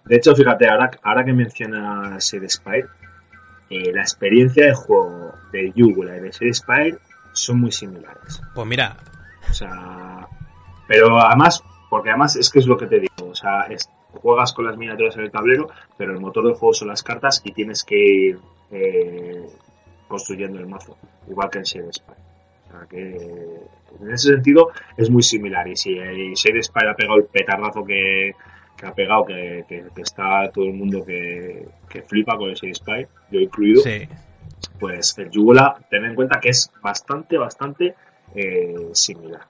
De 0.06 0.18
hecho, 0.18 0.36
fíjate, 0.36 0.68
ahora, 0.68 0.92
ahora 1.02 1.24
que 1.24 1.34
mencionas 1.34 2.26
Seed 2.26 2.44
Spire, 2.50 2.88
eh, 3.70 3.92
la 3.94 4.02
experiencia 4.02 4.66
de 4.66 4.74
juego 4.74 5.34
de 5.52 5.72
Yugula 5.74 6.18
y 6.18 6.20
de 6.20 6.34
Seed 6.34 6.54
Spire 6.54 6.98
son 7.32 7.62
muy 7.62 7.72
similares. 7.72 8.42
Pues 8.54 8.68
mira. 8.68 8.98
O 9.50 9.54
sea, 9.54 10.28
pero 10.88 11.20
además, 11.20 11.64
porque 11.90 12.10
además 12.10 12.36
es 12.36 12.50
que 12.50 12.60
es 12.60 12.68
lo 12.68 12.78
que 12.78 12.88
te 12.88 13.00
digo, 13.00 13.30
o 13.30 13.36
sea, 13.36 13.66
juegas 14.22 14.54
con 14.54 14.66
las 14.66 14.78
miniaturas 14.78 15.16
en 15.16 15.24
el 15.24 15.32
tablero, 15.32 15.68
pero 15.98 16.14
el 16.14 16.20
motor 16.20 16.46
del 16.46 16.56
juego 16.56 16.74
son 16.74 16.90
las 16.90 17.04
cartas 17.04 17.42
y 17.44 17.52
tienes 17.52 17.84
que 17.84 17.98
ir 17.98 18.40
eh, 18.72 19.46
construyendo 20.08 20.60
el 20.60 20.68
mazo, 20.68 20.98
igual 21.30 21.50
que 21.50 21.60
en 21.60 21.64
Shade 21.64 21.94
Spire. 21.94 22.18
O 22.68 22.72
sea 22.72 22.88
que 22.90 23.16
en 24.02 24.12
ese 24.12 24.30
sentido 24.30 24.72
es 24.98 25.10
muy 25.10 25.22
similar. 25.22 25.68
Y 25.68 25.76
si 25.76 25.96
Shade 25.96 26.64
Spire 26.64 26.90
ha 26.90 26.96
pegado 26.96 27.20
el 27.20 27.26
petardazo 27.26 27.84
que, 27.84 28.34
que 28.78 28.86
ha 28.86 28.94
pegado, 28.94 29.26
que, 29.26 29.66
está 29.98 30.50
todo 30.52 30.66
el 30.66 30.74
mundo 30.74 31.04
que, 31.06 31.68
flipa 32.08 32.38
con 32.38 32.50
ese 32.50 32.74
Spy, 32.74 33.06
yo 33.32 33.40
incluido, 33.40 33.84
pues 34.80 35.18
el 35.18 35.30
Yugula, 35.30 35.78
ten 35.90 36.06
en 36.06 36.16
cuenta 36.16 36.40
que 36.40 36.50
es 36.50 36.72
bastante, 36.82 37.38
bastante 37.38 37.96
eh, 38.36 38.90
similar. 38.94 39.42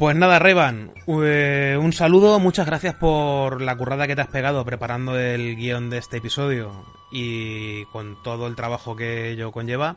Pues 0.00 0.16
nada, 0.16 0.38
Revan, 0.38 0.92
eh, 1.06 1.76
un 1.78 1.92
saludo, 1.92 2.38
muchas 2.38 2.64
gracias 2.64 2.94
por 2.94 3.60
la 3.60 3.76
currada 3.76 4.06
que 4.06 4.16
te 4.16 4.22
has 4.22 4.28
pegado 4.28 4.64
preparando 4.64 5.18
el 5.18 5.56
guion 5.56 5.90
de 5.90 5.98
este 5.98 6.16
episodio 6.16 6.72
y 7.12 7.84
con 7.92 8.16
todo 8.22 8.46
el 8.46 8.56
trabajo 8.56 8.96
que 8.96 9.28
ello 9.28 9.52
conlleva. 9.52 9.96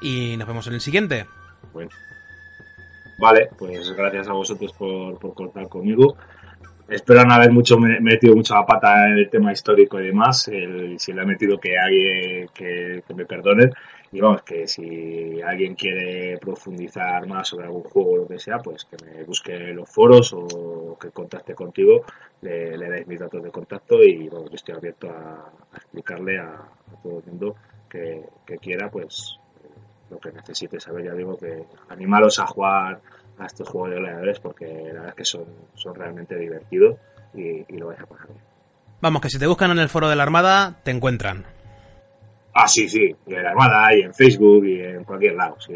Y 0.00 0.36
nos 0.38 0.48
vemos 0.48 0.66
en 0.66 0.74
el 0.74 0.80
siguiente. 0.80 1.26
Bueno. 1.72 1.88
Vale, 3.20 3.48
pues 3.56 3.92
gracias 3.92 4.26
a 4.26 4.32
vosotros 4.32 4.72
por, 4.72 5.20
por 5.20 5.34
contar 5.34 5.68
conmigo. 5.68 6.16
espero 6.88 7.24
no 7.24 7.34
haber 7.34 7.52
mucho 7.52 7.78
metido 7.78 8.34
mucha 8.34 8.56
la 8.56 8.66
pata 8.66 9.06
en 9.06 9.18
el 9.18 9.30
tema 9.30 9.52
histórico 9.52 10.00
y 10.00 10.06
demás. 10.06 10.50
si 10.96 11.12
le 11.12 11.20
ha 11.22 11.24
metido 11.24 11.60
que 11.60 11.78
alguien 11.78 12.48
que, 12.52 13.04
me 13.14 13.24
perdone. 13.24 13.70
Y 14.10 14.20
vamos, 14.20 14.42
que 14.42 14.66
si 14.66 15.40
alguien 15.42 15.74
quiere 15.74 16.38
profundizar 16.38 17.26
más 17.26 17.48
sobre 17.48 17.66
algún 17.66 17.82
juego 17.82 18.12
o 18.12 18.16
lo 18.18 18.26
que 18.26 18.38
sea, 18.38 18.58
pues 18.58 18.86
que 18.86 18.96
me 19.04 19.22
busque 19.24 19.56
los 19.74 19.88
foros 19.88 20.32
o 20.32 20.96
que 20.98 21.10
contacte 21.10 21.54
contigo, 21.54 22.04
le, 22.40 22.76
le 22.78 22.88
dais 22.88 23.06
mis 23.06 23.20
datos 23.20 23.42
de 23.42 23.50
contacto 23.50 24.02
y 24.02 24.28
bueno, 24.28 24.48
yo 24.48 24.54
estoy 24.54 24.74
abierto 24.74 25.10
a, 25.10 25.52
explicarle 25.76 26.38
a, 26.38 26.68
todo 27.02 27.18
el 27.18 27.24
mundo 27.26 27.56
que, 27.88 28.24
quiera, 28.60 28.90
pues 28.90 29.38
lo 30.10 30.18
que 30.18 30.32
necesite 30.32 30.80
saber. 30.80 31.04
Ya 31.04 31.12
digo 31.12 31.36
que 31.36 31.64
animaros 31.90 32.38
a 32.38 32.46
jugar 32.46 33.00
a 33.38 33.46
estos 33.46 33.68
juegos 33.68 33.90
de 33.90 33.96
gladiadores 33.96 34.40
porque 34.40 34.66
la 34.66 34.92
verdad 34.92 35.08
es 35.08 35.14
que 35.14 35.24
son, 35.24 35.44
son 35.74 35.94
realmente 35.94 36.36
divertidos 36.36 36.96
y, 37.34 37.64
lo 37.76 37.88
vais 37.88 38.00
a 38.00 38.06
pasar 38.06 38.28
bien. 38.28 38.40
Vamos, 39.00 39.22
que 39.22 39.28
si 39.28 39.38
te 39.38 39.46
buscan 39.46 39.70
en 39.70 39.78
el 39.78 39.88
foro 39.88 40.08
de 40.08 40.16
la 40.16 40.24
Armada, 40.24 40.80
te 40.82 40.90
encuentran. 40.90 41.57
Ah, 42.60 42.66
sí, 42.66 42.88
sí, 42.88 43.14
y 43.24 43.34
en 43.34 43.44
la 43.44 43.50
Armada 43.50 43.94
y 43.94 44.00
en 44.00 44.12
Facebook 44.12 44.66
y 44.66 44.80
en 44.80 45.04
cualquier 45.04 45.36
lado. 45.36 45.56
Sí, 45.60 45.72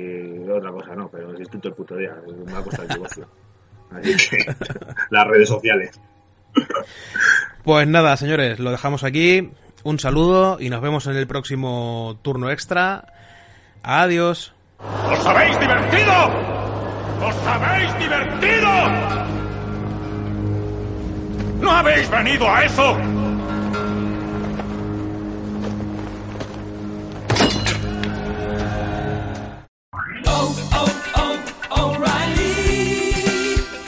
otra 0.53 0.73
cosa 0.73 0.97
no, 0.97 1.09
pero 1.09 1.33
es 1.39 1.49
todo 1.49 1.69
el 1.69 1.75
puto 1.75 1.95
día. 1.97 2.13
Me 2.45 2.57
ha 2.57 2.61
costado 2.61 2.83
el 2.83 2.89
negocio. 2.89 3.29
Así 3.93 4.17
que 4.29 4.45
las 5.11 5.27
redes 5.29 5.49
sociales. 5.49 6.01
Pues 7.63 7.87
nada, 7.87 8.17
señores, 8.17 8.59
lo 8.59 8.73
dejamos 8.73 9.05
aquí. 9.05 9.49
Un 9.85 10.01
saludo 10.01 10.57
y 10.59 10.71
nos 10.71 10.81
vemos 10.81 11.07
en 11.07 11.15
el 11.15 11.29
próximo 11.29 12.19
turno 12.23 12.51
extra. 12.51 13.05
Adiós. 13.85 14.53
¿Os 14.79 15.25
habéis 15.25 15.61
divertido? 15.61 16.13
¡Os 17.21 17.47
habéis 17.47 17.99
divertido! 18.01 18.69
¿No 21.61 21.71
habéis 21.71 22.11
venido 22.11 22.51
a 22.51 22.65
eso? 22.65 23.22